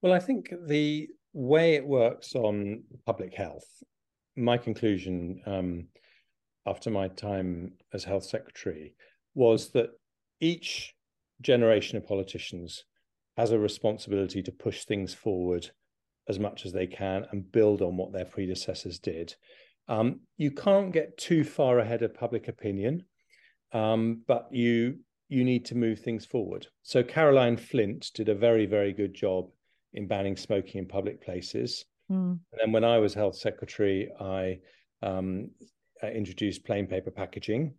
Well, 0.00 0.14
I 0.14 0.18
think 0.18 0.52
the 0.66 1.08
way 1.34 1.74
it 1.74 1.86
works 1.86 2.34
on 2.34 2.84
public 3.04 3.34
health, 3.34 3.68
my 4.34 4.56
conclusion 4.56 5.42
um, 5.44 5.88
after 6.66 6.90
my 6.90 7.08
time 7.08 7.74
as 7.92 8.02
health 8.02 8.24
secretary 8.24 8.94
was 9.34 9.70
that 9.72 9.90
each 10.40 10.94
generation 11.40 11.96
of 11.96 12.06
politicians 12.06 12.84
has 13.36 13.52
a 13.52 13.58
responsibility 13.58 14.42
to 14.42 14.52
push 14.52 14.84
things 14.84 15.14
forward 15.14 15.70
as 16.28 16.38
much 16.38 16.66
as 16.66 16.72
they 16.72 16.86
can 16.86 17.26
and 17.32 17.50
build 17.50 17.82
on 17.82 17.96
what 17.96 18.12
their 18.12 18.24
predecessors 18.24 18.98
did. 18.98 19.34
Um, 19.88 20.20
you 20.36 20.50
can't 20.50 20.92
get 20.92 21.16
too 21.16 21.42
far 21.42 21.78
ahead 21.78 22.02
of 22.02 22.14
public 22.14 22.48
opinion, 22.48 23.04
um, 23.72 24.22
but 24.26 24.48
you 24.52 24.98
you 25.28 25.44
need 25.44 25.64
to 25.66 25.76
move 25.76 26.00
things 26.00 26.26
forward. 26.26 26.66
So 26.82 27.02
Caroline 27.02 27.56
Flint 27.56 28.10
did 28.14 28.28
a 28.28 28.34
very 28.34 28.66
very 28.66 28.92
good 28.92 29.14
job 29.14 29.50
in 29.92 30.06
banning 30.06 30.36
smoking 30.36 30.78
in 30.78 30.86
public 30.86 31.22
places. 31.22 31.84
Mm. 32.10 32.38
And 32.52 32.60
then 32.60 32.72
when 32.72 32.84
I 32.84 32.98
was 32.98 33.14
health 33.14 33.36
secretary, 33.36 34.10
I 34.20 34.60
um, 35.02 35.50
introduced 36.02 36.64
plain 36.64 36.86
paper 36.86 37.10
packaging 37.10 37.74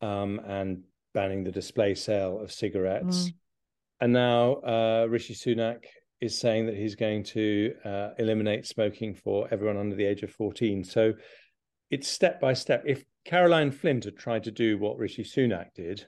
um, 0.00 0.40
and 0.46 0.82
banning 1.16 1.42
the 1.42 1.50
display 1.50 1.94
sale 1.94 2.38
of 2.38 2.52
cigarettes. 2.52 3.16
Mm. 3.16 3.34
And 4.02 4.12
now 4.12 4.54
uh, 4.56 5.06
Rishi 5.08 5.34
Sunak 5.34 5.84
is 6.20 6.38
saying 6.38 6.66
that 6.66 6.76
he's 6.76 6.94
going 6.94 7.24
to 7.24 7.74
uh, 7.86 8.08
eliminate 8.18 8.66
smoking 8.66 9.14
for 9.14 9.48
everyone 9.50 9.78
under 9.78 9.96
the 9.96 10.04
age 10.04 10.22
of 10.22 10.30
14. 10.30 10.84
So 10.84 11.14
it's 11.90 12.06
step 12.06 12.38
by 12.38 12.52
step. 12.52 12.84
If 12.86 13.02
Caroline 13.24 13.70
Flint 13.70 14.04
had 14.04 14.18
tried 14.18 14.44
to 14.44 14.50
do 14.50 14.76
what 14.76 14.98
Rishi 14.98 15.24
Sunak 15.24 15.72
did, 15.74 16.06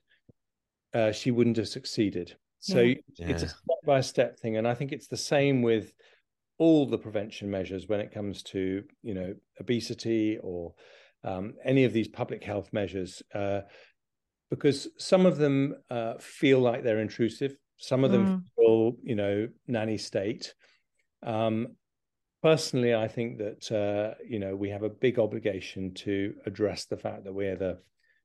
uh, 0.93 1.11
she 1.13 1.31
wouldn't 1.31 1.57
have 1.57 1.69
succeeded. 1.69 2.37
So 2.59 2.81
yeah. 2.81 2.97
it's 3.19 3.45
a 3.45 3.49
step 3.49 3.79
by 3.87 4.03
step 4.03 4.39
thing. 4.39 4.59
And 4.59 4.69
I 4.69 4.75
think 4.75 4.93
it's 4.93 5.09
the 5.09 5.17
same 5.17 5.63
with 5.63 5.91
all 6.59 6.85
the 6.85 6.99
prevention 6.99 7.51
measures 7.51 7.89
when 7.89 8.01
it 8.01 8.13
comes 8.13 8.43
to, 8.43 8.83
you 9.03 9.15
know, 9.15 9.35
obesity 9.59 10.39
or 10.43 10.75
um, 11.25 11.55
any 11.65 11.85
of 11.85 11.95
these 11.95 12.09
public 12.09 12.45
health 12.45 12.69
measures, 12.73 13.23
uh, 13.35 13.61
because 14.51 14.89
some 14.99 15.27
of 15.27 15.37
them 15.37 15.75
uh, 15.91 16.15
feel 16.19 16.61
like 16.61 16.83
they're 16.83 17.01
intrusive. 17.01 17.57
Some 17.77 18.05
of 18.05 18.11
them 18.11 18.27
mm. 18.27 18.43
feel, 18.57 18.97
you 19.03 19.15
know, 19.15 19.49
nanny 19.67 19.99
state. 19.99 20.55
Um, 21.23 21.77
personally, 22.43 22.95
I 22.95 23.09
think 23.09 23.39
that 23.39 23.73
uh, 23.73 24.15
you 24.27 24.39
know 24.39 24.57
we 24.57 24.71
have 24.71 24.83
a 24.83 24.89
big 24.89 25.19
obligation 25.19 25.95
to 25.95 26.35
address 26.47 26.87
the 26.87 26.97
fact 26.97 27.25
that 27.25 27.33
we're 27.33 27.57
the 27.57 27.79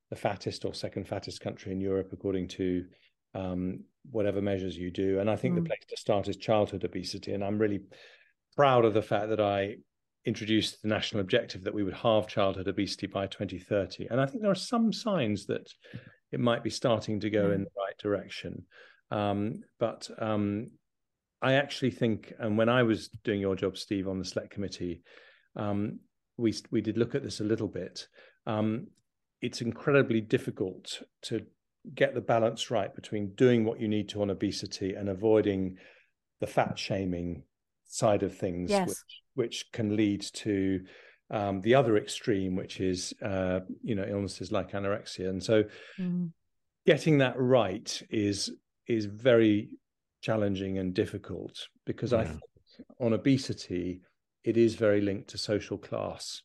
the 0.10 0.16
fattest 0.16 0.66
or 0.66 0.74
second 0.74 1.08
fattest 1.08 1.42
country 1.42 1.72
in 1.72 1.82
Europe, 1.82 2.10
according 2.14 2.48
to 2.48 2.86
um, 3.36 3.80
whatever 4.12 4.42
measures 4.42 4.78
you 4.78 4.92
do. 4.92 5.20
And 5.20 5.30
I 5.30 5.36
think 5.36 5.56
mm. 5.56 5.64
the 5.64 5.70
place 5.70 5.86
to 5.90 5.98
start 5.98 6.28
is 6.28 6.38
childhood 6.38 6.84
obesity. 6.84 7.34
And 7.34 7.44
I'm 7.44 7.58
really 7.58 7.82
proud 8.56 8.86
of 8.86 8.94
the 8.94 9.02
fact 9.02 9.30
that 9.30 9.42
I 9.42 9.78
introduced 10.26 10.82
the 10.82 10.88
national 10.88 11.22
objective 11.22 11.64
that 11.64 11.74
we 11.74 11.84
would 11.84 11.94
halve 11.94 12.28
childhood 12.28 12.68
obesity 12.68 13.08
by 13.08 13.28
2030. 13.28 14.08
And 14.10 14.22
I 14.22 14.26
think 14.26 14.42
there 14.42 14.52
are 14.52 14.56
some 14.56 14.94
signs 14.94 15.46
that 15.48 15.70
it 16.32 16.40
might 16.40 16.64
be 16.64 16.70
starting 16.70 17.20
to 17.20 17.30
go 17.30 17.50
mm. 17.50 17.56
in 17.56 17.64
the 17.64 17.72
right 17.78 17.98
direction. 17.98 18.66
Um, 19.12 19.64
but 19.80 20.10
um, 20.20 20.72
I 21.42 21.54
actually 21.54 21.92
think, 21.92 22.34
and 22.40 22.58
when 22.58 22.70
I 22.70 22.84
was 22.84 23.10
doing 23.24 23.42
your 23.42 23.56
job, 23.56 23.78
Steve, 23.78 24.08
on 24.08 24.18
the 24.18 24.26
select 24.26 24.52
committee, 24.52 25.04
um, 25.56 26.00
we 26.38 26.54
we 26.72 26.82
did 26.82 26.98
look 26.98 27.14
at 27.14 27.24
this 27.24 27.40
a 27.40 27.44
little 27.44 27.68
bit. 27.68 28.08
Um, 28.48 28.88
it's 29.42 29.62
incredibly 29.62 30.22
difficult 30.22 31.04
to 31.24 31.46
get 31.94 32.16
the 32.16 32.22
balance 32.22 32.72
right 32.72 32.96
between 32.96 33.36
doing 33.36 33.66
what 33.66 33.80
you 33.80 33.88
need 33.88 34.10
to 34.10 34.22
on 34.22 34.30
obesity 34.30 34.94
and 34.96 35.10
avoiding 35.10 35.78
the 36.40 36.48
fat 36.48 36.80
shaming 36.80 37.44
side 37.94 38.24
of 38.24 38.36
things, 38.36 38.72
yes. 38.72 38.88
which, 38.88 38.98
which 39.36 39.72
can 39.72 39.96
lead 39.96 40.22
to 40.22 40.84
um, 41.30 41.62
the 41.62 41.76
other 41.76 41.96
extreme, 41.96 42.56
which 42.56 42.80
is 42.80 43.14
uh, 43.22 43.60
you 43.84 43.96
know 43.96 44.06
illnesses 44.08 44.52
like 44.52 44.72
anorexia. 44.72 45.30
And 45.30 45.44
so, 45.44 45.64
mm. 46.00 46.32
getting 46.86 47.20
that 47.20 47.36
right 47.38 48.02
is 48.10 48.52
is 48.88 49.06
very 49.06 49.70
challenging 50.22 50.80
and 50.80 50.94
difficult 50.94 51.68
because 51.86 52.12
yeah. 52.12 52.20
I 52.20 52.26
think 52.26 52.42
on 53.00 53.14
obesity 53.14 54.02
it 54.44 54.58
is 54.58 54.76
very 54.76 55.00
linked 55.00 55.30
to 55.30 55.38
social 55.38 55.78
class, 55.78 56.42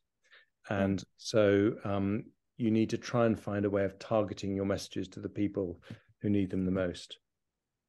and 0.68 1.02
so 1.16 1.72
um, 1.84 2.24
you 2.58 2.70
need 2.70 2.90
to 2.90 2.98
try 2.98 3.24
and 3.24 3.40
find 3.40 3.64
a 3.64 3.70
way 3.70 3.84
of 3.84 3.98
targeting 3.98 4.54
your 4.54 4.66
messages 4.66 5.08
to 5.08 5.20
the 5.20 5.28
people 5.30 5.80
who 6.20 6.28
need 6.28 6.50
them 6.50 6.66
the 6.66 6.70
most. 6.70 7.18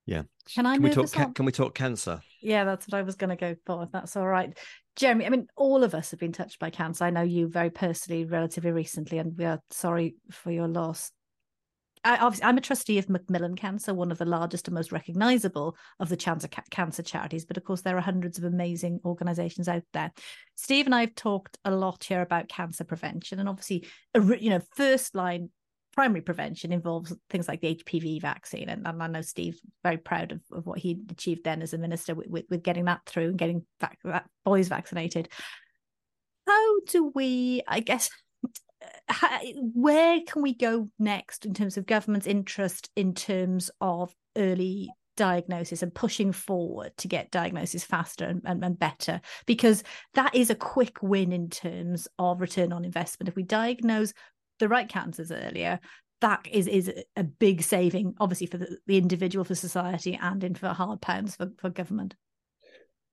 Yeah. 0.09 0.23
Can 0.55 0.65
I 0.65 0.73
can 0.73 0.83
we 0.83 0.89
talk 0.89 1.11
ca- 1.11 1.31
can 1.33 1.45
we 1.45 1.51
talk 1.51 1.75
cancer? 1.75 2.19
Yeah, 2.41 2.63
that's 2.63 2.87
what 2.87 2.97
I 2.97 3.03
was 3.03 3.15
going 3.15 3.29
to 3.29 3.35
go 3.35 3.55
for. 3.67 3.83
If 3.83 3.91
that's 3.91 4.17
all 4.17 4.25
right. 4.25 4.57
Jeremy, 4.95 5.27
I 5.27 5.29
mean, 5.29 5.45
all 5.55 5.83
of 5.83 5.93
us 5.93 6.09
have 6.09 6.19
been 6.19 6.31
touched 6.31 6.57
by 6.57 6.71
cancer. 6.71 7.05
I 7.05 7.11
know 7.11 7.21
you 7.21 7.47
very 7.47 7.69
personally, 7.69 8.25
relatively 8.25 8.71
recently, 8.71 9.19
and 9.19 9.37
we 9.37 9.45
are 9.45 9.59
sorry 9.69 10.15
for 10.31 10.49
your 10.49 10.67
loss. 10.67 11.11
I, 12.03 12.17
obviously, 12.17 12.45
I'm 12.45 12.57
a 12.57 12.61
trustee 12.61 12.97
of 12.97 13.07
Macmillan 13.07 13.55
Cancer, 13.55 13.93
one 13.93 14.11
of 14.11 14.17
the 14.17 14.25
largest 14.25 14.67
and 14.67 14.73
most 14.73 14.91
recognisable 14.91 15.77
of 15.99 16.09
the 16.09 16.17
cancer 16.17 16.47
cancer 16.71 17.03
charities. 17.03 17.45
But 17.45 17.57
of 17.57 17.63
course, 17.63 17.81
there 17.81 17.95
are 17.95 18.01
hundreds 18.01 18.39
of 18.39 18.45
amazing 18.45 19.01
organisations 19.05 19.67
out 19.67 19.83
there. 19.93 20.11
Steve 20.55 20.87
and 20.87 20.95
I 20.95 21.01
have 21.01 21.13
talked 21.13 21.59
a 21.65 21.71
lot 21.71 22.03
here 22.03 22.23
about 22.23 22.49
cancer 22.49 22.83
prevention, 22.83 23.39
and 23.39 23.47
obviously, 23.47 23.85
you 24.15 24.49
know, 24.49 24.61
first 24.75 25.13
line 25.13 25.51
primary 25.93 26.21
prevention 26.21 26.71
involves 26.71 27.13
things 27.29 27.47
like 27.47 27.61
the 27.61 27.75
HPV 27.75 28.21
vaccine, 28.21 28.69
and, 28.69 28.87
and 28.87 29.03
I 29.03 29.07
know 29.07 29.21
Steve 29.21 29.59
very 29.83 29.97
proud 29.97 30.31
of, 30.31 30.41
of 30.51 30.65
what 30.65 30.79
he 30.79 30.99
achieved 31.09 31.43
then 31.43 31.61
as 31.61 31.73
a 31.73 31.77
minister 31.77 32.15
with, 32.15 32.27
with, 32.27 32.45
with 32.49 32.63
getting 32.63 32.85
that 32.85 33.01
through 33.05 33.29
and 33.29 33.37
getting 33.37 33.65
vac- 33.79 33.99
boys 34.45 34.67
vaccinated. 34.67 35.29
How 36.47 36.79
do 36.87 37.11
we, 37.13 37.63
I 37.67 37.79
guess, 37.79 38.09
where 39.55 40.19
can 40.25 40.41
we 40.41 40.55
go 40.55 40.89
next 40.99 41.45
in 41.45 41.53
terms 41.53 41.77
of 41.77 41.85
government's 41.85 42.27
interest 42.27 42.89
in 42.95 43.13
terms 43.13 43.69
of 43.81 44.13
early 44.37 44.89
diagnosis 45.17 45.83
and 45.83 45.93
pushing 45.93 46.31
forward 46.31 46.95
to 46.97 47.09
get 47.09 47.29
diagnosis 47.29 47.83
faster 47.83 48.25
and, 48.25 48.41
and, 48.45 48.63
and, 48.63 48.79
better? 48.79 49.21
Because 49.45 49.83
that 50.13 50.33
is 50.33 50.49
a 50.49 50.55
quick 50.55 51.01
win 51.01 51.31
in 51.31 51.49
terms 51.49 52.07
of 52.17 52.41
return 52.41 52.71
on 52.71 52.85
investment. 52.85 53.27
If 53.27 53.35
we 53.35 53.43
diagnose 53.43 54.13
the 54.59 54.67
right 54.67 54.89
cancers 54.89 55.31
earlier 55.31 55.79
that 56.21 56.45
is 56.51 56.67
is 56.67 56.91
a 57.15 57.23
big 57.23 57.61
saving 57.61 58.13
obviously 58.19 58.47
for 58.47 58.57
the, 58.57 58.77
the 58.87 58.97
individual 58.97 59.45
for 59.45 59.55
society 59.55 60.19
and 60.21 60.43
in 60.43 60.53
for 60.53 60.69
hard 60.69 61.01
pounds 61.01 61.35
for, 61.35 61.49
for 61.57 61.69
government 61.69 62.15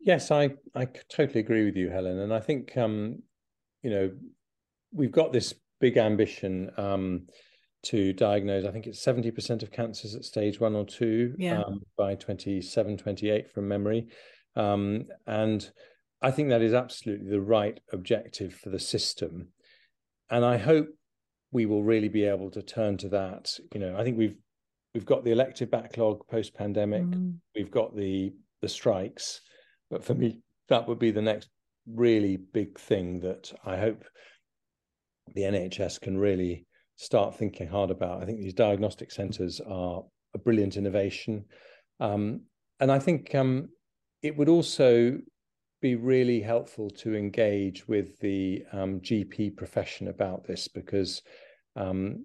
yes 0.00 0.30
i 0.30 0.50
i 0.74 0.86
totally 1.10 1.40
agree 1.40 1.64
with 1.64 1.76
you 1.76 1.88
helen 1.88 2.18
and 2.18 2.32
i 2.32 2.40
think 2.40 2.76
um 2.76 3.22
you 3.82 3.90
know 3.90 4.10
we've 4.92 5.12
got 5.12 5.32
this 5.32 5.54
big 5.80 5.96
ambition 5.96 6.70
um, 6.76 7.26
to 7.84 8.12
diagnose, 8.12 8.64
I 8.64 8.72
think 8.72 8.86
it's 8.86 9.04
70% 9.04 9.62
of 9.62 9.70
cancers 9.70 10.14
at 10.14 10.24
stage 10.24 10.58
one 10.58 10.74
or 10.74 10.84
two 10.84 11.34
yeah. 11.38 11.62
um, 11.62 11.80
by 11.96 12.14
27, 12.16 12.96
28 12.96 13.50
from 13.50 13.68
memory. 13.68 14.08
Um, 14.56 15.04
and 15.26 15.68
I 16.20 16.30
think 16.30 16.48
that 16.48 16.62
is 16.62 16.74
absolutely 16.74 17.30
the 17.30 17.40
right 17.40 17.78
objective 17.92 18.54
for 18.54 18.70
the 18.70 18.80
system. 18.80 19.48
And 20.30 20.44
I 20.44 20.56
hope 20.56 20.88
we 21.56 21.64
will 21.64 21.82
really 21.82 22.10
be 22.10 22.26
able 22.26 22.50
to 22.50 22.60
turn 22.60 22.98
to 22.98 23.08
that. 23.08 23.50
You 23.72 23.80
know, 23.80 23.96
I 23.96 24.04
think 24.04 24.18
we've 24.18 24.36
we've 24.92 25.06
got 25.06 25.24
the 25.24 25.32
elective 25.32 25.70
backlog 25.70 26.20
post 26.28 26.54
pandemic, 26.54 27.04
mm. 27.04 27.34
we've 27.54 27.70
got 27.70 27.96
the 27.96 28.34
the 28.60 28.68
strikes, 28.68 29.40
but 29.90 30.04
for 30.04 30.12
me, 30.14 30.42
that 30.68 30.86
would 30.86 30.98
be 30.98 31.10
the 31.10 31.22
next 31.22 31.48
really 31.86 32.36
big 32.36 32.78
thing 32.78 33.20
that 33.20 33.50
I 33.64 33.78
hope 33.78 34.04
the 35.34 35.42
NHS 35.42 35.98
can 35.98 36.18
really 36.18 36.66
start 36.96 37.34
thinking 37.34 37.68
hard 37.68 37.90
about. 37.90 38.22
I 38.22 38.26
think 38.26 38.40
these 38.40 38.52
diagnostic 38.66 39.10
centres 39.10 39.58
are 39.66 40.02
a 40.34 40.38
brilliant 40.38 40.76
innovation. 40.76 41.46
Um, 42.00 42.42
and 42.80 42.92
I 42.92 42.98
think 42.98 43.34
um, 43.34 43.70
it 44.22 44.36
would 44.36 44.50
also 44.50 45.18
be 45.80 45.94
really 45.94 46.40
helpful 46.40 46.90
to 46.90 47.14
engage 47.14 47.86
with 47.86 48.18
the 48.20 48.62
um, 48.72 49.00
GP 49.00 49.56
profession 49.56 50.08
about 50.08 50.46
this 50.46 50.68
because 50.68 51.22
um, 51.76 52.24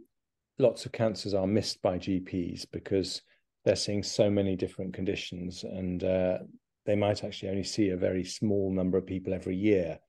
lots 0.60 0.86
of 0.86 0.92
cancers 0.92 1.34
are 1.34 1.48
missed 1.48 1.82
by 1.82 1.98
GPs 1.98 2.66
because 2.72 3.22
they're 3.66 3.76
seeing 3.76 4.04
so 4.04 4.30
many 4.30 4.56
different 4.56 4.94
conditions 4.94 5.64
and 5.64 6.04
uh, 6.04 6.40
they 6.86 6.96
might 6.96 7.24
actually 7.24 7.50
only 7.50 7.64
see 7.64 7.90
a 7.90 7.98
very 7.98 8.24
small 8.24 8.72
number 8.72 8.98
of 8.98 9.06
people 9.06 9.34
every 9.34 9.56
year 9.56 10.00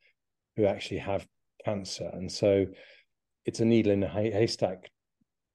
who 0.57 0.65
actually 0.65 0.99
have 0.99 1.27
cancer. 1.65 2.11
And 2.13 2.31
so 2.31 2.67
it's 3.45 3.61
a 3.61 3.65
needle 3.65 3.93
in 3.93 4.03
a 4.03 4.09
haystack 4.09 4.91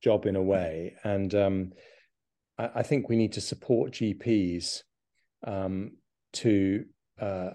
job 0.02 0.26
in 0.26 0.36
a 0.36 0.41
way. 0.41 0.95
And 1.04 1.34
um, 1.34 1.71
I, 2.58 2.69
I, 2.76 2.84
think 2.84 3.10
we 3.10 3.15
need 3.15 3.34
to 3.34 3.41
support 3.41 3.93
GPs 3.93 4.84
um, 5.45 5.93
to 6.34 6.86
uh, 7.19 7.52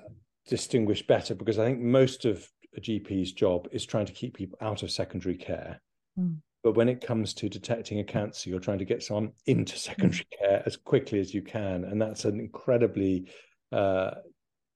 distinguish 0.49 1.07
better 1.07 1.35
because 1.35 1.59
I 1.59 1.64
think 1.64 1.81
most 1.81 2.25
of 2.25 2.47
a 2.77 2.81
GP's 2.81 3.33
job 3.33 3.68
is 3.71 3.87
trying 3.87 4.07
to 4.07 4.12
keep 4.12 4.35
people 4.35 4.59
out 4.61 4.83
of 4.83 4.90
secondary 4.90 5.37
care. 5.37 5.81
Mm. 6.18 6.38
But 6.62 6.77
when 6.77 6.88
it 6.88 7.05
comes 7.05 7.35
to 7.35 7.48
detecting 7.48 7.98
a 7.98 8.05
cancer, 8.05 8.48
you're 8.48 8.61
trying 8.61 8.79
to 8.79 8.85
get 8.85 9.03
someone 9.03 9.33
into 9.46 9.77
secondary 9.79 10.25
mm. 10.25 10.38
care 10.38 10.62
as 10.64 10.77
quickly 10.77 11.20
as 11.20 11.35
you 11.35 11.42
can, 11.42 11.85
and 11.85 12.01
that's 12.01 12.25
an 12.25 12.39
incredibly 12.39 13.28
uh, 13.72 14.12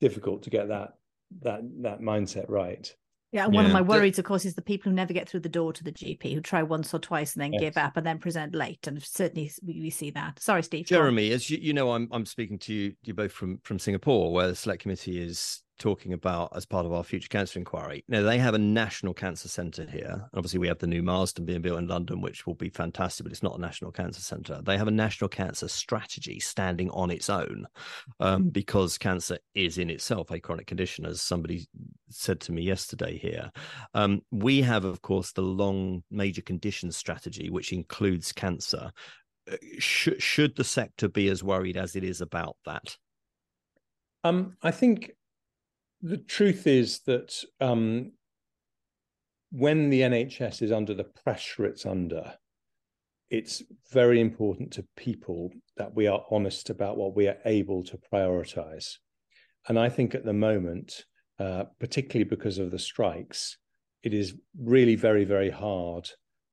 difficult 0.00 0.42
to 0.44 0.50
get 0.50 0.68
that 0.68 0.94
that 1.42 1.60
that 1.82 2.00
mindset 2.00 2.48
right. 2.48 2.94
Yeah, 3.32 3.44
and 3.44 3.54
one 3.54 3.64
yeah. 3.64 3.70
of 3.70 3.74
my 3.74 3.82
worries, 3.82 4.18
of 4.18 4.24
course, 4.24 4.44
is 4.44 4.54
the 4.54 4.62
people 4.62 4.90
who 4.90 4.96
never 4.96 5.12
get 5.12 5.28
through 5.28 5.40
the 5.40 5.48
door 5.48 5.72
to 5.72 5.84
the 5.84 5.92
GP, 5.92 6.32
who 6.32 6.40
try 6.40 6.62
once 6.62 6.94
or 6.94 6.98
twice 6.98 7.34
and 7.34 7.42
then 7.42 7.52
yes. 7.52 7.60
give 7.60 7.76
up 7.76 7.96
and 7.96 8.06
then 8.06 8.18
present 8.18 8.54
late. 8.54 8.86
And 8.86 9.02
certainly 9.02 9.52
we, 9.64 9.80
we 9.80 9.90
see 9.90 10.10
that. 10.12 10.40
Sorry, 10.40 10.62
Steve. 10.62 10.86
Jeremy, 10.86 11.32
as 11.32 11.50
you, 11.50 11.58
you 11.58 11.72
know, 11.74 11.92
I'm 11.92 12.08
I'm 12.12 12.24
speaking 12.24 12.58
to 12.60 12.72
you 12.72 12.94
you 13.02 13.14
both 13.14 13.32
from 13.32 13.58
from 13.62 13.78
Singapore, 13.78 14.32
where 14.32 14.48
the 14.48 14.54
select 14.54 14.82
committee 14.82 15.20
is 15.20 15.62
talking 15.78 16.12
about 16.12 16.52
as 16.54 16.66
part 16.66 16.86
of 16.86 16.92
our 16.92 17.04
future 17.04 17.28
cancer 17.28 17.58
inquiry. 17.58 18.04
Now 18.08 18.22
they 18.22 18.38
have 18.38 18.54
a 18.54 18.58
national 18.58 19.14
cancer 19.14 19.48
centre 19.48 19.84
here. 19.84 20.28
Obviously, 20.34 20.58
we 20.58 20.68
have 20.68 20.78
the 20.78 20.86
new 20.86 21.02
Marsden 21.02 21.44
being 21.44 21.62
built 21.62 21.78
in 21.78 21.88
London, 21.88 22.20
which 22.20 22.46
will 22.46 22.54
be 22.54 22.68
fantastic, 22.68 23.24
but 23.24 23.32
it's 23.32 23.42
not 23.42 23.58
a 23.58 23.60
national 23.60 23.92
cancer 23.92 24.20
centre. 24.20 24.60
They 24.62 24.78
have 24.78 24.88
a 24.88 24.92
national 24.92 25.28
cancer 25.28 25.68
strategy 25.68 26.40
standing 26.40 26.90
on 26.90 27.10
its 27.10 27.28
own, 27.28 27.66
um, 28.20 28.48
because 28.48 28.98
cancer 28.98 29.38
is 29.54 29.78
in 29.78 29.90
itself 29.90 30.30
a 30.30 30.40
chronic 30.40 30.66
condition, 30.66 31.06
as 31.06 31.20
somebody 31.20 31.66
said 32.08 32.40
to 32.40 32.52
me 32.52 32.62
yesterday 32.62 33.18
here. 33.18 33.50
Um, 33.94 34.22
we 34.30 34.62
have, 34.62 34.84
of 34.84 35.02
course, 35.02 35.32
the 35.32 35.42
long 35.42 36.02
major 36.10 36.42
conditions 36.42 36.96
strategy, 36.96 37.50
which 37.50 37.72
includes 37.72 38.32
cancer. 38.32 38.90
Uh, 39.50 39.56
should 39.78 40.20
should 40.20 40.56
the 40.56 40.64
sector 40.64 41.08
be 41.08 41.28
as 41.28 41.44
worried 41.44 41.76
as 41.76 41.96
it 41.96 42.04
is 42.04 42.20
about 42.20 42.56
that? 42.64 42.96
Um, 44.24 44.56
I 44.62 44.72
think 44.72 45.12
the 46.02 46.18
truth 46.18 46.66
is 46.66 47.00
that 47.00 47.34
um, 47.60 48.12
when 49.50 49.90
the 49.90 50.02
NHS 50.02 50.62
is 50.62 50.72
under 50.72 50.94
the 50.94 51.04
pressure 51.04 51.64
it's 51.64 51.86
under, 51.86 52.34
it's 53.30 53.62
very 53.92 54.20
important 54.20 54.72
to 54.74 54.86
people 54.96 55.50
that 55.76 55.94
we 55.94 56.06
are 56.06 56.24
honest 56.30 56.70
about 56.70 56.96
what 56.96 57.16
we 57.16 57.26
are 57.26 57.38
able 57.44 57.82
to 57.84 57.98
prioritize. 58.12 58.96
And 59.68 59.78
I 59.78 59.88
think 59.88 60.14
at 60.14 60.24
the 60.24 60.32
moment, 60.32 61.04
uh, 61.38 61.64
particularly 61.80 62.28
because 62.28 62.58
of 62.58 62.70
the 62.70 62.78
strikes, 62.78 63.58
it 64.02 64.14
is 64.14 64.34
really 64.58 64.94
very, 64.94 65.24
very 65.24 65.50
hard 65.50 66.08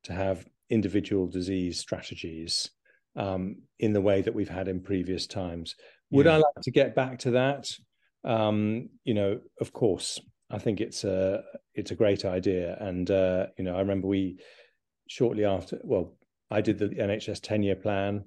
to 0.05 0.13
have 0.13 0.47
individual 0.69 1.27
disease 1.27 1.79
strategies 1.79 2.71
um, 3.15 3.57
in 3.79 3.93
the 3.93 4.01
way 4.01 4.21
that 4.21 4.33
we've 4.33 4.49
had 4.49 4.67
in 4.67 4.81
previous 4.81 5.27
times. 5.27 5.75
Would 6.09 6.25
yeah. 6.25 6.33
I 6.33 6.37
like 6.37 6.63
to 6.63 6.71
get 6.71 6.95
back 6.95 7.19
to 7.19 7.31
that? 7.31 7.69
Um, 8.23 8.89
you 9.03 9.13
know, 9.13 9.39
of 9.59 9.73
course, 9.73 10.19
I 10.49 10.59
think 10.59 10.81
it's 10.81 11.03
a 11.03 11.43
it's 11.73 11.91
a 11.91 11.95
great 11.95 12.25
idea, 12.25 12.77
and 12.79 13.09
uh, 13.09 13.47
you 13.57 13.63
know, 13.63 13.75
I 13.75 13.79
remember 13.79 14.07
we 14.07 14.37
shortly 15.07 15.45
after. 15.45 15.79
Well, 15.83 16.13
I 16.51 16.61
did 16.61 16.77
the 16.77 16.89
NHS 16.89 17.41
ten 17.41 17.63
year 17.63 17.75
plan, 17.75 18.25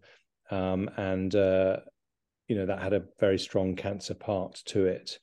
um, 0.50 0.90
and 0.96 1.34
uh, 1.34 1.78
you 2.48 2.56
know 2.56 2.66
that 2.66 2.82
had 2.82 2.92
a 2.92 3.04
very 3.20 3.38
strong 3.38 3.76
cancer 3.76 4.14
part 4.14 4.62
to 4.66 4.86
it. 4.86 5.18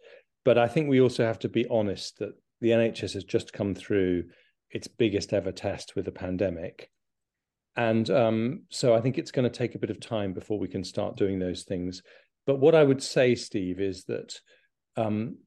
But 0.45 0.57
I 0.57 0.67
think 0.67 0.89
we 0.89 1.01
also 1.01 1.26
have 1.26 1.39
to 1.39 1.49
be 1.49 1.67
honest 1.69 2.19
that 2.19 2.34
the 2.61 2.69
NHS 2.69 3.13
has 3.13 3.24
just 3.24 3.53
come 3.53 3.76
through 3.76 4.26
its 4.71 4.88
biggest 4.88 5.34
ever 5.34 5.51
test 5.51 5.95
with 5.95 6.05
the 6.05 6.11
pandemic. 6.11 6.89
And 7.76 8.09
um, 8.09 8.63
so 8.69 8.93
I 8.93 9.01
think 9.01 9.17
it's 9.17 9.32
going 9.32 9.49
to 9.49 9.57
take 9.57 9.76
a 9.76 9.80
bit 9.80 9.89
of 9.89 9.99
time 9.99 10.34
before 10.34 10.59
we 10.59 10.67
can 10.67 10.84
start 10.84 11.17
doing 11.17 11.39
those 11.39 11.63
things. 11.63 12.01
But 12.45 12.59
what 12.59 12.76
I 12.76 12.84
would 12.84 13.01
say, 13.01 13.36
Steve, 13.36 13.80
is 13.80 14.03
that 14.05 14.34
um, 14.96 15.38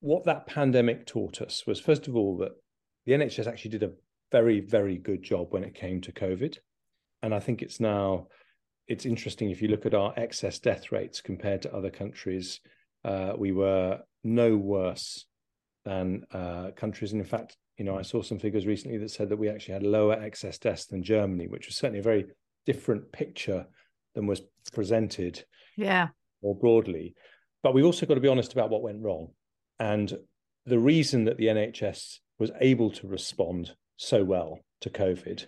what 0.00 0.24
that 0.24 0.46
pandemic 0.46 1.06
taught 1.06 1.40
us 1.40 1.66
was, 1.66 1.80
first 1.80 2.08
of 2.08 2.16
all, 2.16 2.38
that 2.38 2.52
the 3.04 3.12
NHS 3.12 3.46
actually 3.46 3.72
did 3.72 3.82
a 3.82 3.92
very, 4.32 4.60
very 4.60 4.98
good 4.98 5.22
job 5.22 5.48
when 5.50 5.64
it 5.64 5.74
came 5.74 6.00
to 6.02 6.12
COVID. 6.12 6.58
And 7.22 7.34
I 7.34 7.40
think 7.40 7.62
it's 7.62 7.80
now, 7.80 8.28
it's 8.88 9.06
interesting 9.06 9.50
if 9.50 9.62
you 9.62 9.68
look 9.68 9.86
at 9.86 9.94
our 9.94 10.12
excess 10.16 10.58
death 10.58 10.92
rates 10.92 11.20
compared 11.20 11.62
to 11.62 11.74
other 11.74 11.90
countries, 11.90 12.60
uh, 13.04 13.32
we 13.36 13.52
were 13.52 14.00
no 14.24 14.56
worse 14.56 15.26
than 15.84 16.24
uh, 16.32 16.70
countries. 16.76 17.12
And 17.12 17.20
in 17.20 17.26
fact, 17.26 17.56
you 17.78 17.84
know, 17.84 17.98
I 17.98 18.02
saw 18.02 18.22
some 18.22 18.38
figures 18.38 18.66
recently 18.66 18.98
that 18.98 19.10
said 19.10 19.28
that 19.28 19.36
we 19.36 19.48
actually 19.48 19.74
had 19.74 19.82
lower 19.82 20.14
excess 20.14 20.58
deaths 20.58 20.86
than 20.86 21.02
Germany, 21.02 21.46
which 21.46 21.66
was 21.66 21.76
certainly 21.76 22.00
a 22.00 22.02
very 22.02 22.26
different 22.64 23.12
picture 23.12 23.66
than 24.14 24.26
was 24.26 24.42
presented. 24.72 25.44
Yeah. 25.76 26.08
More 26.42 26.56
broadly. 26.56 27.14
But 27.62 27.74
we've 27.74 27.84
also 27.84 28.06
got 28.06 28.14
to 28.14 28.20
be 28.20 28.28
honest 28.28 28.52
about 28.52 28.70
what 28.70 28.82
went 28.82 29.02
wrong. 29.02 29.28
And 29.78 30.18
the 30.64 30.78
reason 30.78 31.24
that 31.24 31.36
the 31.36 31.46
NHS 31.46 32.18
was 32.38 32.50
able 32.60 32.90
to 32.92 33.06
respond 33.06 33.74
so 33.96 34.24
well 34.24 34.60
to 34.80 34.90
COVID 34.90 35.46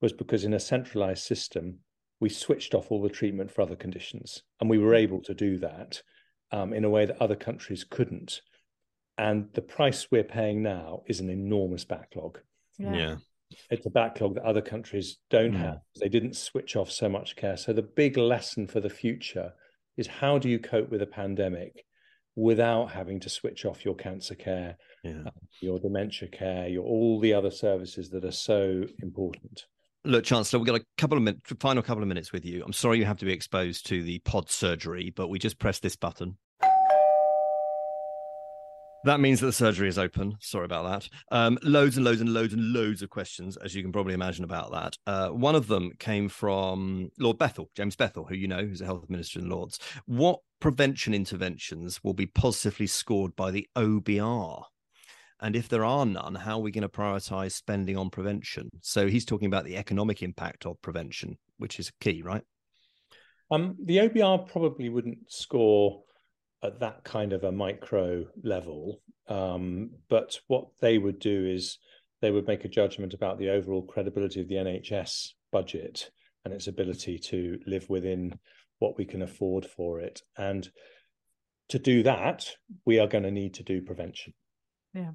was 0.00 0.12
because 0.12 0.44
in 0.44 0.54
a 0.54 0.60
centralized 0.60 1.24
system, 1.24 1.78
we 2.20 2.28
switched 2.28 2.74
off 2.74 2.90
all 2.90 3.02
the 3.02 3.08
treatment 3.08 3.50
for 3.50 3.62
other 3.62 3.76
conditions. 3.76 4.42
And 4.60 4.68
we 4.68 4.78
were 4.78 4.94
able 4.94 5.20
to 5.22 5.34
do 5.34 5.58
that 5.58 6.02
um, 6.52 6.72
in 6.72 6.84
a 6.84 6.90
way 6.90 7.06
that 7.06 7.20
other 7.20 7.36
countries 7.36 7.84
couldn't. 7.88 8.40
And 9.16 9.48
the 9.54 9.62
price 9.62 10.08
we're 10.10 10.24
paying 10.24 10.62
now 10.62 11.02
is 11.06 11.20
an 11.20 11.30
enormous 11.30 11.84
backlog. 11.84 12.38
Yeah. 12.78 12.94
yeah. 12.94 13.16
It's 13.70 13.86
a 13.86 13.90
backlog 13.90 14.34
that 14.34 14.44
other 14.44 14.60
countries 14.60 15.18
don't 15.30 15.54
yeah. 15.54 15.58
have. 15.58 15.80
They 16.00 16.08
didn't 16.08 16.36
switch 16.36 16.76
off 16.76 16.90
so 16.90 17.08
much 17.08 17.34
care. 17.34 17.56
So 17.56 17.72
the 17.72 17.82
big 17.82 18.16
lesson 18.16 18.66
for 18.66 18.80
the 18.80 18.90
future 18.90 19.52
is 19.98 20.06
how 20.06 20.38
do 20.38 20.48
you 20.48 20.58
cope 20.58 20.88
with 20.90 21.02
a 21.02 21.06
pandemic 21.06 21.84
without 22.36 22.92
having 22.92 23.18
to 23.20 23.28
switch 23.28 23.66
off 23.66 23.84
your 23.84 23.96
cancer 23.96 24.36
care, 24.36 24.76
yeah. 25.02 25.24
uh, 25.26 25.30
your 25.60 25.78
dementia 25.80 26.28
care, 26.28 26.68
your 26.68 26.84
all 26.84 27.20
the 27.20 27.34
other 27.34 27.50
services 27.50 28.08
that 28.10 28.24
are 28.24 28.30
so 28.30 28.84
important. 29.02 29.66
Look, 30.04 30.24
Chancellor, 30.24 30.60
we've 30.60 30.66
got 30.66 30.80
a 30.80 30.84
couple 30.96 31.18
of 31.18 31.24
minutes, 31.24 31.52
final 31.58 31.82
couple 31.82 32.02
of 32.02 32.08
minutes 32.08 32.32
with 32.32 32.44
you. 32.44 32.62
I'm 32.64 32.72
sorry 32.72 32.98
you 32.98 33.04
have 33.04 33.18
to 33.18 33.24
be 33.24 33.32
exposed 33.32 33.86
to 33.88 34.02
the 34.02 34.20
pod 34.20 34.48
surgery, 34.48 35.12
but 35.14 35.28
we 35.28 35.38
just 35.40 35.58
press 35.58 35.80
this 35.80 35.96
button 35.96 36.38
that 39.04 39.20
means 39.20 39.40
that 39.40 39.46
the 39.46 39.52
surgery 39.52 39.88
is 39.88 39.98
open. 39.98 40.34
Sorry 40.40 40.64
about 40.64 40.88
that. 40.88 41.08
Um, 41.30 41.58
loads 41.62 41.96
and 41.96 42.04
loads 42.04 42.20
and 42.20 42.32
loads 42.32 42.52
and 42.52 42.72
loads 42.72 43.02
of 43.02 43.10
questions, 43.10 43.56
as 43.56 43.74
you 43.74 43.82
can 43.82 43.92
probably 43.92 44.14
imagine, 44.14 44.44
about 44.44 44.72
that. 44.72 44.96
Uh, 45.06 45.28
one 45.28 45.54
of 45.54 45.68
them 45.68 45.92
came 45.98 46.28
from 46.28 47.10
Lord 47.18 47.38
Bethell, 47.38 47.68
James 47.76 47.96
Bethell, 47.96 48.28
who 48.28 48.34
you 48.34 48.48
know, 48.48 48.64
who's 48.64 48.80
a 48.80 48.86
health 48.86 49.08
minister 49.08 49.38
in 49.38 49.48
Lords. 49.48 49.78
What 50.06 50.40
prevention 50.60 51.14
interventions 51.14 52.02
will 52.02 52.14
be 52.14 52.26
positively 52.26 52.86
scored 52.86 53.36
by 53.36 53.50
the 53.50 53.68
OBR? 53.76 54.64
And 55.40 55.54
if 55.54 55.68
there 55.68 55.84
are 55.84 56.04
none, 56.04 56.34
how 56.34 56.58
are 56.58 56.62
we 56.62 56.72
going 56.72 56.82
to 56.82 56.88
prioritize 56.88 57.52
spending 57.52 57.96
on 57.96 58.10
prevention? 58.10 58.70
So 58.80 59.06
he's 59.06 59.24
talking 59.24 59.46
about 59.46 59.64
the 59.64 59.76
economic 59.76 60.22
impact 60.22 60.66
of 60.66 60.82
prevention, 60.82 61.38
which 61.58 61.78
is 61.78 61.92
key, 62.00 62.22
right? 62.22 62.42
Um, 63.50 63.76
the 63.82 63.98
OBR 63.98 64.48
probably 64.48 64.88
wouldn't 64.88 65.18
score 65.30 66.02
at 66.62 66.80
that 66.80 67.04
kind 67.04 67.32
of 67.32 67.44
a 67.44 67.52
micro 67.52 68.24
level. 68.42 69.00
Um, 69.28 69.90
but 70.08 70.38
what 70.48 70.68
they 70.80 70.98
would 70.98 71.18
do 71.18 71.46
is 71.46 71.78
they 72.20 72.30
would 72.30 72.46
make 72.46 72.64
a 72.64 72.68
judgment 72.68 73.14
about 73.14 73.38
the 73.38 73.50
overall 73.50 73.82
credibility 73.82 74.40
of 74.40 74.48
the 74.48 74.56
NHS 74.56 75.30
budget 75.52 76.10
and 76.44 76.52
its 76.52 76.66
ability 76.66 77.18
to 77.18 77.58
live 77.66 77.88
within 77.88 78.38
what 78.78 78.96
we 78.96 79.04
can 79.04 79.22
afford 79.22 79.66
for 79.66 80.00
it. 80.00 80.22
And 80.36 80.68
to 81.68 81.78
do 81.78 82.02
that, 82.04 82.48
we 82.84 82.98
are 82.98 83.06
going 83.06 83.24
to 83.24 83.30
need 83.30 83.54
to 83.54 83.62
do 83.62 83.82
prevention. 83.82 84.34
Yeah. 84.94 85.12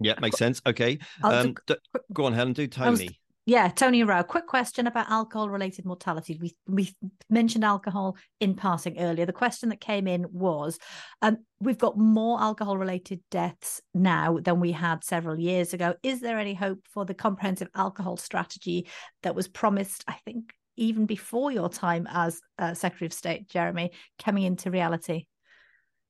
Yeah, 0.00 0.14
makes 0.20 0.38
sense. 0.38 0.60
Okay. 0.66 0.98
Um, 1.22 1.54
do, 1.66 1.76
go 2.12 2.24
on, 2.24 2.32
Helen. 2.32 2.52
Do 2.52 2.66
Tony. 2.66 3.20
Yeah, 3.46 3.68
Tony 3.68 4.02
Rao. 4.04 4.22
Quick 4.22 4.46
question 4.46 4.86
about 4.86 5.10
alcohol-related 5.10 5.84
mortality. 5.84 6.38
We 6.40 6.56
we 6.66 6.94
mentioned 7.28 7.62
alcohol 7.62 8.16
in 8.40 8.54
passing 8.54 8.98
earlier. 8.98 9.26
The 9.26 9.34
question 9.34 9.68
that 9.68 9.82
came 9.82 10.06
in 10.06 10.26
was, 10.32 10.78
um, 11.20 11.38
we've 11.60 11.78
got 11.78 11.98
more 11.98 12.40
alcohol-related 12.40 13.20
deaths 13.30 13.82
now 13.92 14.38
than 14.42 14.60
we 14.60 14.72
had 14.72 15.04
several 15.04 15.38
years 15.38 15.74
ago. 15.74 15.94
Is 16.02 16.20
there 16.20 16.38
any 16.38 16.54
hope 16.54 16.80
for 16.88 17.04
the 17.04 17.12
comprehensive 17.12 17.68
alcohol 17.74 18.16
strategy 18.16 18.88
that 19.22 19.34
was 19.34 19.46
promised? 19.46 20.04
I 20.08 20.14
think 20.24 20.54
even 20.76 21.04
before 21.04 21.52
your 21.52 21.68
time 21.68 22.08
as 22.10 22.40
uh, 22.58 22.72
Secretary 22.72 23.06
of 23.06 23.12
State, 23.12 23.48
Jeremy, 23.48 23.90
coming 24.18 24.44
into 24.44 24.70
reality. 24.70 25.26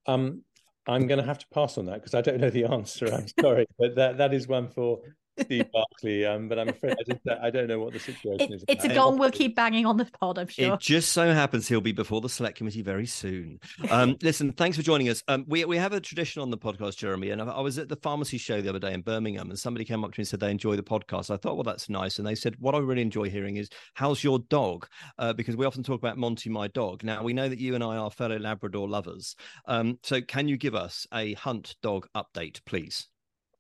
Um, 0.06 0.42
I'm 0.86 1.08
going 1.08 1.20
to 1.20 1.26
have 1.26 1.38
to 1.38 1.46
pass 1.52 1.78
on 1.78 1.86
that 1.86 1.94
because 1.94 2.14
I 2.14 2.20
don't 2.20 2.40
know 2.40 2.50
the 2.50 2.64
answer. 2.72 3.12
I'm 3.12 3.26
sorry, 3.40 3.66
but 3.76 3.96
that 3.96 4.18
that 4.18 4.32
is 4.32 4.46
one 4.46 4.68
for 4.68 5.00
Steve 5.40 5.66
Barclay, 5.72 6.24
um, 6.24 6.48
but 6.48 6.58
I'm 6.58 6.68
afraid 6.68 6.96
I, 6.98 7.02
just, 7.12 7.20
I 7.42 7.50
don't 7.50 7.66
know 7.66 7.80
what 7.80 7.92
the 7.92 7.98
situation 7.98 8.52
it, 8.52 8.56
is. 8.56 8.64
It's 8.68 8.84
a 8.84 8.94
gong 8.94 9.18
we'll 9.18 9.30
keep 9.30 9.56
banging 9.56 9.86
on 9.86 9.96
the 9.96 10.04
pod, 10.04 10.38
I'm 10.38 10.48
sure. 10.48 10.74
It 10.74 10.80
just 10.80 11.12
so 11.12 11.32
happens 11.32 11.68
he'll 11.68 11.80
be 11.80 11.92
before 11.92 12.20
the 12.20 12.28
select 12.28 12.58
committee 12.58 12.82
very 12.82 13.06
soon. 13.06 13.58
Um, 13.90 14.16
listen, 14.22 14.52
thanks 14.52 14.76
for 14.76 14.82
joining 14.82 15.08
us. 15.08 15.22
Um, 15.28 15.44
we 15.48 15.64
we 15.64 15.76
have 15.76 15.92
a 15.92 16.00
tradition 16.00 16.42
on 16.42 16.50
the 16.50 16.58
podcast, 16.58 16.96
Jeremy, 16.96 17.30
and 17.30 17.42
I, 17.42 17.46
I, 17.46 17.60
was 17.60 17.78
at 17.78 17.88
the 17.88 17.96
pharmacy 17.96 18.38
show 18.38 18.60
the 18.60 18.68
other 18.68 18.78
day 18.78 18.92
in 18.92 19.02
Birmingham, 19.02 19.50
and 19.50 19.58
somebody 19.58 19.84
came 19.84 20.04
up 20.04 20.12
to 20.12 20.20
me 20.20 20.22
and 20.22 20.28
said 20.28 20.40
they 20.40 20.50
enjoy 20.50 20.76
the 20.76 20.82
podcast. 20.82 21.30
I 21.30 21.36
thought, 21.36 21.56
well, 21.56 21.64
that's 21.64 21.88
nice, 21.88 22.18
and 22.18 22.26
they 22.26 22.34
said 22.34 22.54
what 22.58 22.74
I 22.74 22.78
really 22.78 23.02
enjoy 23.02 23.28
hearing 23.28 23.56
is 23.56 23.68
how's 23.94 24.22
your 24.22 24.38
dog? 24.38 24.86
Uh, 25.18 25.32
because 25.32 25.56
we 25.56 25.66
often 25.66 25.82
talk 25.82 26.00
about 26.00 26.18
Monty, 26.18 26.50
my 26.50 26.68
dog. 26.68 27.02
Now 27.02 27.22
we 27.22 27.32
know 27.32 27.48
that 27.48 27.58
you 27.58 27.74
and 27.74 27.82
I 27.82 27.96
are 27.96 28.10
fellow 28.10 28.38
Labrador 28.38 28.88
lovers. 28.88 29.34
Um, 29.66 29.98
so 30.02 30.20
can 30.20 30.48
you 30.48 30.56
give 30.56 30.74
us 30.74 31.06
a 31.12 31.34
hunt 31.34 31.76
dog 31.82 32.08
update, 32.14 32.60
please? 32.64 33.08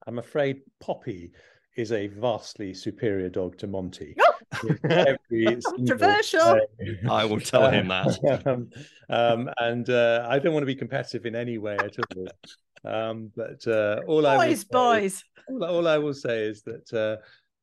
I'm 0.06 0.18
afraid 0.18 0.60
Poppy 0.80 1.32
is 1.76 1.92
a 1.92 2.06
vastly 2.08 2.74
superior 2.74 3.28
dog 3.28 3.58
to 3.58 3.66
Monty. 3.66 4.16
Controversial. 5.64 6.60
I 7.10 7.24
will 7.24 7.40
tell 7.40 7.70
him 7.70 7.88
that. 7.88 8.42
um, 8.46 8.70
um, 9.08 9.50
and 9.58 9.88
uh, 9.90 10.26
I 10.28 10.38
don't 10.38 10.52
want 10.52 10.62
to 10.62 10.66
be 10.66 10.74
competitive 10.74 11.26
in 11.26 11.34
any 11.34 11.58
way 11.58 11.76
at 11.76 11.96
all. 12.16 12.28
Um, 12.84 13.32
but 13.34 13.66
uh, 13.66 14.00
all 14.06 14.22
boys, 14.22 14.26
I 14.26 14.36
boys, 14.36 14.64
boys. 14.64 15.24
All, 15.48 15.64
all, 15.64 15.88
I 15.88 15.98
will 15.98 16.14
say 16.14 16.44
is 16.44 16.62
that 16.62 16.92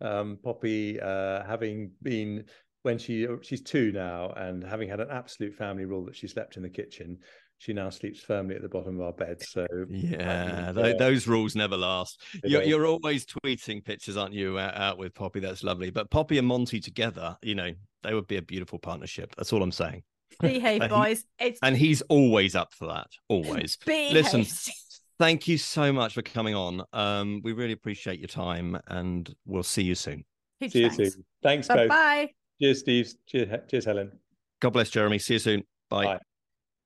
uh, 0.01 0.05
um, 0.05 0.39
Poppy, 0.43 0.99
uh, 0.99 1.43
having 1.45 1.91
been 2.01 2.45
when 2.84 2.97
she 2.97 3.28
she's 3.41 3.62
two 3.62 3.91
now, 3.91 4.32
and 4.36 4.64
having 4.64 4.89
had 4.89 4.99
an 4.99 5.09
absolute 5.12 5.55
family 5.55 5.86
rule 5.86 6.03
that 6.05 6.16
she 6.16 6.28
slept 6.28 6.57
in 6.57 6.64
the 6.64 6.70
kitchen, 6.70 7.20
she 7.62 7.74
now 7.74 7.91
sleeps 7.91 8.20
firmly 8.20 8.55
at 8.55 8.64
the 8.64 8.68
bottom 8.68 8.99
of 8.99 9.05
our 9.05 9.14
bed. 9.14 9.39
So 9.39 9.68
yeah, 9.88 10.72
th- 10.74 10.97
those 10.97 11.28
rules 11.28 11.55
never 11.55 11.78
last. 11.78 12.20
You're, 12.43 12.64
you're, 12.64 12.88
always 12.88 13.24
tweeting 13.24 13.86
pictures, 13.86 14.18
aren't 14.18 14.34
you, 14.34 14.57
out, 14.57 14.76
out, 14.76 14.97
with 14.97 15.14
Poppy? 15.14 15.41
That's 15.41 15.64
lovely. 15.64 15.91
But 15.91 16.09
Poppy 16.09 16.39
and 16.39 16.47
Monty 16.47 16.80
together, 16.80 17.38
you 17.43 17.53
know, 17.53 17.72
they 18.01 18.16
would 18.16 18.26
be 18.26 18.38
a 18.38 18.41
beautiful 18.41 18.80
partnership. 18.80 19.36
That's 19.38 19.53
all 19.53 19.62
I'm 19.62 19.72
saying. 19.72 20.01
Behave, 20.39 20.89
boys. 20.89 21.24
It's 21.38 21.59
and 21.62 21.78
he's 21.78 22.01
always 22.03 22.55
up 22.55 22.74
for 22.74 22.88
that. 22.88 23.09
Always. 23.28 23.78
Behave. 23.86 24.14
Listen. 24.14 24.43
Thank 25.20 25.47
you 25.47 25.59
so 25.59 25.93
much 25.93 26.16
for 26.16 26.24
coming 26.24 26.55
on. 26.55 26.82
Um, 26.93 27.41
we 27.43 27.53
really 27.53 27.74
appreciate 27.74 28.18
your 28.18 28.28
time, 28.28 28.76
and 28.88 29.32
we'll 29.45 29.62
see 29.62 29.84
you 29.84 29.93
soon. 29.93 30.26
Huge 30.59 30.72
see 30.72 30.82
thanks. 30.82 30.97
you 30.97 31.09
soon. 31.12 31.26
Thanks, 31.43 31.68
Bye. 31.68 31.88
Bye. 31.88 32.30
Cheers, 32.59 32.80
Steve. 32.80 33.14
Cheers, 33.28 33.59
cheers, 33.70 33.86
Helen. 33.86 34.12
God 34.59 34.72
bless 34.72 34.89
Jeremy. 34.89 35.20
See 35.20 35.34
you 35.34 35.39
soon. 35.39 35.64
Bye. 35.91 36.05
Bye. 36.05 36.20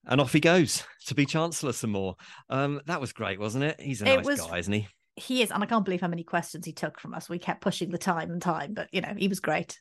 And 0.08 0.22
off 0.22 0.34
he 0.34 0.40
goes 0.40 0.84
to 1.08 1.16
be 1.16 1.26
Chancellor 1.26 1.74
some 1.74 1.92
more. 1.92 2.16
Um, 2.50 2.82
that 2.86 3.02
was 3.02 3.14
great, 3.14 3.40
wasn't 3.40 3.64
it? 3.66 3.80
He's 3.80 4.02
a 4.02 4.06
it 4.06 4.18
nice 4.18 4.26
was, 4.26 4.42
guy, 4.42 4.58
isn't 4.60 4.74
he? 4.74 4.88
He 5.16 5.42
is, 5.42 5.52
and 5.52 5.64
I 5.64 5.66
can't 5.66 5.86
believe 5.86 6.02
how 6.02 6.08
many 6.08 6.24
questions 6.24 6.66
he 6.66 6.74
took 6.74 7.00
from 7.00 7.14
us. 7.14 7.30
We 7.30 7.40
kept 7.40 7.62
pushing 7.62 7.90
the 7.90 7.98
time 7.98 8.32
and 8.32 8.42
time, 8.42 8.74
but 8.74 8.90
you 8.92 9.02
know, 9.02 9.14
he 9.18 9.28
was 9.28 9.40
great. 9.40 9.80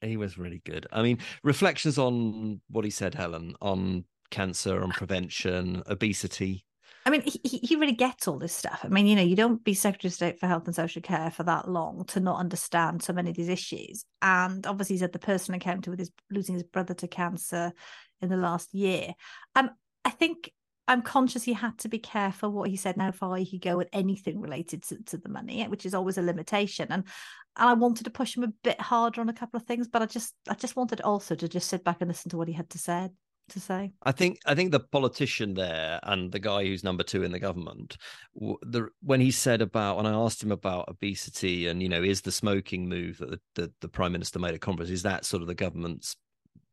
He 0.00 0.16
was 0.16 0.38
really 0.38 0.62
good. 0.64 0.86
I 0.92 1.02
mean, 1.02 1.18
reflections 1.42 1.98
on 1.98 2.60
what 2.70 2.84
he 2.84 2.90
said, 2.90 3.14
Helen, 3.14 3.54
on 3.60 4.04
cancer, 4.30 4.82
on 4.82 4.90
prevention, 4.90 5.82
obesity. 5.86 6.64
I 7.06 7.10
mean, 7.10 7.22
he, 7.22 7.58
he 7.58 7.76
really 7.76 7.92
gets 7.92 8.26
all 8.26 8.38
this 8.38 8.54
stuff. 8.54 8.80
I 8.82 8.88
mean, 8.88 9.06
you 9.06 9.14
know, 9.14 9.22
you 9.22 9.36
don't 9.36 9.62
be 9.62 9.74
Secretary 9.74 10.08
of 10.08 10.14
State 10.14 10.40
for 10.40 10.46
Health 10.46 10.64
and 10.66 10.74
Social 10.74 11.02
Care 11.02 11.30
for 11.30 11.42
that 11.42 11.68
long 11.68 12.04
to 12.06 12.20
not 12.20 12.40
understand 12.40 13.02
so 13.02 13.12
many 13.12 13.30
of 13.30 13.36
these 13.36 13.50
issues. 13.50 14.06
And 14.22 14.66
obviously, 14.66 14.94
he's 14.94 15.02
had 15.02 15.12
the 15.12 15.18
personal 15.18 15.56
encounter 15.56 15.90
with 15.90 15.98
his 15.98 16.10
losing 16.30 16.54
his 16.54 16.62
brother 16.62 16.94
to 16.94 17.08
cancer 17.08 17.72
in 18.22 18.30
the 18.30 18.38
last 18.38 18.72
year. 18.72 19.12
Um, 19.54 19.70
I 20.04 20.10
think 20.10 20.50
I'm 20.88 21.02
conscious 21.02 21.42
he 21.42 21.52
had 21.52 21.76
to 21.78 21.88
be 21.88 21.98
careful 21.98 22.50
what 22.50 22.70
he 22.70 22.76
said, 22.76 22.96
how 22.96 23.12
far 23.12 23.36
he 23.36 23.50
could 23.50 23.62
go 23.62 23.76
with 23.76 23.88
anything 23.92 24.40
related 24.40 24.82
to, 24.84 25.02
to 25.04 25.18
the 25.18 25.28
money, 25.28 25.62
which 25.64 25.84
is 25.84 25.94
always 25.94 26.16
a 26.16 26.22
limitation. 26.22 26.88
And 26.90 27.04
and 27.56 27.68
I 27.68 27.74
wanted 27.74 28.04
to 28.04 28.10
push 28.10 28.36
him 28.36 28.42
a 28.44 28.52
bit 28.64 28.80
harder 28.80 29.20
on 29.20 29.28
a 29.28 29.34
couple 29.34 29.58
of 29.58 29.66
things, 29.66 29.88
but 29.88 30.02
I 30.02 30.06
just 30.06 30.34
I 30.48 30.54
just 30.54 30.74
wanted 30.74 31.02
also 31.02 31.34
to 31.34 31.48
just 31.48 31.68
sit 31.68 31.84
back 31.84 31.98
and 32.00 32.08
listen 32.08 32.30
to 32.30 32.38
what 32.38 32.48
he 32.48 32.54
had 32.54 32.70
to 32.70 32.78
say 32.78 33.10
to 33.50 33.60
say. 33.60 33.92
I 34.02 34.12
think 34.12 34.38
I 34.46 34.54
think 34.54 34.72
the 34.72 34.80
politician 34.80 35.54
there 35.54 36.00
and 36.02 36.32
the 36.32 36.38
guy 36.38 36.64
who's 36.64 36.84
number 36.84 37.02
two 37.02 37.22
in 37.22 37.32
the 37.32 37.38
government, 37.38 37.96
the 38.34 38.88
when 39.02 39.20
he 39.20 39.30
said 39.30 39.62
about 39.62 39.96
when 39.96 40.06
I 40.06 40.12
asked 40.12 40.42
him 40.42 40.52
about 40.52 40.88
obesity 40.88 41.66
and 41.68 41.82
you 41.82 41.88
know 41.88 42.02
is 42.02 42.22
the 42.22 42.32
smoking 42.32 42.88
move 42.88 43.18
that 43.18 43.30
the, 43.30 43.40
the, 43.54 43.72
the 43.80 43.88
prime 43.88 44.12
minister 44.12 44.38
made 44.38 44.54
at 44.54 44.60
conference 44.60 44.90
is 44.90 45.02
that 45.02 45.24
sort 45.24 45.42
of 45.42 45.48
the 45.48 45.54
government's 45.54 46.16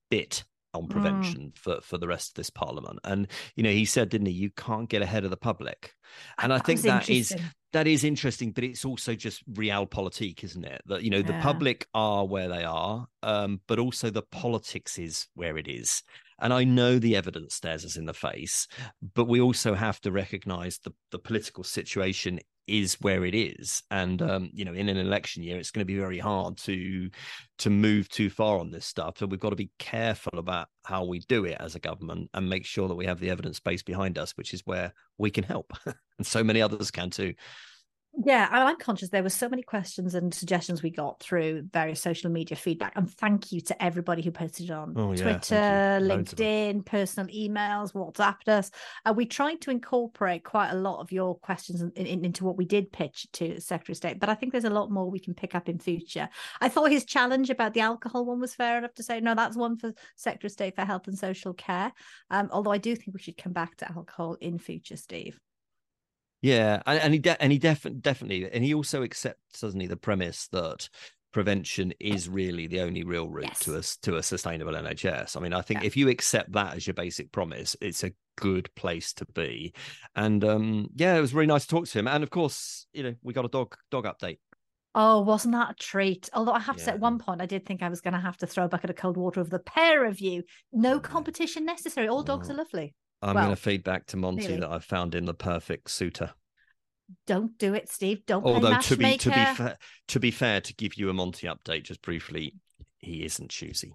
bit 0.09 0.43
on 0.73 0.83
mm. 0.83 0.89
prevention 0.89 1.51
mm. 1.53 1.57
for 1.57 1.79
for 1.81 1.97
the 1.97 2.07
rest 2.07 2.29
of 2.29 2.35
this 2.35 2.49
parliament 2.49 2.99
and 3.03 3.27
you 3.55 3.63
know 3.63 3.69
he 3.69 3.85
said 3.85 4.09
didn't 4.09 4.27
he 4.27 4.33
you 4.33 4.49
can't 4.51 4.89
get 4.89 5.01
ahead 5.01 5.23
of 5.23 5.29
the 5.29 5.37
public 5.37 5.93
and 6.39 6.53
i, 6.53 6.59
think 6.59 6.81
that 6.81 7.09
is 7.09 7.35
that 7.73 7.87
is 7.87 8.03
interesting 8.03 8.51
but 8.51 8.63
it's 8.63 8.85
also 8.85 9.15
just 9.15 9.47
realpolitik 9.53 10.43
isn't 10.43 10.65
it 10.65 10.81
that 10.85 11.03
you 11.03 11.09
know 11.09 11.17
yeah. 11.17 11.27
the 11.27 11.39
public 11.41 11.87
are 11.93 12.25
where 12.25 12.47
they 12.47 12.63
are 12.63 13.07
um, 13.23 13.61
but 13.67 13.79
also 13.79 14.09
the 14.09 14.23
politics 14.23 14.97
is 14.97 15.27
where 15.35 15.57
it 15.57 15.67
is 15.67 16.03
and 16.41 16.53
I 16.53 16.63
know 16.63 16.97
the 16.97 17.15
evidence 17.15 17.53
stares 17.53 17.85
us 17.85 17.95
in 17.95 18.05
the 18.05 18.15
face, 18.15 18.67
but 19.13 19.27
we 19.27 19.39
also 19.39 19.75
have 19.75 20.01
to 20.01 20.11
recognize 20.11 20.79
the, 20.79 20.91
the 21.11 21.19
political 21.19 21.63
situation 21.63 22.39
is 22.67 22.95
where 23.01 23.25
it 23.25 23.35
is. 23.35 23.83
And 23.91 24.21
um, 24.21 24.49
you 24.53 24.65
know 24.65 24.73
in 24.73 24.89
an 24.89 24.97
election 24.97 25.43
year 25.43 25.57
it's 25.57 25.71
going 25.71 25.81
to 25.81 25.93
be 25.93 25.97
very 25.97 26.19
hard 26.19 26.57
to 26.59 27.09
to 27.59 27.69
move 27.69 28.09
too 28.09 28.29
far 28.29 28.59
on 28.59 28.71
this 28.71 28.85
stuff. 28.85 29.17
So 29.17 29.25
we've 29.25 29.39
got 29.39 29.51
to 29.51 29.55
be 29.55 29.71
careful 29.79 30.39
about 30.39 30.67
how 30.85 31.05
we 31.05 31.19
do 31.19 31.45
it 31.45 31.57
as 31.59 31.75
a 31.75 31.79
government 31.79 32.29
and 32.33 32.49
make 32.49 32.65
sure 32.65 32.87
that 32.87 32.95
we 32.95 33.05
have 33.05 33.19
the 33.19 33.29
evidence 33.29 33.59
base 33.59 33.83
behind 33.83 34.17
us 34.17 34.31
which 34.37 34.53
is 34.53 34.61
where 34.65 34.93
we 35.17 35.29
can 35.29 35.43
help. 35.43 35.73
And 36.17 36.27
so 36.27 36.43
many 36.43 36.61
others 36.61 36.91
can 36.91 37.09
too 37.09 37.33
yeah, 38.13 38.49
I'm 38.51 38.77
conscious 38.77 39.09
there 39.09 39.23
were 39.23 39.29
so 39.29 39.47
many 39.47 39.63
questions 39.63 40.15
and 40.15 40.33
suggestions 40.33 40.83
we 40.83 40.89
got 40.89 41.21
through 41.21 41.63
various 41.71 42.01
social 42.01 42.29
media 42.29 42.57
feedback. 42.57 42.93
And 42.95 43.09
thank 43.09 43.53
you 43.53 43.61
to 43.61 43.83
everybody 43.83 44.21
who 44.21 44.31
posted 44.31 44.69
on 44.69 44.93
oh, 44.97 45.13
yeah, 45.13 45.23
Twitter, 45.23 45.99
LinkedIn, 46.01 46.85
personal 46.85 47.33
emails, 47.33 47.93
whatsapp 47.93 48.47
us. 48.47 48.69
Uh, 49.05 49.13
we 49.15 49.25
tried 49.25 49.61
to 49.61 49.71
incorporate 49.71 50.43
quite 50.43 50.71
a 50.71 50.75
lot 50.75 50.99
of 50.99 51.11
your 51.11 51.35
questions 51.35 51.81
in, 51.81 51.91
in, 51.91 52.25
into 52.25 52.43
what 52.43 52.57
we 52.57 52.65
did 52.65 52.91
pitch 52.91 53.27
to 53.33 53.61
Secretary 53.61 53.93
of 53.93 53.97
State, 53.97 54.19
but 54.19 54.29
I 54.29 54.35
think 54.35 54.51
there's 54.51 54.65
a 54.65 54.69
lot 54.69 54.91
more 54.91 55.09
we 55.09 55.19
can 55.19 55.33
pick 55.33 55.55
up 55.55 55.69
in 55.69 55.79
future. 55.79 56.27
I 56.59 56.67
thought 56.67 56.91
his 56.91 57.05
challenge 57.05 57.49
about 57.49 57.73
the 57.73 57.81
alcohol 57.81 58.25
one 58.25 58.41
was 58.41 58.53
fair 58.53 58.77
enough 58.77 58.93
to 58.95 59.03
say, 59.03 59.21
no, 59.21 59.35
that's 59.35 59.55
one 59.55 59.77
for 59.77 59.93
Secretary 60.17 60.49
of 60.49 60.51
State 60.51 60.75
for 60.75 60.83
Health 60.83 61.07
and 61.07 61.17
Social 61.17 61.53
Care. 61.53 61.93
Um, 62.29 62.49
although 62.51 62.71
I 62.71 62.77
do 62.77 62.93
think 62.95 63.13
we 63.13 63.21
should 63.21 63.37
come 63.37 63.53
back 63.53 63.77
to 63.77 63.89
alcohol 63.89 64.35
in 64.41 64.59
future, 64.59 64.97
Steve. 64.97 65.39
Yeah, 66.41 66.81
and, 66.85 66.99
and 66.99 67.13
he 67.13 67.19
de- 67.19 67.41
and 67.41 67.51
he 67.51 67.59
definitely 67.59 67.99
definitely, 67.99 68.51
and 68.51 68.63
he 68.63 68.73
also 68.73 69.03
accepts, 69.03 69.61
doesn't 69.61 69.79
he, 69.79 69.87
the 69.87 69.97
premise 69.97 70.47
that 70.47 70.89
prevention 71.31 71.93
is 71.99 72.27
really 72.27 72.67
the 72.67 72.81
only 72.81 73.03
real 73.03 73.29
route 73.29 73.45
yes. 73.45 73.59
to 73.59 73.77
us 73.77 73.97
to 73.97 74.17
a 74.17 74.23
sustainable 74.23 74.73
NHS. 74.73 75.37
I 75.37 75.39
mean, 75.39 75.53
I 75.53 75.61
think 75.61 75.81
yeah. 75.81 75.87
if 75.87 75.97
you 75.97 76.09
accept 76.09 76.51
that 76.53 76.75
as 76.75 76.85
your 76.85 76.93
basic 76.93 77.31
promise, 77.31 77.75
it's 77.79 78.03
a 78.03 78.11
good 78.35 78.73
place 78.75 79.13
to 79.13 79.25
be. 79.25 79.73
And 80.15 80.43
um, 80.43 80.89
yeah, 80.95 81.15
it 81.15 81.21
was 81.21 81.33
really 81.33 81.47
nice 81.47 81.65
to 81.65 81.75
talk 81.75 81.87
to 81.87 81.99
him. 81.99 82.07
And 82.07 82.23
of 82.23 82.29
course, 82.29 82.85
you 82.93 83.03
know, 83.03 83.15
we 83.23 83.33
got 83.33 83.45
a 83.45 83.49
dog 83.49 83.75
dog 83.89 84.05
update. 84.05 84.39
Oh, 84.93 85.21
wasn't 85.21 85.53
that 85.53 85.71
a 85.71 85.75
treat? 85.75 86.29
Although 86.33 86.51
I 86.51 86.59
have 86.59 86.75
to 86.75 86.83
say, 86.83 86.91
at 86.91 86.99
one 86.99 87.17
point, 87.17 87.41
I 87.41 87.45
did 87.45 87.65
think 87.65 87.81
I 87.81 87.87
was 87.87 88.01
going 88.01 88.13
to 88.13 88.19
have 88.19 88.35
to 88.37 88.47
throw 88.47 88.65
a 88.65 88.67
bucket 88.67 88.89
of 88.89 88.97
cold 88.97 89.15
water 89.15 89.39
over 89.39 89.49
the 89.49 89.59
pair 89.59 90.03
of 90.03 90.19
you. 90.19 90.43
No 90.73 90.99
competition 90.99 91.63
necessary. 91.63 92.09
All 92.09 92.23
dogs 92.23 92.49
oh. 92.49 92.53
are 92.53 92.57
lovely. 92.57 92.93
I'm 93.21 93.35
well, 93.35 93.45
going 93.45 93.55
to 93.55 93.61
feed 93.61 93.83
back 93.83 94.07
to 94.07 94.17
Monty 94.17 94.47
nearly. 94.47 94.59
that 94.61 94.69
I've 94.69 94.83
found 94.83 95.15
in 95.15 95.25
the 95.25 95.33
perfect 95.33 95.91
suitor. 95.91 96.31
Don't 97.27 97.57
do 97.57 97.73
it, 97.73 97.89
Steve. 97.89 98.25
Don't. 98.25 98.45
Although 98.45 98.79
to 98.79 98.97
be 98.97 99.17
to 99.17 99.29
be 99.29 99.35
fair, 99.35 99.77
to 100.07 100.19
be 100.19 100.31
fair, 100.31 100.61
to 100.61 100.73
give 100.75 100.95
you 100.95 101.09
a 101.09 101.13
Monty 101.13 101.47
update 101.47 101.83
just 101.83 102.01
briefly, 102.01 102.55
he 102.99 103.23
isn't 103.25 103.49
choosy. 103.49 103.93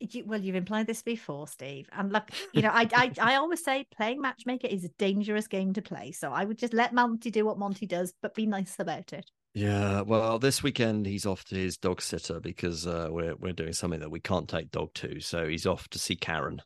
You, 0.00 0.24
well, 0.26 0.40
you've 0.40 0.54
implied 0.54 0.86
this 0.86 1.02
before, 1.02 1.48
Steve. 1.48 1.88
And 1.92 2.12
look, 2.12 2.30
you 2.52 2.62
know, 2.62 2.70
I, 2.70 2.88
I 2.92 3.12
I 3.20 3.34
always 3.36 3.64
say 3.64 3.86
playing 3.96 4.20
matchmaker 4.20 4.66
is 4.66 4.84
a 4.84 4.90
dangerous 4.98 5.48
game 5.48 5.72
to 5.74 5.82
play. 5.82 6.12
So 6.12 6.32
I 6.32 6.44
would 6.44 6.58
just 6.58 6.74
let 6.74 6.92
Monty 6.92 7.30
do 7.30 7.44
what 7.44 7.58
Monty 7.58 7.86
does, 7.86 8.12
but 8.20 8.34
be 8.34 8.46
nice 8.46 8.76
about 8.78 9.12
it. 9.12 9.30
Yeah, 9.54 10.02
well, 10.02 10.38
this 10.38 10.62
weekend 10.62 11.06
he's 11.06 11.26
off 11.26 11.44
to 11.46 11.56
his 11.56 11.78
dog 11.78 12.00
sitter 12.02 12.38
because 12.38 12.86
uh, 12.86 13.08
we're 13.10 13.34
we're 13.36 13.52
doing 13.52 13.72
something 13.72 14.00
that 14.00 14.10
we 14.10 14.20
can't 14.20 14.48
take 14.48 14.70
dog 14.70 14.92
to. 14.94 15.20
So 15.20 15.48
he's 15.48 15.66
off 15.66 15.88
to 15.88 15.98
see 15.98 16.16
Karen. 16.16 16.62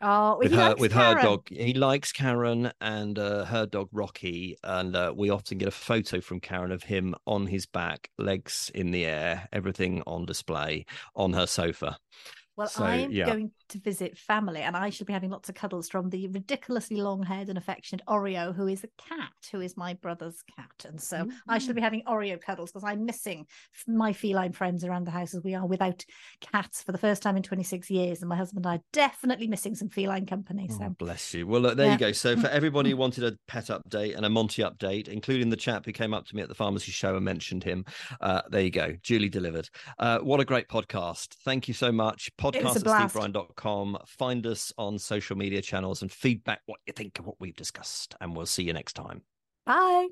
Oh, 0.00 0.38
with 0.38 0.52
her 0.52 0.76
with 0.76 0.92
Karen. 0.92 1.16
her 1.16 1.22
dog. 1.22 1.48
He 1.48 1.74
likes 1.74 2.12
Karen 2.12 2.70
and 2.80 3.18
uh, 3.18 3.44
her 3.46 3.66
dog 3.66 3.88
Rocky, 3.92 4.56
and 4.62 4.94
uh, 4.94 5.12
we 5.16 5.30
often 5.30 5.58
get 5.58 5.68
a 5.68 5.72
photo 5.72 6.20
from 6.20 6.40
Karen 6.40 6.70
of 6.70 6.84
him 6.84 7.14
on 7.26 7.46
his 7.46 7.66
back, 7.66 8.10
legs 8.18 8.70
in 8.74 8.92
the 8.92 9.04
air, 9.04 9.48
everything 9.52 10.02
on 10.06 10.24
display 10.24 10.86
on 11.16 11.32
her 11.32 11.46
sofa. 11.46 11.98
Well, 12.56 12.68
so, 12.68 12.84
I'm 12.84 13.10
yeah. 13.10 13.26
going 13.26 13.50
to 13.68 13.78
visit 13.78 14.16
family, 14.16 14.60
and 14.60 14.76
I 14.76 14.90
shall 14.90 15.04
be 15.04 15.12
having 15.12 15.30
lots 15.30 15.48
of 15.48 15.54
cuddles 15.54 15.88
from 15.88 16.10
the 16.10 16.28
ridiculously 16.28 17.00
long-haired 17.00 17.48
and 17.48 17.58
affectionate 17.58 18.04
Oreo, 18.06 18.54
who 18.54 18.66
is 18.66 18.84
a 18.84 18.88
cat, 18.98 19.32
who 19.52 19.60
is 19.60 19.76
my 19.76 19.94
brother's 19.94 20.42
cat, 20.56 20.84
and 20.86 21.00
so 21.00 21.18
mm-hmm. 21.18 21.30
I 21.48 21.58
shall 21.58 21.74
be 21.74 21.80
mm. 21.80 21.84
having 21.84 22.02
Oreo 22.06 22.40
cuddles 22.40 22.70
because 22.70 22.84
I'm 22.84 23.04
missing 23.04 23.46
my 23.86 24.12
feline 24.12 24.52
friends 24.52 24.84
around 24.84 25.04
the 25.04 25.10
house 25.10 25.34
as 25.34 25.42
we 25.42 25.54
are 25.54 25.66
without 25.66 26.04
cats 26.40 26.82
for 26.82 26.92
the 26.92 26.98
first 26.98 27.22
time 27.22 27.36
in 27.36 27.42
26 27.42 27.90
years, 27.90 28.20
and 28.20 28.28
my 28.28 28.36
husband 28.36 28.64
and 28.64 28.72
I 28.72 28.76
are 28.76 28.82
definitely 28.92 29.46
missing 29.46 29.74
some 29.74 29.88
feline 29.88 30.26
company. 30.26 30.68
So 30.68 30.84
oh, 30.84 30.90
bless 30.90 31.34
you. 31.34 31.46
Well, 31.46 31.60
look, 31.60 31.76
there 31.76 31.86
yeah. 31.86 31.92
you 31.92 31.98
go. 31.98 32.12
So 32.12 32.36
for 32.36 32.46
everybody 32.48 32.90
who 32.90 32.96
wanted 32.96 33.24
a 33.24 33.36
pet 33.46 33.66
update 33.66 34.16
and 34.16 34.24
a 34.24 34.30
Monty 34.30 34.62
update, 34.62 35.08
including 35.08 35.50
the 35.50 35.56
chap 35.56 35.84
who 35.84 35.92
came 35.92 36.14
up 36.14 36.26
to 36.26 36.36
me 36.36 36.42
at 36.42 36.48
the 36.48 36.54
pharmacy 36.54 36.92
show 36.92 37.16
and 37.16 37.24
mentioned 37.24 37.64
him, 37.64 37.84
uh, 38.20 38.42
there 38.50 38.62
you 38.62 38.70
go, 38.70 38.94
duly 39.02 39.28
delivered. 39.28 39.68
Uh, 39.98 40.18
what 40.18 40.40
a 40.40 40.44
great 40.44 40.68
podcast! 40.68 41.34
Thank 41.44 41.68
you 41.68 41.74
so 41.74 41.92
much 41.92 42.30
podcast 42.36 42.76
at 42.76 43.10
stevebrine.com. 43.12 43.57
Find 44.06 44.46
us 44.46 44.72
on 44.78 44.98
social 44.98 45.36
media 45.36 45.62
channels 45.62 46.02
and 46.02 46.10
feedback 46.10 46.62
what 46.66 46.80
you 46.86 46.92
think 46.92 47.18
of 47.18 47.26
what 47.26 47.36
we've 47.40 47.56
discussed. 47.56 48.14
And 48.20 48.36
we'll 48.36 48.46
see 48.46 48.62
you 48.62 48.72
next 48.72 48.94
time. 48.94 49.22
Bye. 49.66 50.08